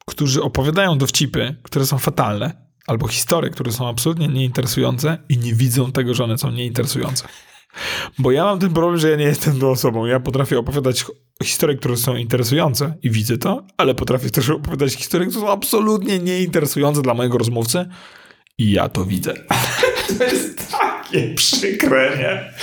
którzy 0.07 0.43
opowiadają 0.43 0.99
dowcipy, 0.99 1.57
które 1.63 1.87
są 1.87 1.99
fatalne, 1.99 2.67
albo 2.87 3.09
historie, 3.09 3.51
które 3.51 3.73
są 3.73 3.89
absolutnie 3.89 4.29
nieinteresujące 4.29 5.19
i 5.29 5.39
nie 5.39 5.55
widzą 5.55 5.93
tego, 5.93 6.15
że 6.15 6.25
one 6.25 6.39
są 6.39 6.51
nieinteresujące. 6.51 7.29
Bo 8.19 8.31
ja 8.31 8.45
mam 8.45 8.59
ten 8.59 8.73
problem, 8.73 8.99
że 8.99 9.11
ja 9.11 9.17
nie 9.17 9.25
jestem 9.25 9.61
tą 9.61 9.71
osobą. 9.71 10.07
Ja 10.07 10.21
potrafię 10.21 10.59
opowiadać 10.59 11.05
historie, 11.45 11.77
które 11.77 11.97
są 11.97 12.17
interesujące 12.17 12.95
i 13.03 13.11
widzę 13.11 13.39
to, 13.39 13.67
ale 13.77 13.95
potrafię 13.95 14.31
też 14.31 14.51
opowiadać 14.51 14.93
historie, 14.93 15.29
które 15.29 15.43
są 15.43 15.51
absolutnie 15.51 16.19
nieinteresujące 16.19 17.03
dla 17.03 17.15
mojego 17.15 17.39
rozmówcy 17.39 17.89
i 18.59 18.71
ja 18.71 18.89
to 18.89 19.05
widzę. 19.05 19.35
to 20.19 20.25
jest 20.25 20.71
takie 20.71 21.35
przykre, 21.35 22.19
nie? 22.19 22.55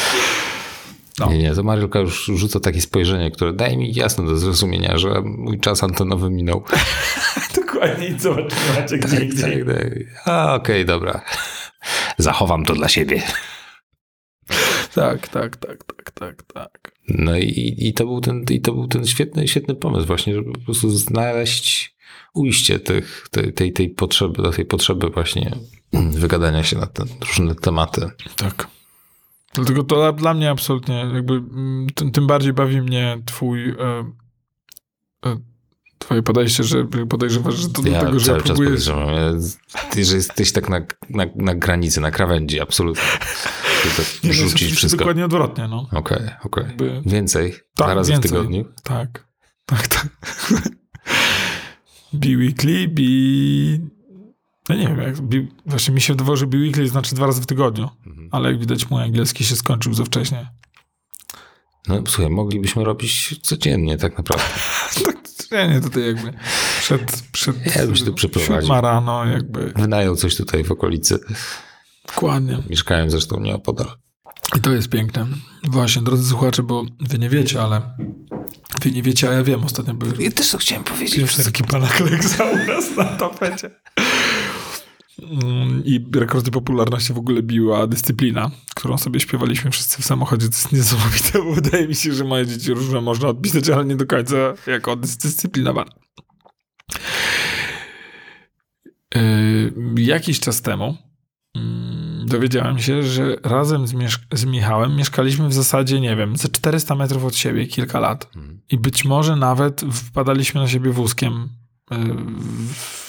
No. 1.20 1.30
Nie, 1.30 1.38
nie, 1.38 1.54
to 1.56 1.64
Mariolka 1.64 2.00
już 2.00 2.26
rzuca 2.26 2.60
takie 2.60 2.82
spojrzenie, 2.82 3.32
które 3.32 3.54
daje 3.54 3.78
mi 3.78 3.94
jasno 3.94 4.24
do 4.24 4.38
zrozumienia, 4.38 4.98
że 4.98 5.22
mój 5.26 5.60
czas 5.60 5.84
antenowy 5.84 6.30
minął. 6.30 6.64
Dokładnie 7.56 8.08
i 8.08 8.20
zobaczymy, 8.20 8.62
macie 8.82 8.98
gdzie 8.98 9.18
Tak, 9.18 9.24
indziej. 9.24 9.66
tak, 9.66 9.76
tak. 9.76 9.94
A, 10.26 10.56
okej, 10.56 10.86
dobra. 10.86 11.22
Zachowam 12.18 12.66
to 12.66 12.74
dla 12.74 12.90
siebie. 12.90 13.22
Tak, 14.94 15.28
tak, 15.28 15.58
tak, 15.58 15.84
tak, 15.84 16.12
tak, 16.12 16.44
tak. 16.44 16.92
No 17.08 17.38
i, 17.38 17.76
i, 17.78 17.94
to 17.94 18.06
był 18.06 18.22
ten, 18.22 18.46
i 18.50 18.62
to 18.62 18.74
był 18.74 18.88
ten 18.88 19.06
świetny, 19.08 19.48
świetny 19.48 19.76
pomysł 19.76 20.08
właśnie, 20.08 20.36
żeby 20.36 20.52
po 20.54 20.60
prostu 20.60 20.90
znaleźć 20.90 21.96
ujście 22.34 22.80
tych, 22.80 23.28
tej, 23.32 23.54
tej, 23.54 23.74
tej 23.74 23.90
potrzeby, 23.90 24.44
do 24.44 24.52
tej 24.52 24.66
potrzeby 24.66 25.10
właśnie 25.10 25.56
wygadania 25.94 26.64
się 26.64 26.78
na 26.78 26.88
te 26.88 27.04
różne 27.28 27.56
tematy. 27.56 28.10
Tak. 28.36 28.68
Dlatego 29.54 29.84
to 29.84 29.96
dla- 29.96 30.12
dla 30.12 30.34
mnie 30.34 30.50
absolutnie 30.50 30.96
jakby 31.14 31.34
mm, 31.34 31.88
tym, 31.96 32.12
tym 32.12 32.28
bardziej 32.28 32.54
bawi 32.54 32.82
mnie 32.82 33.22
twój 33.26 33.70
e, 33.70 33.76
e, 35.26 35.38
twoje 35.98 36.24
podejście, 36.24 36.64
że 36.64 36.88
podejrzewasz, 37.10 37.56
że 37.56 37.70
to 37.70 37.82
do 37.82 37.90
Ja 37.90 38.00
tego, 38.06 38.20
że 38.20 38.26
cały 38.26 38.38
ja 38.38 38.42
czas 38.44 38.48
próbuję... 38.48 38.70
podejrzewam, 38.70 39.08
ja, 39.96 40.04
że 40.04 40.16
jesteś 40.16 40.52
tak 40.52 40.70
na, 40.70 40.80
na, 41.10 41.26
na 41.36 41.56
granicy, 41.56 42.02
na 42.02 42.12
krawędzi, 42.12 42.60
absolutnie. 42.62 43.04
Nie, 44.24 44.30
no, 44.30 44.34
rzucić 44.34 44.54
oczywiście 44.54 44.76
wszystko. 44.76 44.96
Okej, 44.98 45.00
dokładnie 45.06 45.26
odwrotnie, 45.26 45.68
no. 45.68 45.88
okej. 45.92 46.68
Jakby- 46.68 47.02
Więcej, 47.06 47.52
Tak, 47.52 47.88
dwa 47.88 47.94
razy 47.94 48.12
więcej. 48.12 48.30
w 48.30 48.34
tygodniu. 48.34 48.66
Tak, 48.84 49.28
tak, 49.66 49.88
tak. 49.88 50.08
Bi-weekly, 52.14 52.88
bi... 52.88 53.80
No 54.70 54.76
nie 54.76 54.88
wiem, 54.88 55.00
jak 55.02 55.16
właśnie 55.66 55.94
mi 55.94 56.02
się 56.02 56.14
wydawało, 56.14 56.36
że 56.38 56.48
bi-weekly 56.48 56.88
znaczy 56.88 57.16
dwa 57.16 57.26
razy 57.26 57.42
w 57.42 57.46
tygodniu, 57.46 57.90
Mhm. 58.08 58.30
ale 58.32 58.50
jak 58.52 58.60
widać 58.60 58.90
mój 58.90 59.04
angielski 59.04 59.44
się 59.46 59.56
skończył 59.56 59.94
za 59.94 60.04
wcześnie. 60.06 60.50
No 61.88 62.04
słuchaj, 62.08 62.32
moglibyśmy 62.32 62.84
robić 62.84 63.40
codziennie 63.42 63.98
tak 63.98 64.18
naprawdę. 64.18 64.46
Tak, 65.50 65.60
ja 65.60 65.68
nie 65.68 65.82
tutaj 65.82 66.04
jakby 66.06 66.34
przed, 66.80 67.24
przed 67.32 67.66
Ja 67.66 67.96
się 67.96 68.06
tu 68.06 68.14
przeprowadził. 68.14 68.74
rano 68.82 69.26
jakby, 69.26 69.74
Wynajął 69.76 70.16
coś 70.16 70.36
tutaj 70.36 70.64
w 70.64 70.72
okolicy. 70.72 71.20
dokładnie. 72.08 72.64
Mieszkałem 72.70 73.10
zresztą 73.10 73.40
nieopodal. 73.40 73.88
I 74.58 74.60
to 74.62 74.72
jest 74.72 74.90
piękne. 74.90 75.28
Właśnie, 75.64 76.02
drodzy 76.02 76.30
słuchacze, 76.30 76.64
bo 76.64 76.84
wy 77.00 77.20
nie 77.20 77.30
wiecie, 77.30 77.62
ale 77.62 77.82
wy 78.82 78.92
nie 78.92 79.04
wiecie, 79.04 79.30
a 79.30 79.34
ja 79.34 79.44
wiem, 79.44 79.64
ostatnio 79.64 79.94
były 79.94 80.24
Ja 80.24 80.32
też 80.32 80.52
to 80.52 80.58
chciałem 80.58 80.84
powiedzieć. 80.84 81.16
pierwsze 81.16 81.44
taki 81.44 81.64
pana 81.64 81.88
Kleksa 81.88 82.44
u 82.44 82.58
nas 82.68 82.96
na 82.98 83.06
tapecie. 83.06 83.70
Mm, 85.22 85.86
I 85.86 86.06
rekordy 86.16 86.52
popularności 86.52 87.14
w 87.14 87.18
ogóle 87.18 87.44
biła 87.44 87.88
dyscyplina, 87.88 88.52
którą 88.76 88.98
sobie 88.98 89.20
śpiewaliśmy 89.20 89.72
wszyscy 89.72 90.02
w 90.02 90.06
samochodzie. 90.06 90.48
To 90.48 90.54
jest 90.54 90.72
niesamowite, 90.72 91.44
bo 91.44 91.54
wydaje 91.54 91.88
mi 91.88 91.96
się, 91.96 92.14
że 92.14 92.24
moje 92.24 92.48
dzieci 92.48 92.74
różne 92.74 93.02
można 93.02 93.28
odpisać, 93.28 93.70
ale 93.70 93.86
nie 93.86 93.96
do 93.96 94.06
końca 94.06 94.36
jako 94.68 94.96
dyscyplinowane. 94.96 95.92
Yy, 99.16 99.74
jakiś 99.98 100.40
czas 100.40 100.62
temu 100.62 100.98
mm, 101.56 102.26
dowiedziałem 102.28 102.80
się, 102.80 103.04
że 103.04 103.36
razem 103.44 103.88
z, 103.88 103.94
z 104.34 104.46
Michałem 104.46 104.96
mieszkaliśmy 104.96 105.48
w 105.48 105.54
zasadzie, 105.54 106.00
nie 106.02 106.16
wiem, 106.16 106.38
ze 106.38 106.50
400 106.50 106.96
metrów 106.96 107.26
od 107.26 107.36
siebie 107.36 107.68
kilka 107.68 108.00
lat. 108.00 108.30
Mhm. 108.36 108.62
I 108.70 108.78
być 108.78 109.06
może 109.06 109.36
nawet 109.36 109.82
wpadaliśmy 109.92 110.62
na 110.62 110.68
siebie 110.68 110.92
wózkiem 110.92 111.50
yy, 111.92 111.98
w, 112.74 113.03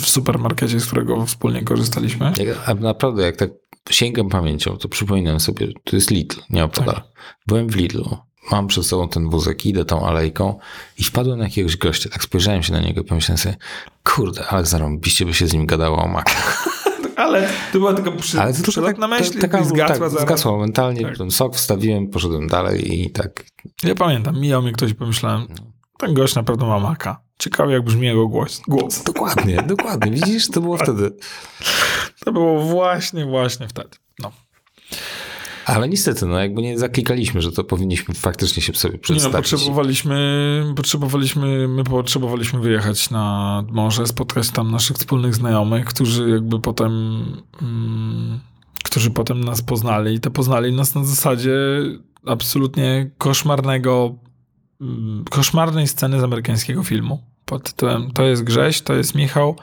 w 0.00 0.08
supermarkecie, 0.08 0.80
z 0.80 0.86
którego 0.86 1.26
wspólnie 1.26 1.62
korzystaliśmy. 1.62 2.32
A 2.66 2.74
naprawdę, 2.74 3.22
jak 3.22 3.36
tak 3.36 3.50
sięgam 3.90 4.28
pamięcią, 4.28 4.76
to 4.76 4.88
przypominam 4.88 5.40
sobie, 5.40 5.68
to 5.84 5.96
jest 5.96 6.10
Lidl, 6.10 6.40
nieopodal. 6.50 6.94
Tak. 6.94 7.04
Byłem 7.46 7.68
w 7.68 7.76
Lidlu, 7.76 8.18
mam 8.50 8.66
przed 8.66 8.86
sobą 8.86 9.08
ten 9.08 9.30
wózek, 9.30 9.66
idę 9.66 9.84
tą 9.84 10.06
alejką 10.06 10.58
i 10.98 11.04
wpadłem 11.04 11.38
na 11.38 11.44
jakiegoś 11.44 11.76
gościa. 11.76 12.10
Tak 12.10 12.22
spojrzałem 12.24 12.62
się 12.62 12.72
na 12.72 12.80
niego 12.80 13.00
i 13.00 13.04
pomyślałem 13.04 13.38
sobie, 13.38 13.56
kurde, 14.04 14.46
ale 14.46 14.66
zarąbiście 14.66 15.26
by 15.26 15.34
się 15.34 15.46
z 15.46 15.52
nim 15.52 15.66
gadało 15.66 16.04
o 16.04 16.08
makach. 16.08 16.66
Ale 17.16 17.48
to 17.72 17.78
była 17.78 17.94
tylko 17.94 18.12
przy, 18.12 18.40
Ale 18.40 18.54
to 18.54 18.82
tak, 18.82 18.98
myśl 18.98 19.32
tak, 19.32 19.40
taka, 19.40 19.64
zgasła 19.64 20.10
tak, 20.10 20.20
zgasła 20.20 20.52
momentalnie, 20.52 21.02
Tak. 21.02 21.18
ten 21.18 21.30
sok 21.30 21.56
wstawiłem, 21.56 22.08
poszedłem 22.08 22.48
dalej 22.48 23.02
i 23.02 23.10
tak 23.10 23.44
Ja 23.82 23.94
pamiętam, 23.94 24.40
mijał 24.40 24.62
mnie 24.62 24.72
ktoś 24.72 24.90
i 24.90 24.94
pomyślałem, 24.94 25.46
ten 25.98 26.14
gość 26.14 26.34
na 26.34 26.42
pewno 26.42 26.66
ma 26.66 26.78
maka. 26.78 27.25
Ciekawe 27.38 27.72
jak 27.72 27.82
brzmi 27.82 28.06
jego 28.06 28.28
głos. 28.28 28.62
głos. 28.68 29.02
Dokładnie, 29.02 29.62
dokładnie. 29.66 30.10
Widzisz, 30.12 30.50
to 30.50 30.60
było 30.60 30.76
wtedy. 30.76 31.10
To 32.24 32.32
było 32.32 32.62
właśnie, 32.62 33.26
właśnie 33.26 33.68
wtedy. 33.68 33.90
No. 34.18 34.32
Ale 35.66 35.88
niestety, 35.88 36.26
no 36.26 36.38
jakby 36.38 36.62
nie 36.62 36.78
zaklikaliśmy, 36.78 37.42
że 37.42 37.52
to 37.52 37.64
powinniśmy 37.64 38.14
faktycznie 38.14 38.62
się 38.62 38.74
sobie 38.74 38.92
Nie 38.92 38.98
no, 38.98 39.02
przedstawić. 39.02 39.50
potrzebowaliśmy, 39.50 40.72
potrzebowaliśmy, 40.76 41.68
my 41.68 41.84
potrzebowaliśmy 41.84 42.60
wyjechać 42.60 43.10
na 43.10 43.64
morze, 43.70 44.06
spotkać 44.06 44.50
tam 44.50 44.70
naszych 44.70 44.96
wspólnych 44.96 45.34
znajomych, 45.34 45.84
którzy 45.84 46.30
jakby 46.30 46.60
potem, 46.60 46.92
mm, 47.62 48.40
którzy 48.84 49.10
potem 49.10 49.44
nas 49.44 49.62
poznali 49.62 50.14
i 50.14 50.20
to 50.20 50.30
poznali 50.30 50.72
nas 50.72 50.94
na 50.94 51.04
zasadzie 51.04 51.56
absolutnie 52.26 53.10
koszmarnego, 53.18 54.14
koszmarnej 55.30 55.88
sceny 55.88 56.20
z 56.20 56.24
amerykańskiego 56.24 56.82
filmu. 56.82 57.22
Pod 57.44 57.62
tytułem 57.62 58.10
to 58.10 58.22
jest 58.22 58.44
Grześ, 58.44 58.80
to 58.80 58.94
jest 58.94 59.14
Michał, 59.14 59.56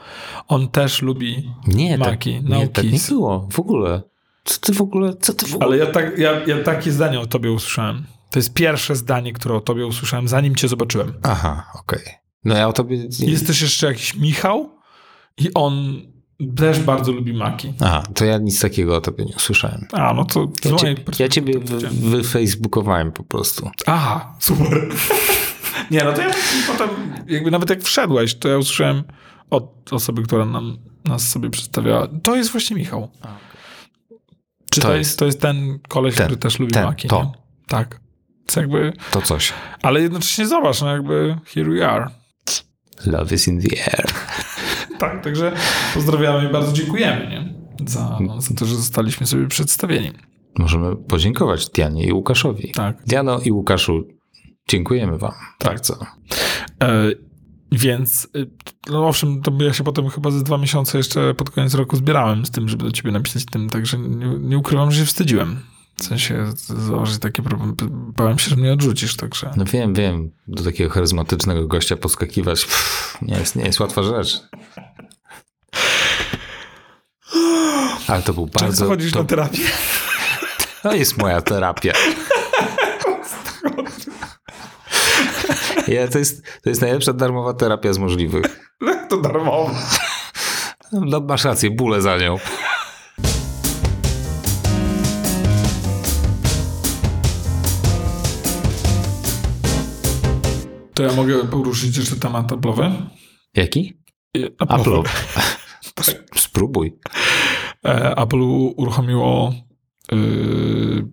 on 0.48 0.68
też 0.68 1.02
lubi 1.02 1.50
nie, 1.66 1.98
tak, 1.98 2.08
Maki, 2.08 2.40
no 2.42 2.56
nie, 2.56 2.68
tak 2.68 2.84
nie 2.84 2.98
było 3.08 3.48
w 3.52 3.60
ogóle. 3.60 4.02
Co 4.44 4.60
ty 4.60 4.72
w 4.72 4.80
ogóle, 4.80 5.14
co 5.20 5.32
ty 5.32 5.46
w 5.46 5.54
ogóle? 5.54 5.66
Ale 5.66 5.76
ja, 5.76 5.86
tak, 5.86 6.18
ja, 6.18 6.46
ja 6.46 6.62
takie 6.62 6.92
zdanie 6.92 7.20
o 7.20 7.26
tobie 7.26 7.52
usłyszałem. 7.52 8.04
To 8.30 8.38
jest 8.38 8.54
pierwsze 8.54 8.96
zdanie, 8.96 9.32
które 9.32 9.54
o 9.54 9.60
tobie 9.60 9.86
usłyszałem, 9.86 10.28
zanim 10.28 10.54
cię 10.54 10.68
zobaczyłem. 10.68 11.12
Aha, 11.22 11.70
okej. 11.74 12.02
No 12.44 12.56
ja 12.56 12.68
o 12.68 12.72
tobie... 12.72 13.08
Jest 13.18 13.46
też 13.46 13.62
jeszcze 13.62 13.86
jakiś 13.86 14.14
Michał 14.14 14.70
i 15.38 15.54
on 15.54 16.02
też 16.56 16.80
bardzo 16.80 17.12
lubi 17.12 17.34
maki. 17.34 17.72
Aha, 17.80 18.02
to 18.14 18.24
ja 18.24 18.38
nic 18.38 18.60
takiego 18.60 18.96
o 18.96 19.00
tobie 19.00 19.24
nie 19.24 19.34
usłyszałem. 19.36 19.86
A, 19.92 20.14
no 20.14 20.24
to 20.24 20.48
Ja, 20.64 20.76
cię, 20.76 20.94
ja 21.18 21.28
ciebie 21.28 21.54
wyfacebookowałem 21.92 23.12
po 23.12 23.24
prostu. 23.24 23.70
Aha, 23.86 24.36
super. 24.40 24.88
Nie, 25.90 26.00
no 26.04 26.12
to 26.12 26.20
ja 26.22 26.30
potem, 26.66 26.88
jakby 27.26 27.50
nawet 27.50 27.70
jak 27.70 27.82
wszedłeś, 27.82 28.34
to 28.34 28.48
ja 28.48 28.58
usłyszałem 28.58 29.02
od 29.50 29.92
osoby, 29.92 30.22
która 30.22 30.44
nam, 30.44 30.78
nas 31.04 31.28
sobie 31.28 31.50
przedstawiała. 31.50 32.08
To 32.22 32.36
jest 32.36 32.50
właśnie 32.52 32.76
Michał. 32.76 33.10
Czy 34.70 34.80
to, 34.80 34.88
To 34.88 34.94
jest, 34.94 35.08
jest- 35.10 35.18
to 35.18 35.24
jest 35.26 35.40
ten 35.40 35.78
koleś, 35.88 36.14
ten, 36.14 36.26
który 36.26 36.40
też 36.40 36.58
lubi 36.58 36.72
ten, 36.72 36.84
maki? 36.84 37.08
to. 37.08 37.22
Nie? 37.24 37.32
Tak. 37.68 38.00
To 38.46 38.60
jakby, 38.60 38.92
To 39.10 39.22
coś. 39.22 39.52
ale 39.82 40.00
jednocześnie 40.02 40.46
zobacz, 40.46 40.80
no 40.80 40.88
jakby 40.92 41.36
here 41.54 41.70
we 41.70 41.88
are. 41.90 42.06
Love 43.06 43.34
is 43.34 43.48
in 43.48 43.60
the 43.62 43.76
air. 43.92 44.06
Tak, 45.10 45.24
także 45.24 45.52
pozdrawiamy 45.94 46.48
i 46.48 46.52
bardzo 46.52 46.72
dziękujemy 46.72 47.28
nie? 47.28 47.54
Za, 47.88 48.18
za 48.38 48.54
to, 48.54 48.66
że 48.66 48.76
zostaliśmy 48.76 49.26
sobie 49.26 49.46
przedstawieni. 49.46 50.12
Możemy 50.58 50.96
podziękować 50.96 51.70
Dianie 51.70 52.06
i 52.06 52.12
Łukaszowi. 52.12 52.72
Tak. 52.72 53.02
Diano 53.06 53.40
i 53.40 53.52
Łukaszu, 53.52 54.04
dziękujemy 54.68 55.18
wam. 55.18 55.32
Tak. 55.58 55.80
co? 55.80 55.94
E, 56.82 57.10
więc, 57.72 58.28
y, 58.36 58.50
no 58.90 59.08
owszem, 59.08 59.42
to 59.42 59.52
ja 59.60 59.72
się 59.72 59.84
potem 59.84 60.08
chyba 60.08 60.30
ze 60.30 60.42
dwa 60.42 60.58
miesiące 60.58 60.98
jeszcze 60.98 61.34
pod 61.34 61.50
koniec 61.50 61.74
roku 61.74 61.96
zbierałem 61.96 62.46
z 62.46 62.50
tym, 62.50 62.68
żeby 62.68 62.84
do 62.84 62.90
ciebie 62.90 63.12
napisać 63.12 63.44
tym, 63.44 63.70
także 63.70 63.98
nie, 63.98 64.26
nie 64.38 64.58
ukrywam, 64.58 64.90
że 64.90 65.00
się 65.00 65.06
wstydziłem. 65.06 65.60
W 65.96 66.04
sensie 66.04 66.46
założyć 66.86 67.18
takie 67.18 67.42
problemy. 67.42 67.72
Bałem 67.90 68.38
się, 68.38 68.50
że 68.50 68.56
mnie 68.56 68.72
odrzucisz, 68.72 69.16
także. 69.16 69.50
No 69.56 69.64
wiem, 69.64 69.94
wiem, 69.94 70.30
do 70.48 70.64
takiego 70.64 70.90
charyzmatycznego 70.90 71.66
gościa 71.66 71.96
podskakiwać 71.96 72.64
pff, 72.64 73.18
nie, 73.22 73.38
jest, 73.38 73.56
nie 73.56 73.64
jest 73.64 73.80
łatwa 73.80 74.02
rzecz. 74.02 74.42
Ale 78.08 78.22
to 78.22 78.32
był 78.34 78.46
Często 78.48 78.60
bardzo... 78.66 78.86
chodzisz 78.86 79.12
To, 79.12 79.18
na 79.18 79.24
terapię. 79.24 79.58
to 80.82 80.94
jest 80.94 81.16
moja 81.18 81.40
terapia. 81.40 81.92
Ja, 85.88 86.08
to, 86.08 86.18
jest, 86.18 86.42
to 86.62 86.70
jest 86.70 86.80
najlepsza 86.80 87.12
darmowa 87.12 87.54
terapia 87.54 87.92
z 87.92 87.98
możliwych. 87.98 88.70
to 89.08 89.16
darmowo. 89.16 89.70
No, 90.92 91.20
masz 91.20 91.44
rację, 91.44 91.70
bóle 91.70 92.02
za 92.02 92.16
nią. 92.16 92.36
To 100.94 101.02
ja 101.02 101.12
mogę 101.12 101.44
poruszyć 101.48 101.96
jeszcze 101.96 102.16
temat 102.16 102.46
Apple'owy? 102.52 102.92
Jaki? 103.54 104.00
I- 104.34 104.44
Apple. 104.44 105.02
Tak. 105.94 106.14
Spróbuj. 106.36 106.98
E, 107.86 108.18
Apple 108.18 108.42
uruchomiło 108.76 109.52
y, 110.12 111.04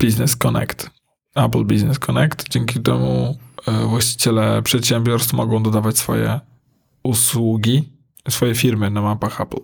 Business 0.00 0.36
Connect. 0.36 0.90
Apple 1.34 1.64
Business 1.64 1.98
Connect. 1.98 2.48
Dzięki 2.48 2.80
temu 2.80 3.38
e, 3.66 3.86
właściciele 3.86 4.62
przedsiębiorstw 4.62 5.32
mogą 5.32 5.62
dodawać 5.62 5.98
swoje 5.98 6.40
usługi, 7.02 7.92
swoje 8.28 8.54
firmy 8.54 8.90
na 8.90 9.02
mapach 9.02 9.40
Apple. 9.40 9.60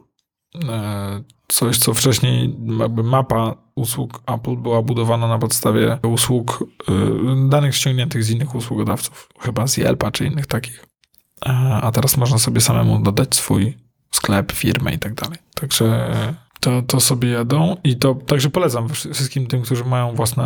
E, 0.69 1.23
Coś, 1.53 1.79
co 1.79 1.95
wcześniej 1.95 2.57
jakby 2.81 3.03
mapa 3.03 3.55
usług 3.75 4.23
Apple 4.27 4.57
była 4.57 4.83
budowana 4.83 5.29
na 5.29 5.39
podstawie 5.39 5.99
usług, 6.03 6.65
y, 6.89 7.49
danych 7.49 7.77
ściągniętych 7.77 8.25
z 8.25 8.31
innych 8.31 8.55
usługodawców, 8.55 9.29
chyba 9.39 9.67
z 9.67 9.77
Yelpa 9.77 10.11
czy 10.11 10.27
innych 10.27 10.47
takich. 10.47 10.87
A 11.83 11.91
teraz 11.95 12.17
można 12.17 12.39
sobie 12.39 12.61
samemu 12.61 13.03
dodać 13.03 13.35
swój 13.35 13.77
sklep, 14.11 14.53
firmę 14.53 14.95
i 14.95 14.99
tak 14.99 15.15
dalej. 15.15 15.39
Także 15.55 16.15
to, 16.63 16.83
to 16.83 17.01
sobie 17.01 17.29
jadą 17.29 17.77
i 17.85 17.97
to 17.97 18.15
także 18.15 18.51
polecam 18.51 18.89
wszy- 18.89 19.15
wszystkim 19.15 19.47
tym, 19.47 19.63
którzy 19.63 19.85
mają 19.85 20.15
własne 20.15 20.45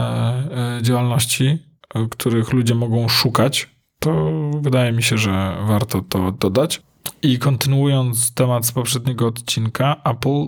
e, 0.79 0.83
działalności, 0.83 1.59
e, 1.95 2.07
których 2.11 2.53
ludzie 2.53 2.75
mogą 2.75 3.09
szukać. 3.09 3.77
To 3.99 4.31
wydaje 4.61 4.93
mi 4.93 5.03
się, 5.03 5.19
że 5.19 5.57
warto 5.67 6.01
to 6.01 6.33
dodać. 6.33 6.83
I 7.23 7.39
kontynuując 7.39 8.35
temat 8.35 8.67
z 8.67 8.73
poprzedniego 8.73 9.27
odcinka, 9.27 9.97
Apple 10.05 10.47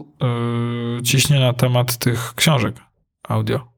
y, 0.98 1.02
ciśnie 1.02 1.40
na 1.40 1.52
temat 1.52 1.96
tych 1.96 2.34
książek 2.34 2.76
audio. 3.28 3.68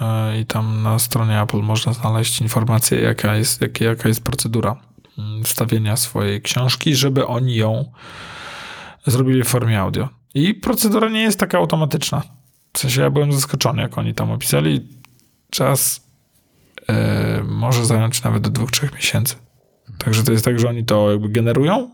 E, 0.00 0.40
I 0.40 0.46
tam 0.46 0.82
na 0.82 0.98
stronie 0.98 1.42
Apple 1.42 1.62
można 1.62 1.92
znaleźć 1.92 2.40
informację, 2.40 3.00
jaka 3.00 3.36
jest, 3.36 3.62
jakie, 3.62 3.84
jaka 3.84 4.08
jest 4.08 4.24
procedura 4.24 4.76
mm, 5.18 5.44
wstawienia 5.44 5.96
swojej 5.96 6.42
książki, 6.42 6.94
żeby 6.94 7.26
oni 7.26 7.56
ją 7.56 7.92
zrobili 9.06 9.42
w 9.42 9.48
formie 9.48 9.80
audio. 9.80 10.17
I 10.34 10.54
procedura 10.54 11.08
nie 11.08 11.20
jest 11.20 11.38
taka 11.38 11.58
automatyczna. 11.58 12.22
W 12.72 12.78
sensie 12.78 13.02
ja 13.02 13.10
byłem 13.10 13.32
zaskoczony, 13.32 13.82
jak 13.82 13.98
oni 13.98 14.14
tam 14.14 14.30
opisali. 14.30 14.88
Czas 15.50 16.06
e, 16.88 17.42
może 17.48 17.86
zająć 17.86 18.22
nawet 18.22 18.42
do 18.42 18.50
dwóch, 18.50 18.70
trzech 18.70 18.94
miesięcy. 18.94 19.34
Także 19.98 20.22
to 20.22 20.32
jest 20.32 20.44
tak, 20.44 20.60
że 20.60 20.68
oni 20.68 20.84
to 20.84 21.10
jakby 21.10 21.28
generują 21.28 21.90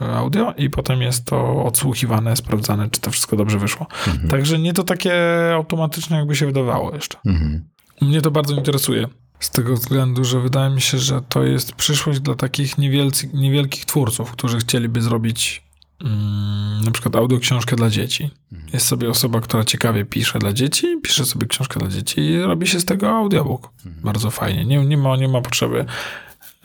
e, 0.00 0.04
audio 0.04 0.54
i 0.56 0.70
potem 0.70 1.02
jest 1.02 1.24
to 1.24 1.64
odsłuchiwane, 1.64 2.36
sprawdzane, 2.36 2.90
czy 2.90 3.00
to 3.00 3.10
wszystko 3.10 3.36
dobrze 3.36 3.58
wyszło. 3.58 3.86
Mhm. 4.06 4.28
Także 4.28 4.58
nie 4.58 4.72
to 4.72 4.84
takie 4.84 5.14
automatyczne, 5.54 6.16
jakby 6.16 6.36
się 6.36 6.46
wydawało 6.46 6.94
jeszcze. 6.94 7.18
Mhm. 7.26 7.68
Mnie 8.00 8.22
to 8.22 8.30
bardzo 8.30 8.54
interesuje. 8.54 9.08
Z 9.40 9.50
tego 9.50 9.74
względu, 9.74 10.24
że 10.24 10.40
wydaje 10.40 10.70
mi 10.70 10.80
się, 10.80 10.98
że 10.98 11.22
to 11.28 11.44
jest 11.44 11.72
przyszłość 11.72 12.20
dla 12.20 12.34
takich 12.34 12.78
niewielcy, 12.78 13.30
niewielkich 13.34 13.84
twórców, 13.84 14.32
którzy 14.32 14.58
chcieliby 14.58 15.02
zrobić 15.02 15.67
mm, 16.04 16.84
na 16.84 16.90
przykład 16.90 17.16
audioksiążkę 17.16 17.76
dla 17.76 17.90
dzieci. 17.90 18.30
Jest 18.72 18.86
sobie 18.86 19.10
osoba, 19.10 19.40
która 19.40 19.64
ciekawie 19.64 20.04
pisze 20.04 20.38
dla 20.38 20.52
dzieci, 20.52 20.86
pisze 21.02 21.26
sobie 21.26 21.46
książkę 21.46 21.80
dla 21.80 21.88
dzieci 21.88 22.20
i 22.20 22.40
robi 22.40 22.66
się 22.66 22.80
z 22.80 22.84
tego 22.84 23.10
audiobook. 23.10 23.70
Bardzo 23.84 24.30
fajnie. 24.30 24.64
Nie, 24.64 24.86
nie, 24.86 24.96
ma, 24.96 25.16
nie 25.16 25.28
ma 25.28 25.40
potrzeby 25.40 25.84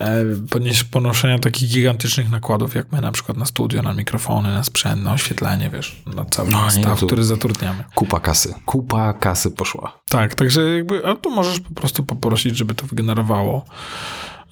e, 0.00 0.24
ponoszenia 0.90 1.38
takich 1.38 1.70
gigantycznych 1.70 2.30
nakładów, 2.30 2.74
jak 2.74 2.92
my 2.92 3.00
na 3.00 3.12
przykład 3.12 3.38
na 3.38 3.44
studio, 3.44 3.82
na 3.82 3.94
mikrofony, 3.94 4.48
na 4.48 4.64
sprzęt, 4.64 5.02
na 5.02 5.12
oświetlenie, 5.12 5.70
wiesz, 5.70 6.02
na 6.14 6.24
cały 6.24 6.50
No, 6.50 6.70
staw, 6.70 7.00
który 7.00 7.24
zatrudniamy. 7.24 7.84
Kupa 7.94 8.20
kasy. 8.20 8.54
Kupa 8.66 9.12
kasy 9.12 9.50
poszła. 9.50 10.00
Tak, 10.08 10.34
także 10.34 10.62
jakby, 10.76 11.06
a 11.06 11.14
tu 11.14 11.30
możesz 11.30 11.60
po 11.60 11.74
prostu 11.74 12.04
poprosić, 12.04 12.56
żeby 12.56 12.74
to 12.74 12.86
wygenerowało 12.86 13.64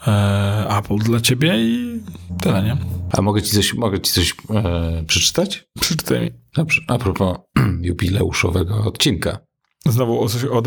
e, 0.07 0.67
Apple 0.79 0.99
dla 0.99 1.21
ciebie 1.21 1.55
i 1.59 2.01
tyle, 2.41 2.63
nie? 2.63 2.77
A 3.13 3.23
mogę 3.23 3.43
ci 3.43 3.51
coś, 3.53 3.75
mogę 3.75 4.01
ci 4.01 4.13
coś 4.13 4.35
e, 4.51 5.05
przeczytać? 5.07 5.65
Przeczytaj 5.81 6.21
mi. 6.21 6.31
Dobrze. 6.57 6.83
A 6.89 6.99
propos 6.99 7.37
jubileuszowego 7.81 8.85
odcinka. 8.85 9.39
Znowu 9.87 10.23
o 10.23 10.29
coś 10.29 10.45
od? 10.45 10.67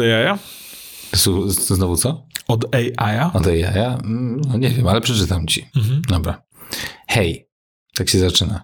Su- 1.16 1.50
Znowu 1.50 1.96
co? 1.98 2.28
Od 2.48 2.76
AI-a? 2.76 3.32
Od 3.34 3.48
AI? 3.48 3.64
Mm, 4.04 4.42
No 4.48 4.58
nie 4.58 4.70
wiem, 4.70 4.88
ale 4.88 5.02
przeczytam 5.02 5.48
ci. 5.48 5.66
Mhm. 5.76 6.02
Dobra. 6.10 6.42
Hej, 7.08 7.50
tak 7.96 8.10
się 8.10 8.20
zaczyna. 8.20 8.64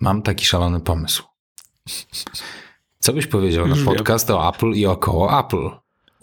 Mam 0.00 0.22
taki 0.22 0.44
szalony 0.46 0.80
pomysł. 0.80 1.22
Co 2.98 3.12
byś 3.12 3.26
powiedział 3.26 3.66
Już 3.66 3.78
na 3.78 3.84
wiem. 3.84 3.94
podcast 3.94 4.30
o 4.30 4.48
Apple 4.48 4.70
i 4.72 4.86
około 4.86 5.40
Apple? 5.40 5.70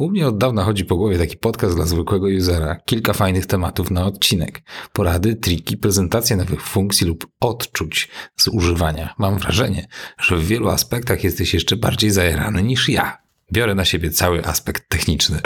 U 0.03 0.09
mnie 0.09 0.27
od 0.27 0.37
dawna 0.37 0.63
chodzi 0.63 0.85
po 0.85 0.95
głowie 0.95 1.17
taki 1.17 1.37
podcast 1.37 1.75
dla 1.75 1.85
zwykłego 1.85 2.27
usera. 2.39 2.75
Kilka 2.85 3.13
fajnych 3.13 3.45
tematów 3.45 3.91
na 3.91 4.05
odcinek. 4.05 4.61
Porady, 4.93 5.35
triki, 5.35 5.77
prezentacje 5.77 6.35
nowych 6.35 6.61
funkcji 6.61 7.07
lub 7.07 7.27
odczuć 7.39 8.09
z 8.37 8.47
używania. 8.47 9.13
Mam 9.17 9.37
wrażenie, 9.37 9.87
że 10.17 10.37
w 10.37 10.47
wielu 10.47 10.69
aspektach 10.69 11.23
jesteś 11.23 11.53
jeszcze 11.53 11.75
bardziej 11.75 12.11
zajerany 12.11 12.63
niż 12.63 12.89
ja. 12.89 13.17
Biorę 13.51 13.75
na 13.75 13.85
siebie 13.85 14.11
cały 14.11 14.45
aspekt 14.45 14.89
techniczny. 14.89 15.39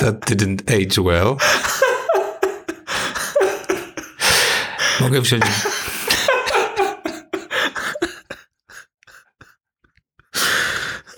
That 0.00 0.30
didn't 0.30 0.60
age 0.66 1.02
well. 1.02 1.36
Mogę 5.00 5.20
wziąć. 5.20 5.44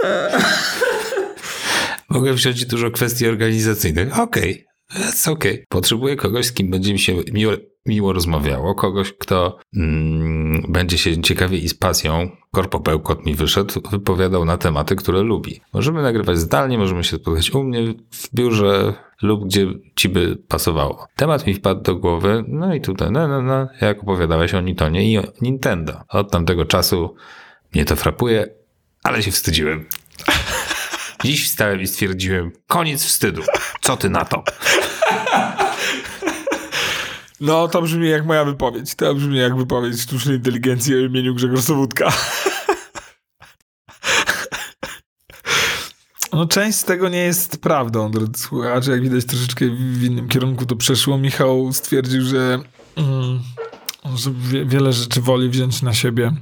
Mogę 2.10 2.32
wziąć 2.32 2.66
dużo 2.66 2.90
kwestii 2.90 3.26
organizacyjnych. 3.26 4.18
Okej, 4.18 4.66
that's 4.94 5.30
okej. 5.30 5.64
Potrzebuję 5.68 6.16
kogoś, 6.16 6.46
z 6.46 6.52
kim 6.52 6.70
będzie 6.70 6.92
mi 6.92 6.98
się 6.98 7.16
miło, 7.32 7.52
miło 7.86 8.12
rozmawiało, 8.12 8.74
kogoś, 8.74 9.12
kto 9.12 9.58
mm, 9.76 10.62
będzie 10.68 10.98
się 10.98 11.22
ciekawie 11.22 11.58
i 11.58 11.68
z 11.68 11.74
pasją, 11.74 12.30
korpo 12.50 12.80
bełkot 12.80 13.26
mi 13.26 13.34
wyszedł, 13.34 13.80
wypowiadał 13.90 14.44
na 14.44 14.58
tematy, 14.58 14.96
które 14.96 15.22
lubi. 15.22 15.60
Możemy 15.72 16.02
nagrywać 16.02 16.38
zdalnie, 16.38 16.78
możemy 16.78 17.04
się 17.04 17.16
spotkać 17.16 17.50
u 17.50 17.62
mnie 17.62 17.94
w 18.10 18.34
biurze 18.34 18.94
lub 19.22 19.44
gdzie 19.44 19.66
ci 19.94 20.08
by 20.08 20.36
pasowało. 20.48 21.06
Temat 21.16 21.46
mi 21.46 21.54
wpadł 21.54 21.82
do 21.82 21.96
głowy, 21.96 22.44
no 22.48 22.74
i 22.74 22.80
tutaj, 22.80 23.10
no, 23.10 23.28
no, 23.28 23.42
no, 23.42 23.68
jak 23.80 24.02
opowiadałeś 24.02 24.54
o 24.54 24.60
Nitonie 24.60 25.12
i 25.12 25.18
o 25.18 25.22
Nintendo. 25.40 26.00
Od 26.08 26.30
tamtego 26.30 26.64
czasu 26.64 27.14
mnie 27.74 27.84
to 27.84 27.96
frapuje 27.96 28.59
ale 29.04 29.22
się 29.22 29.30
wstydziłem. 29.30 29.86
Dziś 31.24 31.44
wstałem 31.44 31.80
i 31.80 31.86
stwierdziłem, 31.86 32.52
koniec 32.66 33.04
wstydu. 33.04 33.42
Co 33.80 33.96
ty 33.96 34.10
na 34.10 34.24
to? 34.24 34.44
No, 37.40 37.68
to 37.68 37.82
brzmi 37.82 38.08
jak 38.08 38.26
moja 38.26 38.44
wypowiedź. 38.44 38.94
To 38.94 39.14
brzmi 39.14 39.38
jak 39.38 39.56
wypowiedź 39.56 40.00
sztucznej 40.00 40.36
inteligencji 40.36 40.94
o 40.94 40.98
imieniu 40.98 41.34
Grzegorz 41.34 41.60
Sowódka. 41.60 42.12
No, 46.32 46.46
część 46.46 46.78
z 46.78 46.84
tego 46.84 47.08
nie 47.08 47.18
jest 47.18 47.60
prawdą, 47.62 48.10
drodzy 48.10 48.42
słuchacze. 48.42 48.90
Jak 48.90 49.02
widać, 49.02 49.24
troszeczkę 49.24 49.64
w 49.70 50.04
innym 50.04 50.28
kierunku 50.28 50.66
to 50.66 50.76
przeszło. 50.76 51.18
Michał 51.18 51.72
stwierdził, 51.72 52.22
że, 52.22 52.58
mm, 52.96 53.40
że 54.16 54.30
wie, 54.30 54.64
wiele 54.64 54.92
rzeczy 54.92 55.20
woli 55.20 55.48
wziąć 55.48 55.82
na 55.82 55.94
siebie. 55.94 56.32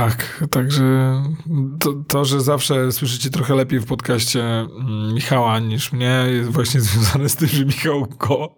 Tak, 0.00 0.44
także 0.50 1.22
to, 1.80 1.92
to, 2.08 2.24
że 2.24 2.40
zawsze 2.40 2.92
słyszycie 2.92 3.30
trochę 3.30 3.54
lepiej 3.54 3.80
w 3.80 3.86
podcaście 3.86 4.42
mm, 4.44 5.14
Michała 5.14 5.58
niż 5.58 5.92
mnie, 5.92 6.24
jest 6.30 6.50
właśnie 6.50 6.80
związane 6.90 7.28
z 7.28 7.36
tym, 7.36 7.48
że 7.48 7.64
Michał 7.64 8.06
go 8.18 8.54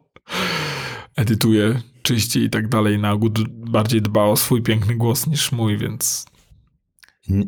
edytuje, 1.17 1.81
czyści 2.03 2.45
i 2.45 2.51
tak 2.51 2.69
dalej. 2.69 2.99
Na 2.99 3.13
ogół 3.13 3.31
bardziej 3.49 4.03
dba 4.03 4.25
o 4.25 4.37
swój 4.37 4.63
piękny 4.63 4.95
głos 4.95 5.27
niż 5.27 5.53
mój, 5.53 5.79
więc 5.79 6.27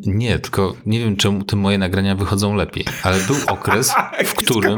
Nie, 0.05 0.39
tylko 0.39 0.75
nie 0.85 0.99
wiem, 0.99 1.15
czemu 1.15 1.43
te 1.43 1.55
moje 1.55 1.77
nagrania 1.77 2.15
wychodzą 2.15 2.55
lepiej, 2.55 2.85
ale 3.03 3.17
był 3.27 3.35
okres, 3.55 3.93
w 4.25 4.33
którym... 4.33 4.77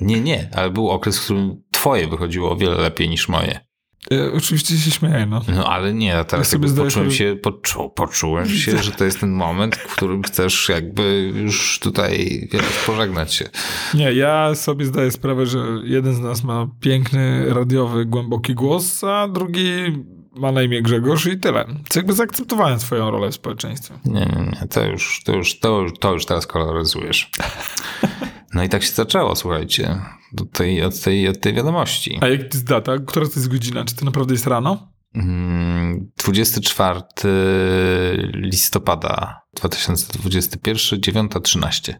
Nie, 0.00 0.20
nie, 0.20 0.48
ale 0.52 0.70
był 0.70 0.90
okres, 0.90 1.18
w 1.18 1.24
którym 1.24 1.62
twoje 1.70 2.08
wychodziło 2.08 2.50
o 2.50 2.56
wiele 2.56 2.76
lepiej 2.76 3.08
niż 3.08 3.28
moje. 3.28 3.71
E, 4.12 4.32
oczywiście 4.32 4.76
się 4.76 4.90
śmieję, 4.90 5.26
no. 5.26 5.40
No 5.56 5.66
ale 5.72 5.94
nie, 5.94 6.24
teraz 6.28 6.46
Ja 6.46 6.58
sobie 6.58 6.68
poczułem 6.68 6.90
sobie- 6.90 7.10
się, 7.10 7.36
poczu, 7.42 7.90
poczułem 7.94 8.48
się, 8.48 8.78
że 8.78 8.92
to 8.92 9.04
jest 9.04 9.20
ten 9.20 9.32
moment, 9.32 9.76
w 9.76 9.96
którym 9.96 10.22
chcesz 10.22 10.68
jakby 10.68 11.32
już 11.34 11.78
tutaj 11.78 12.48
wiesz, 12.52 12.62
pożegnać 12.86 13.34
się. 13.34 13.48
Nie, 13.94 14.12
ja 14.12 14.54
sobie 14.54 14.86
zdaję 14.86 15.10
sprawę, 15.10 15.46
że 15.46 15.58
jeden 15.84 16.14
z 16.14 16.20
nas 16.20 16.44
ma 16.44 16.68
piękny, 16.80 17.54
radiowy, 17.54 18.04
głęboki 18.06 18.54
głos, 18.54 19.04
a 19.04 19.28
drugi 19.28 19.72
ma 20.36 20.52
na 20.52 20.62
imię 20.62 20.82
Grzegorz 20.82 21.26
i 21.26 21.38
tyle. 21.38 21.64
Co 21.88 21.98
jakby 21.98 22.12
zaakceptowałem 22.12 22.80
swoją 22.80 23.10
rolę 23.10 23.30
w 23.30 23.34
społeczeństwie. 23.34 23.94
Nie, 24.04 24.20
nie, 24.20 24.52
nie, 24.60 24.68
to 24.68 24.84
już, 24.86 25.22
to 25.24 25.36
już, 25.36 25.58
to 25.58 25.80
już, 25.80 25.92
to 25.98 26.12
już 26.12 26.26
teraz 26.26 26.46
koloryzujesz. 26.46 27.30
No 28.54 28.64
i 28.64 28.68
tak 28.68 28.82
się 28.82 28.92
zaczęło, 28.92 29.36
słuchajcie, 29.36 30.00
do 30.32 30.44
tej, 30.44 30.82
od, 30.82 31.00
tej, 31.00 31.28
od 31.28 31.40
tej 31.40 31.54
wiadomości. 31.54 32.18
A 32.20 32.28
jak 32.28 32.40
to 32.40 32.46
jest 32.46 32.66
data? 32.66 32.98
Która 33.06 33.26
to 33.26 33.32
jest 33.36 33.48
godzina? 33.48 33.84
Czy 33.84 33.96
to 33.96 34.04
naprawdę 34.04 34.34
jest 34.34 34.46
rano? 34.46 34.92
Mm, 35.14 36.10
24 36.24 37.00
listopada 38.34 39.42
2021, 39.54 41.00
9.13. 41.00 41.94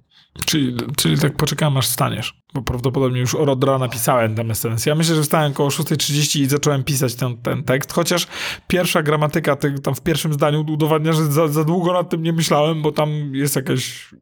Czyli, 0.46 0.76
czyli 0.96 1.18
tak 1.18 1.36
poczekałem, 1.36 1.76
aż 1.76 1.88
wstaniesz. 1.88 2.42
Bo 2.55 2.62
prawdopodobnie 2.62 3.20
już 3.20 3.34
od 3.34 3.64
rana 3.64 3.88
pisałem 3.88 4.34
tam 4.34 4.50
SMS. 4.50 4.86
Ja 4.86 4.94
myślę, 4.94 5.14
że 5.14 5.22
wstałem 5.22 5.53
około 5.53 5.68
6.30 5.68 6.40
i 6.40 6.46
zacząłem 6.46 6.84
pisać 6.84 7.14
ten, 7.14 7.42
ten 7.42 7.64
tekst, 7.64 7.92
chociaż 7.92 8.26
pierwsza 8.68 9.03
gramatyka 9.03 9.57
ty, 9.57 9.80
tam 9.80 9.94
w 9.94 10.00
pierwszym 10.00 10.32
zdaniu 10.32 10.64
udowadnia, 10.68 11.12
że 11.12 11.24
za, 11.24 11.48
za 11.48 11.64
długo 11.64 11.92
nad 11.92 12.11
tym 12.11 12.22
nie 12.22 12.32
myślałem, 12.32 12.82
bo 12.82 12.92
tam 12.92 13.34
jest 13.34 13.57
jakaś, 13.57 14.14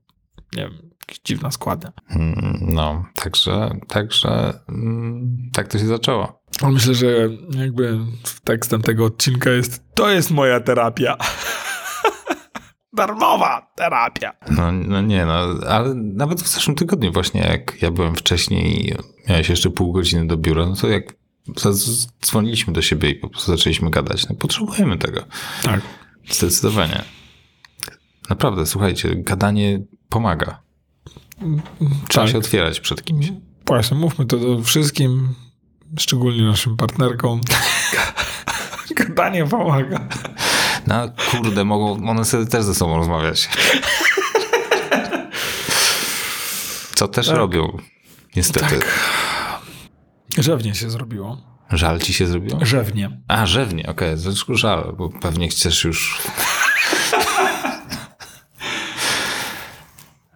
nie 0.56 0.62
wiem, 0.62 0.90
jakaś 1.10 1.20
dziwna 1.24 1.50
składnia. 1.50 1.92
Mm, 2.10 2.58
No, 2.60 3.04
także, 3.14 3.70
także 3.88 4.60
mm, 4.68 5.50
tak 5.52 5.68
to 5.68 5.78
się 5.78 5.86
zaczęło. 5.86 6.42
Ale 6.62 6.72
myślę, 6.72 6.94
że 6.94 7.06
jakby 7.50 7.98
tekstem 8.44 8.82
tego 8.82 9.04
odcinka 9.04 9.50
jest 9.50 9.84
to 9.94 10.10
jest 10.10 10.30
moja 10.30 10.60
terapia. 10.60 11.16
Darmowa 12.92 13.72
terapia. 13.76 14.32
No, 14.50 14.72
no 14.72 15.00
nie, 15.00 15.26
no, 15.26 15.32
ale 15.68 15.94
nawet 15.94 16.42
w 16.42 16.48
zeszłym 16.48 16.76
tygodniu 16.76 17.12
właśnie, 17.12 17.40
jak 17.40 17.82
ja 17.82 17.90
byłem 17.90 18.14
wcześniej 18.14 18.86
i 18.90 18.94
miałeś 19.28 19.48
jeszcze 19.48 19.70
pół 19.70 19.92
godziny 19.92 20.26
do 20.26 20.36
biura, 20.36 20.66
no 20.66 20.76
to 20.76 20.88
jak 20.88 21.14
dzwoniliśmy 22.24 22.72
do 22.72 22.82
siebie 22.82 23.10
i 23.10 23.14
po 23.14 23.28
prostu 23.28 23.50
zaczęliśmy 23.52 23.90
gadać, 23.90 24.28
no 24.28 24.34
potrzebujemy 24.34 24.98
tego. 24.98 25.24
Tak. 25.62 25.80
Zdecydowanie. 26.30 27.02
Naprawdę, 28.30 28.66
słuchajcie, 28.66 29.16
gadanie 29.16 29.82
pomaga. 30.08 30.62
Trzeba 32.08 32.24
Tak. 32.26 32.32
się 32.32 32.38
otwierać 32.38 32.80
przed 32.80 33.04
kimś. 33.04 33.32
Właśnie, 33.66 33.96
mówmy 33.96 34.26
to 34.26 34.36
do 34.36 34.62
wszystkim, 34.62 35.34
szczególnie 35.98 36.42
naszym 36.42 36.76
partnerkom. 36.76 37.40
Gadanie 38.96 39.46
pomaga. 39.46 40.08
No 40.86 40.94
kurde, 41.30 41.64
mogą 41.64 42.08
one 42.08 42.24
sobie 42.24 42.46
też 42.46 42.64
ze 42.64 42.74
sobą 42.74 42.96
rozmawiać. 42.96 43.48
Co 46.94 47.08
też 47.08 47.26
Tak. 47.26 47.36
robią. 47.36 47.78
Niestety. 48.36 48.78
Rzewnie 50.38 50.74
się 50.74 50.90
zrobiło. 50.90 51.50
Żal 51.70 51.98
ci 52.00 52.14
się 52.14 52.26
zrobiło? 52.26 52.64
Rzewnie. 52.64 53.20
A, 53.28 53.46
rzewnie, 53.46 53.86
okej, 53.86 54.14
okay. 54.14 54.56
żal, 54.56 54.94
bo 54.98 55.08
pewnie 55.08 55.48
chcesz 55.48 55.84
już... 55.84 56.18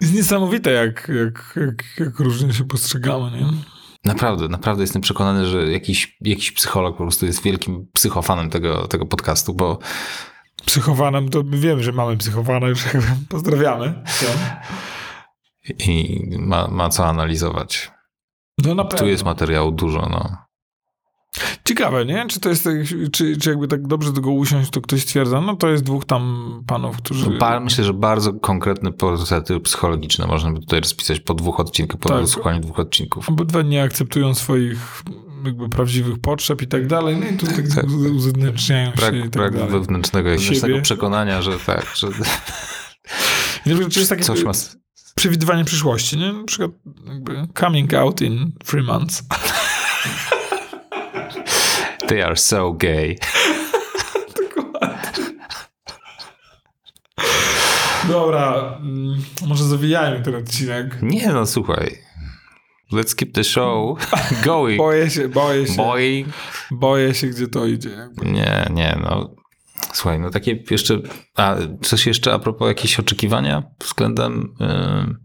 Jest 0.05 0.17
niesamowite, 0.17 0.71
jak, 0.71 1.11
jak, 1.25 1.55
jak, 1.67 1.85
jak 2.07 2.19
różnie 2.19 2.53
się 2.53 2.65
postrzegamy, 2.65 3.31
nie? 3.31 3.47
Naprawdę, 4.05 4.49
naprawdę 4.49 4.83
jestem 4.83 5.03
przekonany, 5.03 5.47
że 5.47 5.73
jakiś, 5.73 6.17
jakiś 6.21 6.53
psycholog 6.53 6.97
po 6.97 7.03
prostu 7.03 7.27
jest 7.27 7.43
wielkim 7.43 7.87
psychofanem 7.93 8.51
tego, 8.51 8.89
tego 8.89 9.07
podcastu, 9.07 9.55
bo 9.55 9.79
Psychowanem, 10.67 11.29
to 11.29 11.43
my 11.43 11.59
wiemy, 11.59 11.83
że 11.83 11.93
mamy 11.93 12.17
psychowane, 12.17 12.69
już 12.69 12.85
pozdrawiamy. 13.29 14.03
i 15.79 16.21
ma, 16.39 16.69
ma 16.69 16.89
co 16.89 17.07
analizować. 17.07 17.91
No 18.65 18.75
na 18.75 18.85
pewno. 18.85 18.99
Tu 18.99 19.07
jest 19.07 19.25
materiału 19.25 19.73
dużo, 19.73 20.09
no. 20.11 20.44
Ciekawe, 21.69 22.05
nie? 22.05 22.27
Czy 22.29 22.41
to 22.41 22.49
jest, 22.49 22.69
czy, 23.13 23.37
czy 23.37 23.51
jakby 23.51 23.69
tak 23.69 23.87
dobrze 23.87 24.13
do 24.13 24.21
go 24.21 24.31
usiąść, 24.31 24.71
to 24.71 24.81
ktoś 24.81 25.03
stwierdza, 25.03 25.41
no 25.41 25.57
to 25.57 25.69
jest 25.69 25.85
dwóch 25.85 26.05
tam 26.05 26.63
panów, 26.67 26.97
którzy... 26.97 27.31
Ba- 27.31 27.61
myślę, 27.61 27.85
że 27.85 27.93
bardzo 27.95 28.33
konkretne 28.33 28.93
portrety 28.93 29.61
psychologiczne 29.61 30.27
można 30.27 30.51
by 30.53 30.61
tutaj 30.61 30.81
rozpisać 30.81 31.21
po 31.21 31.35
dwóch 31.35 31.61
odcinkach, 31.61 32.01
po 32.01 32.09
Tak. 32.09 32.21
wysłuchaniu 32.21 32.61
dwóch 32.61 32.79
odcinków. 32.79 33.29
Obydwa 33.29 33.63
nie 33.63 33.83
akceptują 33.83 34.35
swoich 34.35 35.03
jakby 35.45 35.69
prawdziwych 35.69 36.19
potrzeb 36.19 36.63
i 36.63 36.67
tak 36.67 36.87
dalej, 36.87 37.17
no 37.17 37.27
i 37.27 37.37
tu 37.37 37.47
tak, 37.47 37.69
Tak. 37.75 37.85
uzewnętrzniają 38.15 38.91
się 38.91 38.97
Brak, 38.97 39.15
i 39.15 39.21
tak 39.23 39.31
brak 39.31 39.53
dalej. 39.55 39.71
wewnętrznego 39.71 40.31
tego 40.61 40.83
przekonania, 40.83 41.43
że 41.43 41.59
tak, 41.59 41.87
że 41.97 42.09
przykład, 43.65 43.93
czy 43.93 43.99
jest 43.99 44.11
takie 44.11 44.23
coś 44.25 44.43
ma... 44.45 44.53
przewidywanie 45.15 45.65
przyszłości, 45.65 46.19
nie? 46.19 46.33
Na 46.33 46.45
przykład 46.45 46.71
coming 47.61 47.95
out 47.95 48.21
in 48.23 48.53
three 48.65 48.83
months. 48.85 49.23
They 52.09 52.25
are 52.25 52.37
so 52.37 52.73
gay. 52.73 53.17
Dobra, 58.09 58.79
mm, 58.81 59.23
może 59.47 59.65
zawijajmy 59.65 60.23
ten 60.25 60.35
odcinek. 60.35 60.99
Nie 61.03 61.29
no, 61.29 61.47
słuchaj. 61.47 61.99
Let's 62.93 63.15
keep 63.15 63.33
the 63.33 63.45
show 63.45 63.99
going. 64.47 64.79
Boję 64.79 65.11
się, 65.11 65.29
boję 65.29 65.67
się, 65.67 65.77
Boy. 65.77 66.25
boję 66.71 67.15
się, 67.15 67.27
gdzie 67.27 67.49
to 67.49 67.67
idzie. 67.67 67.91
Jakby. 67.91 68.27
Nie, 68.27 68.67
nie, 68.71 68.99
no. 69.03 69.31
Słuchaj, 69.93 70.21
no 70.21 70.31
takie 70.31 70.63
jeszcze, 70.71 71.01
a 71.37 71.57
coś 71.83 72.07
jeszcze 72.07 72.33
a 72.33 72.39
propos 72.39 72.69
jakichś 72.69 73.01
oczekiwania 73.01 73.63
względem, 73.85 74.55
yy, 74.61 74.67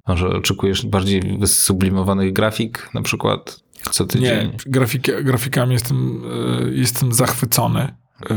może 0.07 0.27
oczekujesz 0.27 0.85
bardziej 0.85 1.37
wysublimowanych 1.39 2.33
grafik 2.33 2.89
na 2.93 3.01
przykład 3.01 3.59
co 3.91 4.05
tydzień? 4.05 4.47
Nie, 4.47 4.57
grafiki, 4.65 5.11
grafikami 5.23 5.73
jestem, 5.73 6.23
y, 6.67 6.75
jestem 6.75 7.13
zachwycony. 7.13 7.95
Y, 8.31 8.35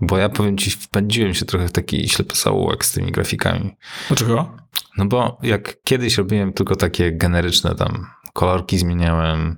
Bo 0.00 0.18
ja 0.18 0.28
powiem 0.28 0.58
ci, 0.58 0.70
wpędziłem 0.70 1.34
się 1.34 1.44
trochę 1.44 1.68
w 1.68 1.72
taki 1.72 2.08
ślepy 2.08 2.36
zaułek 2.36 2.84
z 2.84 2.92
tymi 2.92 3.12
grafikami. 3.12 3.76
Dlaczego? 4.08 4.56
No 4.96 5.06
bo 5.06 5.38
jak 5.42 5.82
kiedyś 5.82 6.18
robiłem 6.18 6.52
tylko 6.52 6.76
takie 6.76 7.12
generyczne 7.12 7.74
tam 7.74 8.06
kolorki 8.32 8.78
zmieniałem, 8.78 9.56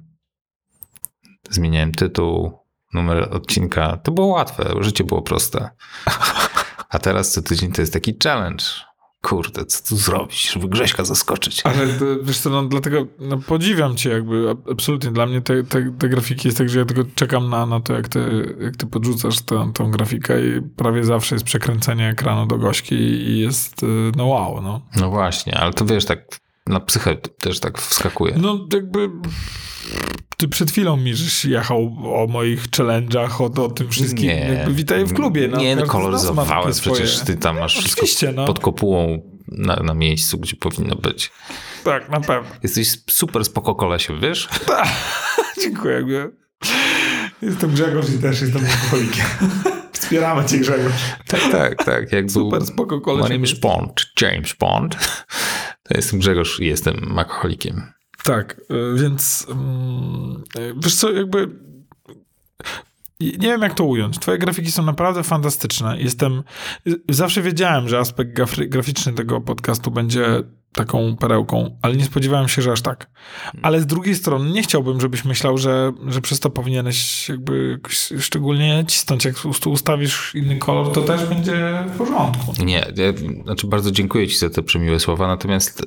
zmieniałem 1.51 1.93
tytuł, 1.93 2.59
numer 2.95 3.29
odcinka, 3.31 3.97
to 3.97 4.13
było 4.13 4.27
łatwe, 4.27 4.75
życie 4.81 5.05
było 5.05 5.23
proste. 5.23 5.71
A 6.89 6.99
teraz 6.99 7.33
co 7.33 7.43
tydzień 7.43 7.73
to 7.73 7.83
jest 7.83 7.93
taki 7.93 8.17
challenge. 8.25 8.65
Kurde, 9.23 9.65
co 9.65 9.89
tu 9.89 9.97
zrobić, 9.97 10.51
żeby 10.53 10.69
Grześka 10.69 11.05
zaskoczyć? 11.05 11.63
Ale 11.67 11.87
wiesz 12.23 12.39
co, 12.39 12.51
no, 12.51 12.63
dlatego 12.63 13.07
no, 13.19 13.39
podziwiam 13.39 13.97
cię 13.97 14.11
jakby, 14.11 14.51
ab- 14.51 14.71
absolutnie. 14.71 15.11
Dla 15.11 15.27
mnie 15.27 15.41
te, 15.41 15.65
te, 15.65 15.93
te 15.99 16.09
grafiki 16.09 16.49
jest 16.49 16.59
tak, 16.59 16.69
że 16.69 16.79
ja 16.79 16.85
tylko 16.85 17.11
czekam 17.15 17.51
na, 17.51 17.67
na 17.67 17.81
to, 17.81 17.93
jak 17.93 18.09
ty, 18.09 18.55
jak 18.61 18.77
ty 18.77 18.87
podrzucasz 18.87 19.41
tę, 19.41 19.71
tą 19.75 19.91
grafikę 19.91 20.47
i 20.47 20.63
prawie 20.77 21.05
zawsze 21.05 21.35
jest 21.35 21.45
przekręcenie 21.45 22.09
ekranu 22.09 22.47
do 22.47 22.59
gośki 22.59 22.95
i 22.95 23.41
jest, 23.41 23.83
y, 23.83 23.87
no 24.17 24.27
wow, 24.27 24.63
no. 24.63 24.81
No 24.97 25.11
właśnie, 25.11 25.59
ale 25.59 25.73
to 25.73 25.85
wiesz, 25.85 26.05
tak 26.05 26.41
na 26.67 26.81
psychę 26.81 27.17
też 27.17 27.61
tak 27.61 27.79
wskakuje. 27.79 28.35
No 28.39 28.67
jakby 28.73 29.11
ty 30.37 30.49
przed 30.49 30.71
chwilą 30.71 30.97
mi 30.97 31.15
żeś 31.15 31.45
jechał 31.45 31.97
o 32.05 32.27
moich 32.27 32.71
challenge'ach, 32.71 33.43
o, 33.43 33.65
o 33.65 33.69
tym 33.69 33.89
wszystkim. 33.89 34.27
Nie. 34.27 34.35
Jakby 34.35 34.75
witaj 34.75 35.05
w 35.05 35.15
klubie. 35.15 35.49
No, 35.49 35.59
nie, 35.59 35.77
no, 35.77 35.87
koloryzowałem. 35.87 36.73
Przecież 36.73 37.21
ty 37.21 37.37
tam 37.37 37.59
masz 37.59 37.79
wszystko 37.79 38.33
no. 38.35 38.47
pod 38.47 38.59
kopułą 38.59 39.23
na, 39.49 39.77
na 39.77 39.95
miejscu, 39.95 40.39
gdzie 40.39 40.57
powinno 40.57 40.97
być. 40.97 41.31
Tak, 41.85 42.09
na 42.11 42.21
pewno. 42.21 42.51
Jesteś 42.63 42.89
super 43.11 43.45
spoko 43.45 43.75
kolesiu, 43.75 44.15
wiesz? 44.21 44.49
Dziękuję. 45.63 45.95
jakby. 45.95 46.33
Jestem 47.43 47.71
Grzegorz 47.71 48.11
i 48.11 48.19
też 48.19 48.41
jestem 48.41 48.63
alkoholikiem. 48.67 49.27
Wspieramy 49.93 50.45
cię 50.45 50.59
Grzegorz. 50.59 50.93
Tak, 51.27 51.41
tak, 51.53 51.85
tak. 51.85 52.13
Jak 52.13 52.31
Super 52.31 52.67
spoko 52.67 53.01
koleś. 53.01 53.23
My 53.23 53.29
name 53.29 53.45
is 53.45 53.61
Bond, 53.61 54.07
James 54.21 54.55
Bond. 54.61 54.97
To 55.83 55.95
jestem 55.95 56.19
Grzegorz 56.19 56.61
i 56.61 56.67
jestem 56.67 57.19
alkoholikiem. 57.19 57.98
Tak, 58.25 58.61
y, 58.71 59.01
więc 59.01 59.47
mm, 59.51 60.45
y, 60.59 60.75
wiesz 60.83 60.95
co, 60.95 61.13
jakby 61.13 61.49
nie 63.21 63.49
wiem 63.49 63.63
jak 63.63 63.75
to 63.75 63.85
ująć. 63.85 64.19
Twoje 64.19 64.39
grafiki 64.39 64.73
są 64.73 64.83
naprawdę 64.83 65.23
fantastyczne. 65.23 66.01
Jestem, 66.01 66.43
zawsze 67.09 67.43
wiedziałem, 67.43 67.89
że 67.89 67.99
aspekt 67.99 68.31
graficzny 68.69 69.13
tego 69.13 69.41
podcastu 69.41 69.91
będzie 69.91 70.43
taką 70.73 71.17
perełką, 71.17 71.79
ale 71.83 71.97
nie 71.97 72.05
spodziewałem 72.05 72.49
się, 72.49 72.63
że 72.63 72.73
aż 72.73 72.83
tak. 72.83 73.11
Ale 73.63 73.81
z 73.81 73.87
drugiej 73.87 74.15
strony 74.15 74.51
nie 74.51 74.63
chciałbym, 74.63 75.01
żebyś 75.01 75.25
myślał, 75.25 75.59
że, 75.59 75.93
że 76.07 76.21
przez 76.21 76.41
to 76.41 76.51
powinieneś 76.51 77.29
jakby 77.29 77.81
szczególnie 78.19 78.85
cisnąć. 78.89 79.25
Jak 79.25 79.35
prostu 79.35 79.71
ustawisz 79.71 80.35
inny 80.35 80.57
kolor, 80.57 80.93
to 80.93 81.03
też 81.03 81.25
będzie 81.25 81.85
w 81.95 81.99
porządku. 81.99 82.65
Nie, 82.65 82.93
ja, 82.97 83.13
znaczy 83.45 83.67
bardzo 83.67 83.91
dziękuję 83.91 84.29
ci 84.29 84.39
za 84.39 84.51
te 84.51 84.63
przemiłe 84.63 85.01
słowa, 85.01 85.27
natomiast 85.27 85.83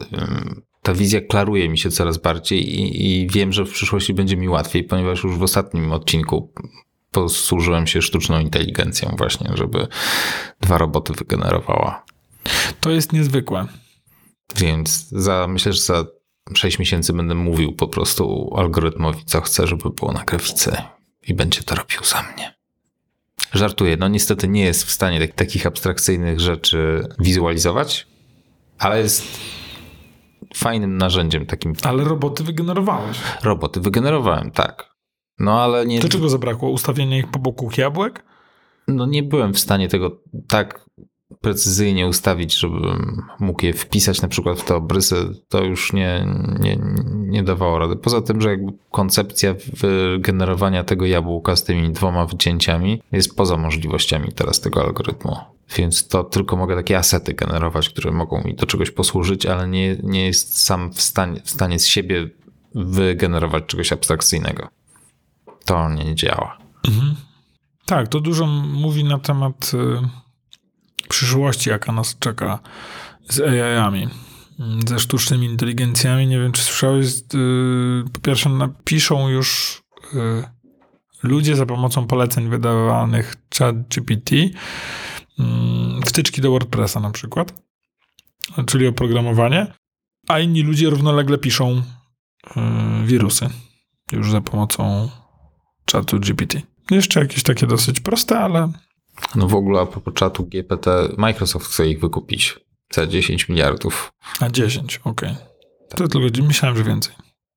ta 0.82 0.94
wizja 0.94 1.22
klaruje 1.22 1.70
mi 1.70 1.78
się 1.78 1.92
coraz 1.92 2.18
bardziej 2.18 2.80
i, 2.80 3.06
i 3.06 3.28
wiem, 3.28 3.54
że 3.54 3.66
w 3.66 3.72
przyszłości 3.72 4.14
będzie 4.14 4.38
mi 4.38 4.50
łatwiej, 4.50 4.84
ponieważ 4.84 5.24
już 5.24 5.38
w 5.38 5.44
ostatnim 5.44 5.92
odcinku 5.92 6.54
posłużyłem 7.12 7.88
się 7.88 8.02
sztuczną 8.02 8.40
inteligencją 8.40 9.16
właśnie, 9.18 9.52
żeby 9.54 9.88
dwa 10.62 10.78
roboty 10.78 11.14
wygenerowała. 11.14 12.06
To 12.80 12.92
jest 12.92 13.14
niezwykłe. 13.14 13.68
Więc 14.56 15.10
za, 15.10 15.48
myślę, 15.50 15.74
że 15.74 15.82
za 15.82 16.06
6 16.54 16.80
miesięcy 16.80 17.14
będę 17.14 17.36
mówił 17.36 17.74
po 17.74 17.88
prostu 17.88 18.54
algorytmowi, 18.58 19.26
co 19.26 19.42
chcę, 19.42 19.68
żeby 19.68 19.90
było 19.90 20.12
na 20.12 20.24
grafice 20.24 20.84
i 21.28 21.34
będzie 21.34 21.64
to 21.64 21.76
robił 21.76 22.04
za 22.04 22.24
mnie. 22.34 22.54
Żartuję, 23.54 23.98
no 23.98 24.08
niestety 24.08 24.48
nie 24.48 24.64
jest 24.64 24.84
w 24.84 24.92
stanie 24.92 25.20
tak, 25.20 25.36
takich 25.36 25.66
abstrakcyjnych 25.66 26.40
rzeczy 26.40 27.08
wizualizować, 27.20 28.08
ale 28.78 29.00
jest 29.00 29.28
fajnym 30.56 30.98
narzędziem 30.98 31.46
takim. 31.46 31.74
Ale 31.84 32.04
roboty 32.04 32.44
wygenerowałeś. 32.44 33.20
Roboty 33.44 33.80
wygenerowałem, 33.80 34.52
tak. 34.52 34.96
No 35.40 35.62
ale 35.62 35.86
nie, 35.86 36.00
To 36.00 36.10
czego 36.10 36.30
zabrakło? 36.30 36.70
Ustawienia 36.70 37.18
ich 37.18 37.32
po 37.32 37.40
boku 37.40 37.70
jabłek? 37.78 38.24
no 38.88 39.06
nie 39.06 39.24
byłem 39.24 39.54
w 39.54 39.60
stanie 39.60 39.88
tego 39.88 40.22
tak 40.48 40.86
precyzyjnie 41.42 42.08
ustawić, 42.08 42.60
żebym 42.60 43.22
mógł 43.40 43.66
je 43.66 43.74
wpisać 43.74 44.22
na 44.22 44.28
przykład 44.28 44.60
w 44.60 44.64
te 44.64 44.76
obrysy, 44.76 45.16
to 45.50 45.64
już 45.64 45.94
nie, 45.94 46.28
nie, 46.60 46.78
nie 47.14 47.44
dawało 47.44 47.80
rady. 47.80 47.96
Poza 47.96 48.22
tym, 48.22 48.42
że 48.42 48.50
jakby 48.50 48.72
koncepcja 48.92 49.56
wygenerowania 49.74 50.84
tego 50.84 51.06
jabłka 51.06 51.56
z 51.56 51.64
tymi 51.64 51.92
dwoma 51.92 52.26
wycięciami 52.26 53.02
jest 53.12 53.36
poza 53.36 53.58
możliwościami 53.58 54.32
teraz 54.32 54.60
tego 54.60 54.82
algorytmu. 54.82 55.36
Więc 55.78 56.08
to 56.08 56.24
tylko 56.24 56.56
mogę 56.56 56.76
takie 56.76 56.98
asety 56.98 57.34
generować, 57.34 57.90
które 57.90 58.12
mogą 58.12 58.44
mi 58.44 58.56
do 58.56 58.66
czegoś 58.66 58.92
posłużyć, 58.92 59.46
ale 59.46 59.68
nie, 59.68 59.98
nie 60.04 60.26
jest 60.26 60.64
sam 60.64 60.94
w 60.94 61.02
stanie, 61.02 61.42
w 61.44 61.50
stanie 61.50 61.80
z 61.80 61.86
siebie 61.86 62.30
wygenerować 62.76 63.64
czegoś 63.68 63.94
abstrakcyjnego. 63.94 64.68
To 65.66 65.90
nie 65.90 66.16
działa. 66.16 66.58
Tak, 67.86 68.08
to 68.08 68.20
dużo 68.20 68.46
mówi 68.48 69.04
na 69.04 69.20
temat 69.20 69.72
y, 69.74 71.08
przyszłości, 71.10 71.70
jaka 71.70 71.92
nas 71.92 72.16
czeka 72.20 72.60
z 73.30 73.40
AI-ami, 73.40 74.08
mm, 74.60 74.88
ze 74.88 75.00
sztucznymi 75.00 75.48
inteligencjami. 75.48 76.28
Nie 76.28 76.40
wiem, 76.40 76.52
czy 76.52 76.62
słyszałeś, 76.62 77.08
y, 77.08 78.04
po 78.14 78.20
pierwsze 78.20 78.50
napiszą 78.50 79.30
już 79.30 79.82
y, 80.14 80.44
ludzie 81.24 81.56
za 81.56 81.66
pomocą 81.66 82.08
poleceń 82.08 82.50
wydawanych 82.50 83.36
ChatGPT 83.58 84.32
mm, 84.32 84.52
wtyczki 86.06 86.42
do 86.42 86.52
WordPressa 86.52 87.00
na 87.00 87.12
przykład, 87.12 87.54
czyli 88.66 88.88
oprogramowanie, 88.88 89.74
a 90.28 90.40
inni 90.40 90.62
ludzie 90.64 90.90
równolegle 90.90 91.38
piszą 91.38 91.82
y, 91.82 93.06
wirusy 93.06 93.50
już 94.12 94.32
za 94.32 94.42
pomocą 94.42 95.10
czatu 95.86 96.20
GPT. 96.20 96.62
Jeszcze 96.92 97.20
jakieś 97.20 97.44
takie 97.44 97.68
dosyć 97.68 98.00
proste, 98.00 98.40
ale 98.40 98.72
No 99.36 99.48
w 99.48 99.56
ogóle 99.56 99.82
a 99.82 99.86
propos 99.86 100.14
czatu 100.14 100.46
GPT, 100.46 100.92
Microsoft 101.18 101.68
chce 101.68 101.90
ich 101.90 102.00
wykupić 102.00 102.60
za 102.94 103.08
10 103.08 103.50
miliardów. 103.50 104.12
a 104.40 104.50
10, 104.50 105.02
okej. 105.04 105.36
To 105.90 106.08
tylko 106.08 106.44
myślałem, 106.44 106.78
że 106.78 106.84
więcej. 106.84 107.16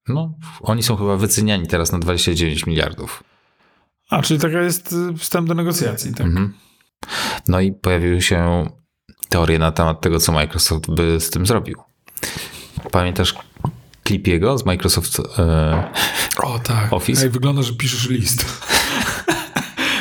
No, 0.09 0.35
oni 0.61 0.83
są 0.83 0.97
chyba 0.97 1.17
wyceniani 1.17 1.67
teraz 1.67 1.93
na 1.93 1.99
29 1.99 2.67
miliardów. 2.67 3.23
A, 4.11 4.23
czyli 4.23 4.41
taka 4.41 4.63
jest 4.63 4.93
y, 4.93 5.19
wstęp 5.19 5.49
do 5.49 5.55
negocjacji, 5.55 6.15
tak? 6.15 6.27
Mhm. 6.27 6.55
No 7.49 7.61
i 7.61 7.73
pojawiły 7.73 8.23
się 8.23 8.69
teorie 9.29 9.59
na 9.59 9.73
temat 9.73 10.01
tego, 10.01 10.21
co 10.21 10.33
Microsoft 10.33 10.91
by 10.91 11.21
z 11.21 11.31
tym 11.31 11.47
zrobił. 11.47 11.83
Pamiętasz 12.91 13.35
Clipiego 14.05 14.59
z 14.59 14.67
Microsoft 14.67 15.21
e, 15.39 15.93
O, 16.43 16.59
tak. 16.59 16.93
Office? 16.93 17.23
Ej, 17.23 17.31
wygląda, 17.31 17.63
że 17.63 17.73
piszesz 17.73 18.09
list. 18.09 18.45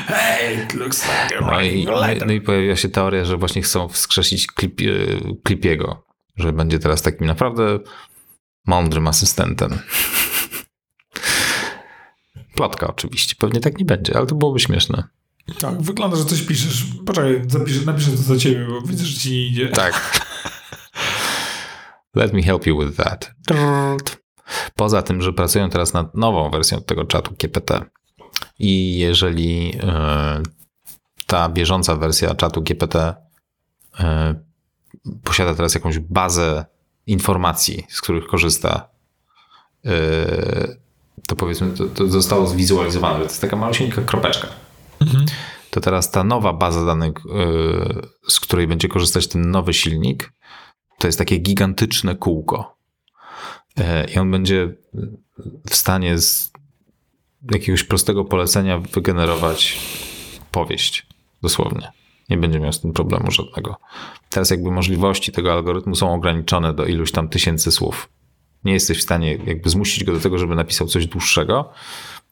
hey, 0.08 0.64
it 0.64 0.74
looks 0.74 1.04
like 1.04 1.38
a 1.38 1.41
no, 1.51 1.62
i, 1.62 1.86
no, 1.86 2.12
i, 2.12 2.18
no 2.26 2.34
i 2.34 2.41
pojawiła 2.41 2.76
się 2.76 2.89
teoria, 2.89 3.26
że 3.26 3.38
właśnie 3.38 3.62
chcą 3.62 3.89
wskrzesić 3.89 4.47
Clip, 4.60 4.82
Clipiego, 5.47 6.06
że 6.36 6.54
będzie 6.54 6.80
teraz 6.80 7.01
takim 7.01 7.28
naprawdę 7.28 7.80
mądrym 8.68 9.08
asystentem. 9.08 9.80
Plotka 12.56 12.88
oczywiście, 12.88 13.36
pewnie 13.39 13.60
tak 13.60 13.78
nie 13.78 13.86
będzie, 13.86 14.18
ale 14.18 14.26
to 14.26 14.36
byłoby 14.36 14.60
śmieszne. 14.60 15.04
Tak, 15.59 15.81
wygląda, 15.81 16.17
że 16.17 16.25
coś 16.25 16.41
piszesz. 16.41 16.85
Poczekaj, 17.05 17.41
zapiszę, 17.47 17.85
napiszę 17.85 18.11
to 18.11 18.17
za 18.17 18.37
ciebie, 18.37 18.67
bo 18.67 18.81
widzę, 18.81 19.05
że 19.05 19.19
ci 19.19 19.31
nie 19.31 19.47
idzie. 19.47 19.69
Tak. 19.69 20.21
Let 22.15 22.33
me 22.33 22.43
help 22.43 22.65
you 22.65 22.79
with 22.79 22.97
that. 22.97 23.31
Poza 24.75 25.01
tym, 25.01 25.21
że 25.21 25.33
pracują 25.33 25.69
teraz 25.69 25.93
nad 25.93 26.15
nową 26.15 26.49
wersją 26.49 26.81
tego 26.81 27.05
czatu 27.05 27.35
GPT. 27.39 27.85
I 28.59 28.97
jeżeli 28.97 29.77
e, 29.83 30.43
ta 31.27 31.49
bieżąca 31.49 31.95
wersja 31.95 32.35
czatu 32.35 32.61
GPT 32.61 33.15
e, 33.99 34.35
posiada 35.23 35.55
teraz 35.55 35.75
jakąś 35.75 35.99
bazę 35.99 36.65
informacji, 37.07 37.85
z 37.89 38.01
których 38.01 38.27
korzysta, 38.27 38.89
e, 39.85 39.89
to 41.27 41.35
powiedzmy, 41.35 41.71
to, 41.71 41.85
to 41.85 42.07
zostało 42.07 42.47
zwizualizowane, 42.47 43.19
że 43.19 43.25
to 43.25 43.31
jest 43.31 43.41
taka 43.41 43.55
malusieńka 43.55 44.01
kropeczka 44.01 44.47
Mhm. 45.04 45.26
to 45.70 45.82
teraz 45.82 46.12
ta 46.12 46.24
nowa 46.24 46.54
baza 46.54 46.86
danych, 46.86 47.14
yy, 47.26 48.08
z 48.28 48.39
której 48.39 48.68
będzie 48.68 48.88
korzystać 48.88 49.28
ten 49.28 49.51
nowy 49.51 49.74
silnik, 49.74 50.34
to 50.97 51.08
jest 51.08 51.18
takie 51.18 51.38
gigantyczne 51.38 52.16
kółko. 52.16 52.78
Yy, 53.78 53.84
I 54.16 54.20
on 54.20 54.32
będzie 54.32 54.74
w 55.70 55.76
stanie 55.76 56.18
z 56.18 56.51
jakiegoś 57.51 57.84
prostego 57.84 58.26
polecenia 58.26 58.78
wygenerować 58.78 59.80
powieść, 60.51 61.08
dosłownie. 61.41 61.91
Nie 62.30 62.38
będzie 62.38 62.60
miał 62.60 62.74
z 62.74 62.82
tym 62.82 62.93
problemu 62.93 63.32
żadnego. 63.32 63.76
Teraz 64.30 64.49
jakby 64.49 64.72
możliwości 64.72 65.32
tego 65.32 65.54
algorytmu 65.54 65.95
są 65.95 66.14
ograniczone 66.14 66.74
do 66.74 66.86
iluś 66.86 67.12
tam 67.12 67.30
tysięcy 67.30 67.72
słów. 67.72 68.10
Nie 68.64 68.74
jesteś 68.74 68.97
w 68.97 69.01
stanie 69.01 69.36
jakby 69.45 69.70
zmusić 69.70 70.04
go 70.04 70.14
do 70.14 70.20
tego, 70.20 70.38
żeby 70.38 70.56
napisał 70.56 70.88
coś 70.88 71.08
dłuższego. 71.08 71.70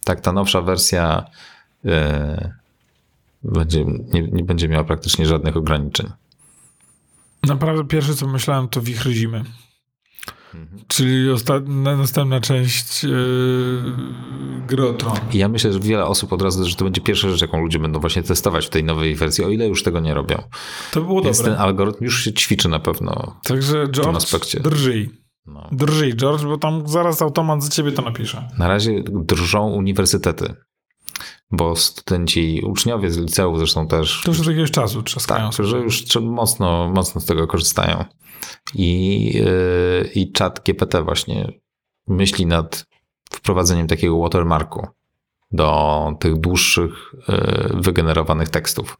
Tak 0.03 0.21
ta 0.21 0.31
nowsza 0.31 0.61
wersja 0.61 1.25
yy, 1.83 2.60
będzie, 3.43 3.85
nie, 3.85 4.21
nie 4.31 4.43
będzie 4.43 4.67
miała 4.67 4.83
praktycznie 4.83 5.25
żadnych 5.25 5.57
ograniczeń. 5.57 6.07
Naprawdę 7.47 7.85
pierwsze, 7.85 8.15
co 8.15 8.27
myślałem, 8.27 8.67
to 8.67 8.81
wichry 8.81 9.13
zimy. 9.13 9.43
Czyli 10.87 11.29
osta- 11.29 11.67
na- 11.67 11.97
następna 11.97 12.39
część 12.41 13.03
yy, 13.03 13.83
gry 14.67 14.87
o 14.89 14.93
Tron. 14.93 15.15
I 15.33 15.37
ja 15.37 15.49
myślę, 15.49 15.73
że 15.73 15.79
wiele 15.79 16.05
osób 16.05 16.33
od 16.33 16.41
razu, 16.41 16.65
że 16.69 16.75
to 16.75 16.83
będzie 16.85 17.01
pierwsza 17.01 17.29
rzecz, 17.29 17.41
jaką 17.41 17.61
ludzie 17.61 17.79
będą 17.79 17.99
właśnie 17.99 18.23
testować 18.23 18.65
w 18.65 18.69
tej 18.69 18.83
nowej 18.83 19.15
wersji, 19.15 19.43
o 19.43 19.49
ile 19.49 19.67
już 19.67 19.83
tego 19.83 19.99
nie 19.99 20.13
robią. 20.13 20.43
To 20.91 21.01
było 21.01 21.21
Więc 21.21 21.37
dobre. 21.37 21.51
ten 21.53 21.61
algorytm 21.61 22.03
już 22.03 22.23
się 22.23 22.33
ćwiczy 22.33 22.69
na 22.69 22.79
pewno. 22.79 23.39
Także 23.43 23.87
George, 23.87 24.17
aspekcie. 24.17 24.59
drżyj. 24.59 25.09
No. 25.45 25.69
Drżyj, 25.71 26.15
George, 26.15 26.43
bo 26.43 26.57
tam 26.57 26.87
zaraz 26.87 27.21
automat 27.21 27.63
za 27.63 27.69
ciebie 27.69 27.91
to 27.91 28.01
napisze. 28.01 28.47
Na 28.57 28.67
razie 28.67 29.03
drżą 29.07 29.67
uniwersytety, 29.69 30.53
bo 31.51 31.75
studenci 31.75 32.57
i 32.57 32.61
uczniowie 32.61 33.11
z 33.11 33.17
liceów 33.17 33.57
zresztą 33.57 33.87
też 33.87 34.21
To 34.25 34.31
już 34.31 34.39
od 34.39 34.47
jakiegoś 34.47 34.71
czasu 34.71 35.03
trzaskają 35.03 35.49
tak, 35.49 35.65
że 35.65 35.77
już 35.77 36.15
mocno, 36.21 36.91
mocno 36.95 37.21
z 37.21 37.25
tego 37.25 37.47
korzystają. 37.47 38.05
I, 38.75 39.25
yy, 39.33 40.09
I 40.15 40.31
czat 40.31 40.61
GPT 40.65 41.03
właśnie 41.03 41.51
myśli 42.07 42.45
nad 42.45 42.85
wprowadzeniem 43.31 43.87
takiego 43.87 44.19
watermarku 44.19 44.87
do 45.51 46.13
tych 46.19 46.39
dłuższych, 46.39 46.91
y, 47.13 47.81
wygenerowanych 47.81 48.49
tekstów. 48.49 48.97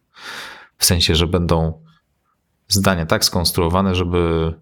W 0.78 0.84
sensie, 0.84 1.14
że 1.14 1.26
będą 1.26 1.82
zdania 2.68 3.06
tak 3.06 3.24
skonstruowane, 3.24 3.94
żeby 3.94 4.52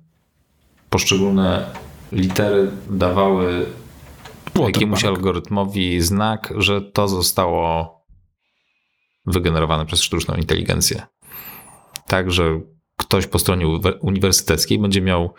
poszczególne 0.91 1.67
litery 2.13 2.71
dawały 2.91 3.67
jakiemuś 4.59 5.05
algorytmowi 5.05 6.01
znak, 6.01 6.55
że 6.57 6.83
to 6.83 7.09
zostało 7.09 8.01
wygenerowane 9.27 9.87
przez 9.87 10.03
sztuczną 10.03 10.35
inteligencję. 10.35 11.03
Tak, 12.07 12.33
że 12.33 12.61
ktoś 12.97 13.27
po 13.27 13.39
stronie 13.39 13.67
uniwersyteckiej 14.01 14.79
będzie 14.79 15.01
miał 15.01 15.35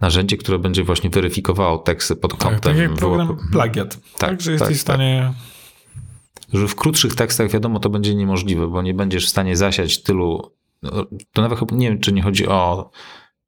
narzędzie, 0.00 0.36
które 0.36 0.58
będzie 0.58 0.84
właśnie 0.84 1.10
weryfikowało 1.10 1.78
teksty 1.78 2.16
pod 2.16 2.34
kątem... 2.34 2.76
Tak, 2.76 2.88
tak 2.88 2.98
program 2.98 3.36
plagiat. 3.52 3.94
Tak, 3.94 4.30
tak 4.30 4.40
że 4.40 4.52
jesteś 4.52 4.68
tak, 4.68 4.76
w 4.76 4.80
stanie... 4.80 5.32
Że 6.52 6.68
w 6.68 6.74
krótszych 6.74 7.14
tekstach 7.14 7.50
wiadomo 7.50 7.80
to 7.80 7.90
będzie 7.90 8.14
niemożliwe, 8.14 8.66
bo 8.68 8.82
nie 8.82 8.94
będziesz 8.94 9.26
w 9.26 9.28
stanie 9.28 9.56
zasiać 9.56 10.02
tylu... 10.02 10.52
No, 10.82 10.90
to 11.32 11.42
nawet 11.42 11.72
nie 11.72 11.88
wiem, 11.88 12.00
czy 12.00 12.12
nie 12.12 12.22
chodzi 12.22 12.46
o 12.46 12.90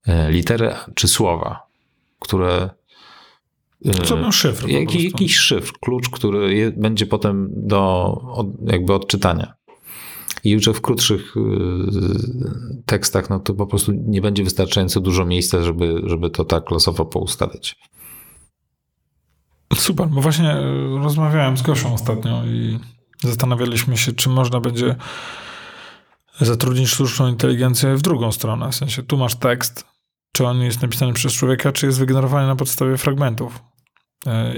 e, 0.07 0.31
litery 0.31 0.75
czy 0.95 1.09
słowa, 1.09 1.67
które 2.21 2.71
co 4.05 4.17
miał 4.17 4.33
szyfr? 4.33 4.69
Jak, 4.69 4.95
jakiś 4.95 5.37
szyfr, 5.37 5.73
klucz, 5.81 6.09
który 6.09 6.55
je, 6.55 6.71
będzie 6.71 7.07
potem 7.07 7.49
do 7.53 8.13
od, 8.33 8.47
jakby 8.67 8.95
odczytania. 8.95 9.55
I 10.45 10.51
już 10.51 10.67
w 10.67 10.81
krótszych 10.81 11.37
y, 11.37 11.41
tekstach, 12.87 13.31
no 13.31 13.41
to 13.41 13.55
po 13.55 13.67
prostu 13.67 13.93
nie 13.93 14.21
będzie 14.21 14.45
wystarczająco 14.45 15.01
dużo 15.01 15.25
miejsca, 15.25 15.63
żeby, 15.63 16.03
żeby 16.05 16.31
to 16.31 16.45
tak 16.45 16.71
losowo 16.71 17.05
poustawiać. 17.05 17.77
Super, 19.75 20.09
bo 20.09 20.21
właśnie 20.21 20.57
y, 20.57 20.99
rozmawiałem 21.03 21.57
z 21.57 21.63
Gosią 21.63 21.95
ostatnio 21.95 22.45
i 22.45 22.79
zastanawialiśmy 23.23 23.97
się, 23.97 24.13
czy 24.13 24.29
można 24.29 24.61
będzie 24.61 24.97
zatrudnić 26.41 26.89
sztuczną 26.89 27.29
inteligencję 27.29 27.97
w 27.97 28.03
drugą 28.03 28.33
stronę. 28.33 28.71
W 28.71 28.75
sensie, 28.75 29.03
tu 29.03 29.17
masz 29.17 29.35
tekst, 29.35 29.85
czy 30.33 30.47
on 30.47 30.61
jest 30.61 30.83
napisany 30.83 31.13
przez 31.13 31.33
człowieka, 31.33 31.73
czy 31.73 31.87
jest 31.87 31.99
wygenerowany 31.99 32.47
na 32.47 32.57
podstawie 32.57 32.97
fragmentów. 32.97 33.68
E, 34.27 34.55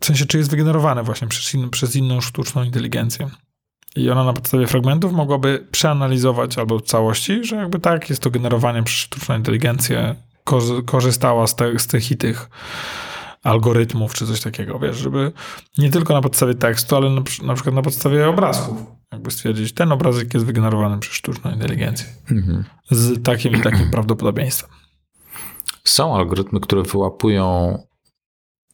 w 0.00 0.06
sensie, 0.06 0.26
czy 0.26 0.38
jest 0.38 0.50
wygenerowany 0.50 1.02
właśnie 1.02 1.28
przez, 1.28 1.54
in, 1.54 1.70
przez 1.70 1.96
inną 1.96 2.20
sztuczną 2.20 2.62
inteligencję. 2.62 3.30
I 3.96 4.10
ona 4.10 4.24
na 4.24 4.32
podstawie 4.32 4.66
fragmentów 4.66 5.12
mogłaby 5.12 5.66
przeanalizować 5.70 6.58
albo 6.58 6.80
całości, 6.80 7.44
że 7.44 7.56
jakby 7.56 7.78
tak, 7.78 8.10
jest 8.10 8.22
to 8.22 8.30
generowanie 8.30 8.82
przez 8.82 8.98
sztuczną 8.98 9.36
inteligencję, 9.36 10.14
korzystała 10.86 11.46
z, 11.46 11.56
te, 11.56 11.78
z 11.78 11.86
tych 11.86 12.10
i 12.10 12.16
tych 12.16 12.50
algorytmów, 13.42 14.14
czy 14.14 14.26
coś 14.26 14.40
takiego, 14.40 14.78
wiesz, 14.78 14.96
żeby 14.96 15.32
nie 15.78 15.90
tylko 15.90 16.14
na 16.14 16.20
podstawie 16.20 16.54
tekstu, 16.54 16.96
ale 16.96 17.10
na, 17.10 17.22
na 17.42 17.54
przykład 17.54 17.74
na 17.74 17.82
podstawie 17.82 18.28
obrazków, 18.28 18.76
jakby 19.12 19.30
stwierdzić, 19.30 19.72
ten 19.72 19.92
obrazek 19.92 20.34
jest 20.34 20.46
wygenerowany 20.46 20.98
przez 20.98 21.14
sztuczną 21.14 21.52
inteligencję. 21.52 22.06
Mhm. 22.30 22.64
Z 22.90 23.22
takim 23.22 23.56
i 23.56 23.60
takim 23.60 23.90
prawdopodobieństwem. 23.96 24.70
Są 25.84 26.16
algorytmy, 26.16 26.60
które 26.60 26.82
wyłapują 26.82 27.78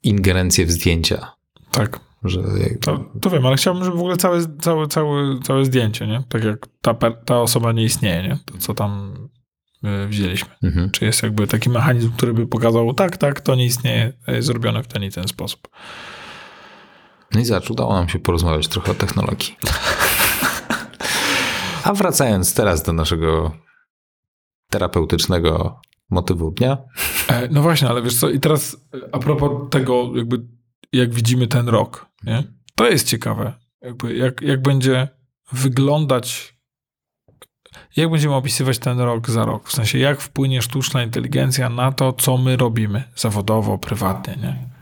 ingerencję 0.02 0.66
w 0.66 0.72
zdjęcia. 0.72 1.32
Tak. 1.70 2.00
Że 2.24 2.42
to, 2.80 3.04
to 3.20 3.30
wiem, 3.30 3.46
ale 3.46 3.56
chciałbym, 3.56 3.84
żeby 3.84 3.96
w 3.96 4.00
ogóle 4.00 4.16
całe, 4.16 4.40
całe, 4.60 4.86
całe, 4.86 5.40
całe 5.40 5.64
zdjęcie, 5.64 6.06
nie? 6.06 6.22
Tak 6.28 6.44
jak 6.44 6.66
ta, 6.80 6.94
ta 7.24 7.40
osoba 7.40 7.72
nie 7.72 7.84
istnieje, 7.84 8.22
nie? 8.22 8.38
To, 8.44 8.58
co 8.58 8.74
tam 8.74 9.14
y, 10.04 10.08
wzięliśmy. 10.08 10.48
Mhm. 10.62 10.90
Czy 10.90 11.04
jest 11.04 11.22
jakby 11.22 11.46
taki 11.46 11.70
mechanizm, 11.70 12.12
który 12.12 12.34
by 12.34 12.46
pokazał, 12.46 12.94
tak, 12.94 13.16
tak, 13.16 13.40
to 13.40 13.54
nie 13.54 13.64
istnieje, 13.64 14.12
jest 14.28 14.46
zrobione 14.46 14.82
w 14.82 14.86
ten 14.86 15.04
i 15.04 15.10
ten 15.10 15.28
sposób. 15.28 15.68
No 17.34 17.40
i 17.40 17.44
zobacz, 17.44 17.70
udało 17.70 17.94
nam 17.94 18.08
się 18.08 18.18
porozmawiać 18.18 18.68
trochę 18.68 18.92
o 18.92 18.94
technologii. 18.94 19.56
A 21.84 21.94
wracając 21.94 22.54
teraz 22.54 22.82
do 22.82 22.92
naszego 22.92 23.52
terapeutycznego 24.70 25.80
motywu 26.10 26.50
dnia. 26.50 26.78
E, 27.28 27.48
no 27.48 27.62
właśnie, 27.62 27.88
ale 27.88 28.02
wiesz 28.02 28.16
co, 28.16 28.30
i 28.30 28.40
teraz 28.40 28.76
e, 28.94 28.98
a 29.12 29.18
propos 29.18 29.70
tego, 29.70 30.12
jakby 30.16 30.42
jak 30.92 31.14
widzimy 31.14 31.46
ten 31.46 31.68
rok, 31.68 32.06
nie? 32.24 32.44
To 32.74 32.88
jest 32.88 33.08
ciekawe. 33.08 33.52
Jakby 33.82 34.16
jak, 34.16 34.42
jak 34.42 34.62
będzie 34.62 35.08
wyglądać, 35.52 36.56
jak 37.96 38.10
będziemy 38.10 38.34
opisywać 38.34 38.78
ten 38.78 39.00
rok 39.00 39.30
za 39.30 39.44
rok? 39.44 39.68
W 39.68 39.72
sensie, 39.72 39.98
jak 39.98 40.20
wpłynie 40.20 40.62
sztuczna 40.62 41.02
inteligencja 41.02 41.68
na 41.68 41.92
to, 41.92 42.12
co 42.12 42.36
my 42.36 42.56
robimy 42.56 43.04
zawodowo, 43.16 43.78
prywatnie, 43.78 44.36
nie? 44.42 44.76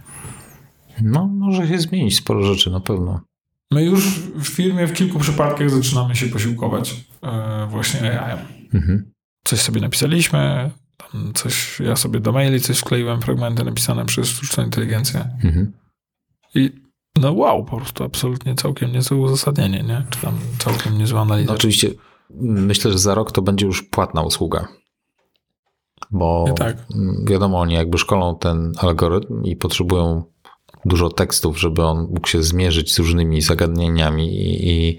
No, 1.02 1.26
może 1.26 1.68
się 1.68 1.78
zmienić 1.78 2.16
sporo 2.16 2.42
rzeczy, 2.42 2.70
na 2.70 2.80
pewno. 2.80 3.20
My 3.70 3.84
już 3.84 4.20
w 4.20 4.46
firmie 4.46 4.86
w 4.86 4.92
kilku 4.92 5.18
przypadkach 5.18 5.70
zaczynamy 5.70 6.16
się 6.16 6.26
posiłkować 6.26 7.04
e, 7.22 7.66
właśnie 7.70 8.20
AI. 8.20 8.38
Mhm. 8.74 9.12
Coś 9.44 9.60
sobie 9.60 9.80
napisaliśmy, 9.80 10.70
coś, 11.34 11.80
ja 11.80 11.96
sobie 11.96 12.20
do 12.20 12.32
maili 12.32 12.60
coś 12.60 12.78
wkleiłem, 12.78 13.22
fragmenty 13.22 13.64
napisane 13.64 14.04
przez 14.04 14.28
sztuczną 14.28 14.64
inteligencję. 14.64 15.28
Mhm. 15.44 15.72
I 16.54 16.70
no 17.16 17.32
wow, 17.32 17.64
po 17.64 17.76
prostu 17.76 18.04
absolutnie 18.04 18.54
całkiem 18.54 18.92
niezłe 18.92 19.16
uzasadnienie, 19.16 19.82
nie? 19.82 20.04
Czy 20.10 20.20
tam 20.20 20.38
całkiem 20.58 20.98
niezła 20.98 21.20
analiza. 21.20 21.48
No 21.48 21.54
oczywiście 21.54 21.90
myślę, 22.40 22.90
że 22.90 22.98
za 22.98 23.14
rok 23.14 23.32
to 23.32 23.42
będzie 23.42 23.66
już 23.66 23.82
płatna 23.82 24.22
usługa. 24.22 24.68
Bo 26.10 26.44
tak. 26.56 26.76
wiadomo, 27.26 27.60
oni 27.60 27.74
jakby 27.74 27.98
szkolą 27.98 28.38
ten 28.38 28.72
algorytm 28.78 29.42
i 29.44 29.56
potrzebują 29.56 30.24
dużo 30.84 31.10
tekstów, 31.10 31.60
żeby 31.60 31.84
on 31.84 31.98
mógł 31.98 32.28
się 32.28 32.42
zmierzyć 32.42 32.94
z 32.94 32.98
różnymi 32.98 33.42
zagadnieniami 33.42 34.36
i, 34.36 34.68
i 34.70 34.98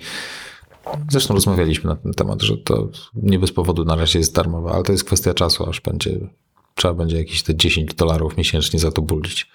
Zresztą 1.10 1.34
rozmawialiśmy 1.34 1.90
na 1.90 1.96
ten 1.96 2.14
temat, 2.14 2.42
że 2.42 2.58
to 2.58 2.90
nie 3.14 3.40
bez 3.40 3.52
powodu 3.52 3.86
na 3.86 3.96
razie 3.96 4.20
jest 4.20 4.36
darmowe, 4.36 4.72
ale 4.72 4.84
to 4.84 4.92
jest 4.92 5.04
kwestia 5.04 5.34
czasu, 5.34 5.70
aż 5.70 5.82
będzie, 5.82 6.30
trzeba 6.76 6.94
będzie 6.94 7.18
jakieś 7.18 7.44
te 7.44 7.56
10 7.56 7.94
dolarów 7.94 8.38
miesięcznie 8.38 8.80
za 8.80 8.92
to 8.92 9.02
bulić. 9.02 9.52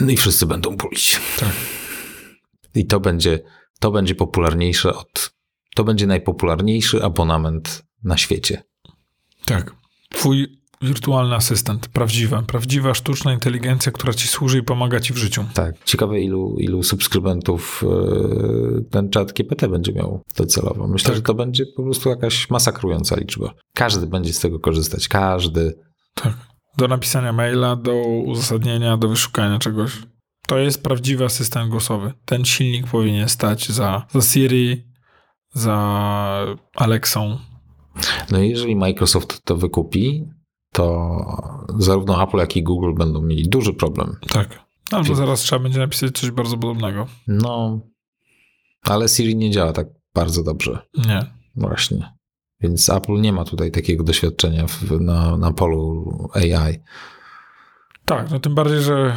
No 0.00 0.10
i 0.10 0.16
wszyscy 0.16 0.46
będą 0.46 0.76
bulić. 0.76 1.20
Tak. 1.38 1.52
I 2.74 2.86
to 2.86 3.00
będzie, 3.00 3.40
to 3.80 3.90
będzie 3.90 4.14
popularniejsze 4.14 4.94
od, 4.94 5.34
to 5.74 5.84
będzie 5.84 6.06
najpopularniejszy 6.06 7.04
abonament 7.04 7.82
na 8.04 8.16
świecie. 8.16 8.62
Tak. 9.44 9.74
Twój 10.08 10.59
wirtualny 10.82 11.34
asystent, 11.34 11.88
prawdziwa, 11.88 12.42
prawdziwa 12.42 12.94
sztuczna 12.94 13.32
inteligencja, 13.32 13.92
która 13.92 14.14
ci 14.14 14.28
służy 14.28 14.58
i 14.58 14.62
pomaga 14.62 15.00
ci 15.00 15.12
w 15.12 15.16
życiu. 15.16 15.44
Tak, 15.54 15.84
ciekawe 15.84 16.20
ilu, 16.20 16.56
ilu 16.58 16.82
subskrybentów 16.82 17.84
e, 17.84 18.82
ten 18.90 19.10
czat 19.10 19.32
GPT 19.32 19.68
będzie 19.68 19.92
miał 19.92 20.22
docelowo. 20.36 20.88
Myślę, 20.88 21.06
tak. 21.06 21.16
że 21.16 21.22
to 21.22 21.34
będzie 21.34 21.66
po 21.76 21.82
prostu 21.82 22.08
jakaś 22.08 22.50
masakrująca 22.50 23.16
liczba. 23.16 23.54
Każdy 23.74 24.06
będzie 24.06 24.32
z 24.32 24.40
tego 24.40 24.58
korzystać, 24.58 25.08
każdy. 25.08 25.74
Tak, 26.14 26.32
do 26.76 26.88
napisania 26.88 27.32
maila, 27.32 27.76
do 27.76 27.94
uzasadnienia, 28.26 28.96
do 28.96 29.08
wyszukania 29.08 29.58
czegoś. 29.58 29.92
To 30.46 30.58
jest 30.58 30.82
prawdziwy 30.82 31.24
asystent 31.24 31.70
głosowy. 31.70 32.12
Ten 32.24 32.44
silnik 32.44 32.86
powinien 32.86 33.28
stać 33.28 33.68
za, 33.68 34.06
za 34.12 34.20
Siri, 34.20 34.84
za 35.52 36.56
Alexą. 36.74 37.38
No 38.30 38.42
i 38.42 38.50
jeżeli 38.50 38.76
Microsoft 38.76 39.44
to 39.44 39.56
wykupi, 39.56 40.26
to 40.72 41.16
zarówno 41.78 42.22
Apple, 42.22 42.36
jak 42.36 42.56
i 42.56 42.62
Google 42.62 42.94
będą 42.94 43.22
mieli 43.22 43.48
duży 43.48 43.72
problem. 43.72 44.16
Tak. 44.28 44.70
Albo 44.90 45.14
zaraz 45.14 45.40
trzeba 45.40 45.62
będzie 45.62 45.78
napisać 45.78 46.18
coś 46.18 46.30
bardzo 46.30 46.58
podobnego. 46.58 47.06
No, 47.26 47.80
ale 48.82 49.08
Siri 49.08 49.36
nie 49.36 49.50
działa 49.50 49.72
tak 49.72 49.86
bardzo 50.14 50.42
dobrze. 50.42 50.78
Nie. 51.06 51.26
Właśnie. 51.56 52.12
Więc 52.60 52.90
Apple 52.90 53.20
nie 53.20 53.32
ma 53.32 53.44
tutaj 53.44 53.70
takiego 53.70 54.04
doświadczenia 54.04 54.66
w, 54.66 55.00
na, 55.00 55.36
na 55.36 55.52
polu 55.52 56.04
AI. 56.34 56.80
Tak, 58.04 58.30
no 58.30 58.40
tym 58.40 58.54
bardziej, 58.54 58.80
że 58.82 59.16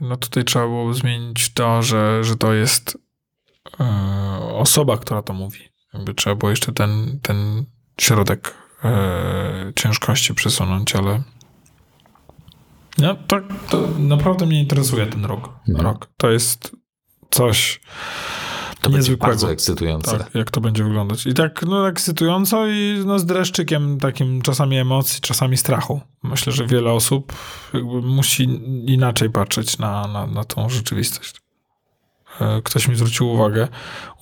no 0.00 0.16
tutaj 0.16 0.44
trzeba 0.44 0.64
było 0.64 0.94
zmienić 0.94 1.52
to, 1.52 1.82
że, 1.82 2.24
że 2.24 2.36
to 2.36 2.52
jest 2.52 2.98
yy, 3.80 3.86
osoba, 4.54 4.96
która 4.96 5.22
to 5.22 5.32
mówi. 5.32 5.60
Jakby 5.94 6.14
trzeba 6.14 6.36
było 6.36 6.50
jeszcze 6.50 6.72
ten, 6.72 7.20
ten 7.22 7.64
środek 8.00 8.54
e, 8.84 9.72
ciężkości 9.76 10.34
przesunąć, 10.34 10.96
ale 10.96 11.22
no, 12.98 13.16
to, 13.26 13.40
to 13.70 13.88
naprawdę 13.98 14.46
mnie 14.46 14.60
interesuje 14.60 15.06
ten 15.06 15.24
rok. 15.24 15.50
No. 15.68 15.82
rok. 15.82 16.08
To 16.16 16.30
jest 16.30 16.76
coś 17.30 17.80
to 18.80 18.90
niezwykłego. 18.90 19.32
bardzo 19.32 19.50
ekscytujące. 19.50 20.18
Tak, 20.18 20.34
jak 20.34 20.50
to 20.50 20.60
będzie 20.60 20.84
wyglądać. 20.84 21.26
I 21.26 21.34
tak 21.34 21.62
no, 21.62 21.88
ekscytująco 21.88 22.66
i 22.66 23.02
no, 23.06 23.18
z 23.18 23.26
dreszczykiem 23.26 24.00
takim 24.00 24.42
czasami 24.42 24.78
emocji, 24.78 25.20
czasami 25.20 25.56
strachu. 25.56 26.00
Myślę, 26.22 26.52
że 26.52 26.66
wiele 26.66 26.92
osób 26.92 27.32
jakby 27.74 28.02
musi 28.02 28.42
inaczej 28.86 29.30
patrzeć 29.30 29.78
na, 29.78 30.08
na, 30.08 30.26
na 30.26 30.44
tą 30.44 30.68
rzeczywistość. 30.68 31.40
E, 32.40 32.62
ktoś 32.62 32.88
mi 32.88 32.96
zwrócił 32.96 33.30
uwagę 33.30 33.68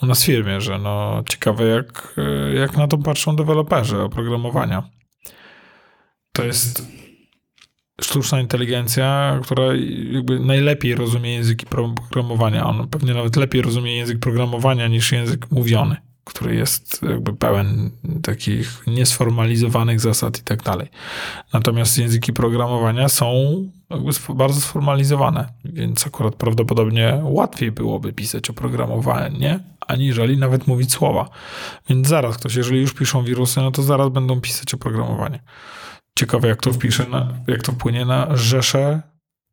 u 0.02 0.06
nas 0.06 0.22
w 0.22 0.26
firmie, 0.26 0.60
że 0.60 0.78
no 0.78 1.22
ciekawe 1.28 1.64
jak, 1.64 2.14
e, 2.18 2.54
jak 2.54 2.76
na 2.76 2.88
to 2.88 2.98
patrzą 2.98 3.36
deweloperzy 3.36 4.02
oprogramowania. 4.02 4.82
To 6.32 6.44
jest 6.44 6.82
sztuczna 8.00 8.40
inteligencja, 8.40 9.40
która 9.42 9.64
jakby 10.12 10.40
najlepiej 10.40 10.94
rozumie 10.94 11.32
języki 11.32 11.66
programowania. 11.66 12.66
On 12.66 12.88
pewnie 12.88 13.14
nawet 13.14 13.36
lepiej 13.36 13.62
rozumie 13.62 13.96
język 13.96 14.18
programowania 14.18 14.88
niż 14.88 15.12
język 15.12 15.50
mówiony, 15.50 15.96
który 16.26 16.54
jest 16.54 17.02
jakby 17.02 17.32
pełen 17.32 17.90
takich 18.22 18.82
niesformalizowanych 18.86 20.00
zasad 20.00 20.38
i 20.38 20.42
tak 20.42 20.62
dalej. 20.62 20.88
Natomiast 21.52 21.98
języki 21.98 22.32
programowania 22.32 23.08
są 23.08 23.32
bardzo 24.34 24.60
sformalizowane, 24.60 25.48
więc 25.64 26.06
akurat 26.06 26.34
prawdopodobnie 26.34 27.20
łatwiej 27.22 27.72
byłoby 27.72 28.12
pisać 28.12 28.50
oprogramowanie, 28.50 29.60
aniżeli 29.86 30.36
nawet 30.36 30.66
mówić 30.66 30.92
słowa. 30.92 31.28
Więc 31.88 32.08
zaraz 32.08 32.36
ktoś, 32.36 32.54
jeżeli 32.54 32.80
już 32.80 32.94
piszą 32.94 33.24
wirusy, 33.24 33.60
no 33.60 33.70
to 33.70 33.82
zaraz 33.82 34.08
będą 34.08 34.40
pisać 34.40 34.74
oprogramowanie. 34.74 35.42
Ciekawe, 36.18 36.48
jak 36.48 36.60
to 36.62 36.72
wpisze, 36.72 37.08
na, 37.08 37.28
jak 37.46 37.62
to 37.62 37.72
wpłynie 37.72 38.04
na 38.04 38.36
rzeszę 38.36 39.02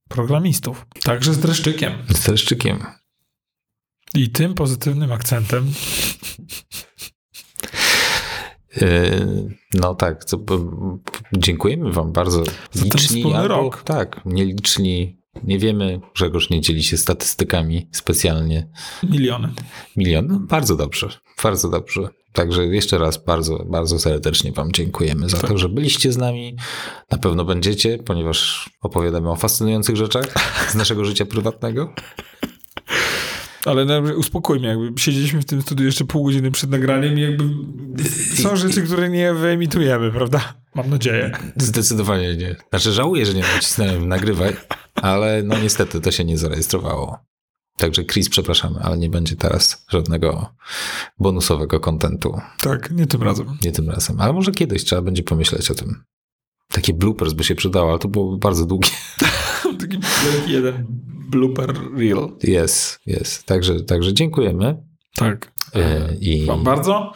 programistów. 0.09 0.85
Także 1.03 1.33
z 1.33 1.39
dreszczykiem. 1.39 1.93
Z 2.09 2.23
dreszczykiem. 2.23 2.83
I 4.13 4.29
tym 4.29 4.53
pozytywnym 4.53 5.11
akcentem. 5.11 5.71
Yy, 8.81 9.55
no 9.73 9.95
tak, 9.95 10.25
to, 10.25 10.39
dziękujemy 11.33 11.91
wam 11.91 12.11
bardzo. 12.11 12.43
Za 12.71 12.83
liczni 12.83 13.33
albo, 13.33 13.47
rok. 13.47 13.83
Tak, 13.83 14.21
nieliczni. 14.25 15.23
Nie 15.43 15.59
wiemy, 15.59 15.99
Grzegorz 16.15 16.49
nie 16.49 16.61
dzieli 16.61 16.83
się 16.83 16.97
statystykami 16.97 17.89
specjalnie. 17.91 18.69
Miliony. 19.03 19.49
Milion? 19.97 20.27
No, 20.27 20.39
bardzo 20.39 20.75
dobrze, 20.75 21.09
bardzo 21.43 21.69
dobrze. 21.69 22.09
Także 22.33 22.65
jeszcze 22.65 22.97
raz 22.97 23.25
bardzo, 23.25 23.65
bardzo 23.65 23.99
serdecznie 23.99 24.51
Wam 24.51 24.71
dziękujemy 24.71 25.29
za 25.29 25.37
tak. 25.37 25.49
to, 25.49 25.57
że 25.57 25.69
byliście 25.69 26.11
z 26.11 26.17
nami. 26.17 26.57
Na 27.11 27.17
pewno 27.17 27.45
będziecie, 27.45 27.97
ponieważ 27.97 28.69
opowiadamy 28.81 29.29
o 29.29 29.35
fascynujących 29.35 29.95
rzeczach 29.95 30.25
z 30.69 30.75
naszego 30.75 31.05
życia 31.05 31.25
prywatnego. 31.25 31.93
Ale 33.65 33.85
no, 33.85 34.01
uspokójmy, 34.17 34.67
jakby 34.67 34.99
siedzieliśmy 34.99 35.41
w 35.41 35.45
tym 35.45 35.61
studiu 35.61 35.85
jeszcze 35.85 36.05
pół 36.05 36.25
godziny 36.25 36.51
przed 36.51 36.69
nagraniem 36.69 37.19
i 37.19 37.21
jakby 37.21 37.43
są 38.35 38.55
rzeczy, 38.55 38.81
które 38.81 39.09
nie 39.09 39.33
wyemitujemy, 39.33 40.11
prawda? 40.11 40.53
Mam 40.75 40.89
nadzieję. 40.89 41.31
Zdecydowanie 41.55 42.35
nie. 42.35 42.55
Znaczy 42.69 42.91
żałuję, 42.91 43.25
że 43.25 43.33
nie 43.33 43.41
nacisnąłem 43.41 44.07
nagrywaj, 44.07 44.55
ale 44.95 45.43
no 45.43 45.59
niestety 45.59 46.01
to 46.01 46.11
się 46.11 46.25
nie 46.25 46.37
zarejestrowało. 46.37 47.19
Także 47.77 48.05
Chris, 48.05 48.29
przepraszamy, 48.29 48.79
ale 48.79 48.97
nie 48.97 49.09
będzie 49.09 49.35
teraz 49.35 49.85
żadnego 49.89 50.55
bonusowego 51.19 51.79
kontentu. 51.79 52.39
Tak, 52.61 52.91
nie 52.91 53.07
tym 53.07 53.23
razem. 53.23 53.57
Nie 53.63 53.71
tym 53.71 53.89
razem, 53.89 54.21
ale 54.21 54.33
może 54.33 54.51
kiedyś 54.51 54.83
trzeba 54.83 55.01
będzie 55.01 55.23
pomyśleć 55.23 55.71
o 55.71 55.75
tym. 55.75 56.03
Takie 56.71 56.93
bloopers 56.93 57.33
by 57.33 57.43
się 57.43 57.55
przydało, 57.55 57.89
ale 57.89 57.99
to 57.99 58.07
byłoby 58.07 58.37
bardzo 58.37 58.65
długie. 58.65 58.89
Taki 59.79 59.99
jeden 60.47 61.12
blooper 61.29 61.73
reel. 61.97 62.27
Jest, 62.43 62.99
jest. 63.05 63.45
Także, 63.45 63.79
także 63.79 64.13
dziękujemy. 64.13 64.77
Tak. 65.15 65.51
E, 65.75 66.15
I... 66.15 66.45
Wam 66.45 66.63
bardzo. 66.63 67.11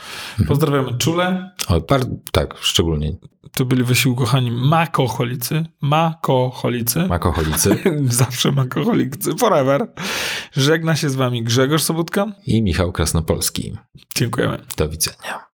Pozdrawiamy 0.48 0.98
czule. 0.98 1.52
O, 1.68 1.82
par... 1.82 2.02
Tak, 2.32 2.56
szczególnie. 2.62 3.18
To 3.52 3.66
byli 3.66 3.84
wasi 3.84 4.10
ukochani 4.10 4.52
makoholicy. 4.52 5.66
Makoholicy. 5.82 7.08
Makoholicy. 7.08 7.78
Zawsze 8.10 8.52
makoholicy. 8.52 9.36
Forever. 9.36 9.94
Żegna 10.52 10.96
się 10.96 11.10
z 11.10 11.16
wami 11.16 11.44
Grzegorz 11.44 11.84
Sobutka. 11.84 12.26
I 12.48 12.62
Michał 12.62 12.92
Krasnopolski. 12.92 13.74
Dziękujemy. 14.16 14.58
Do 14.78 14.90
widzenia. 14.90 15.48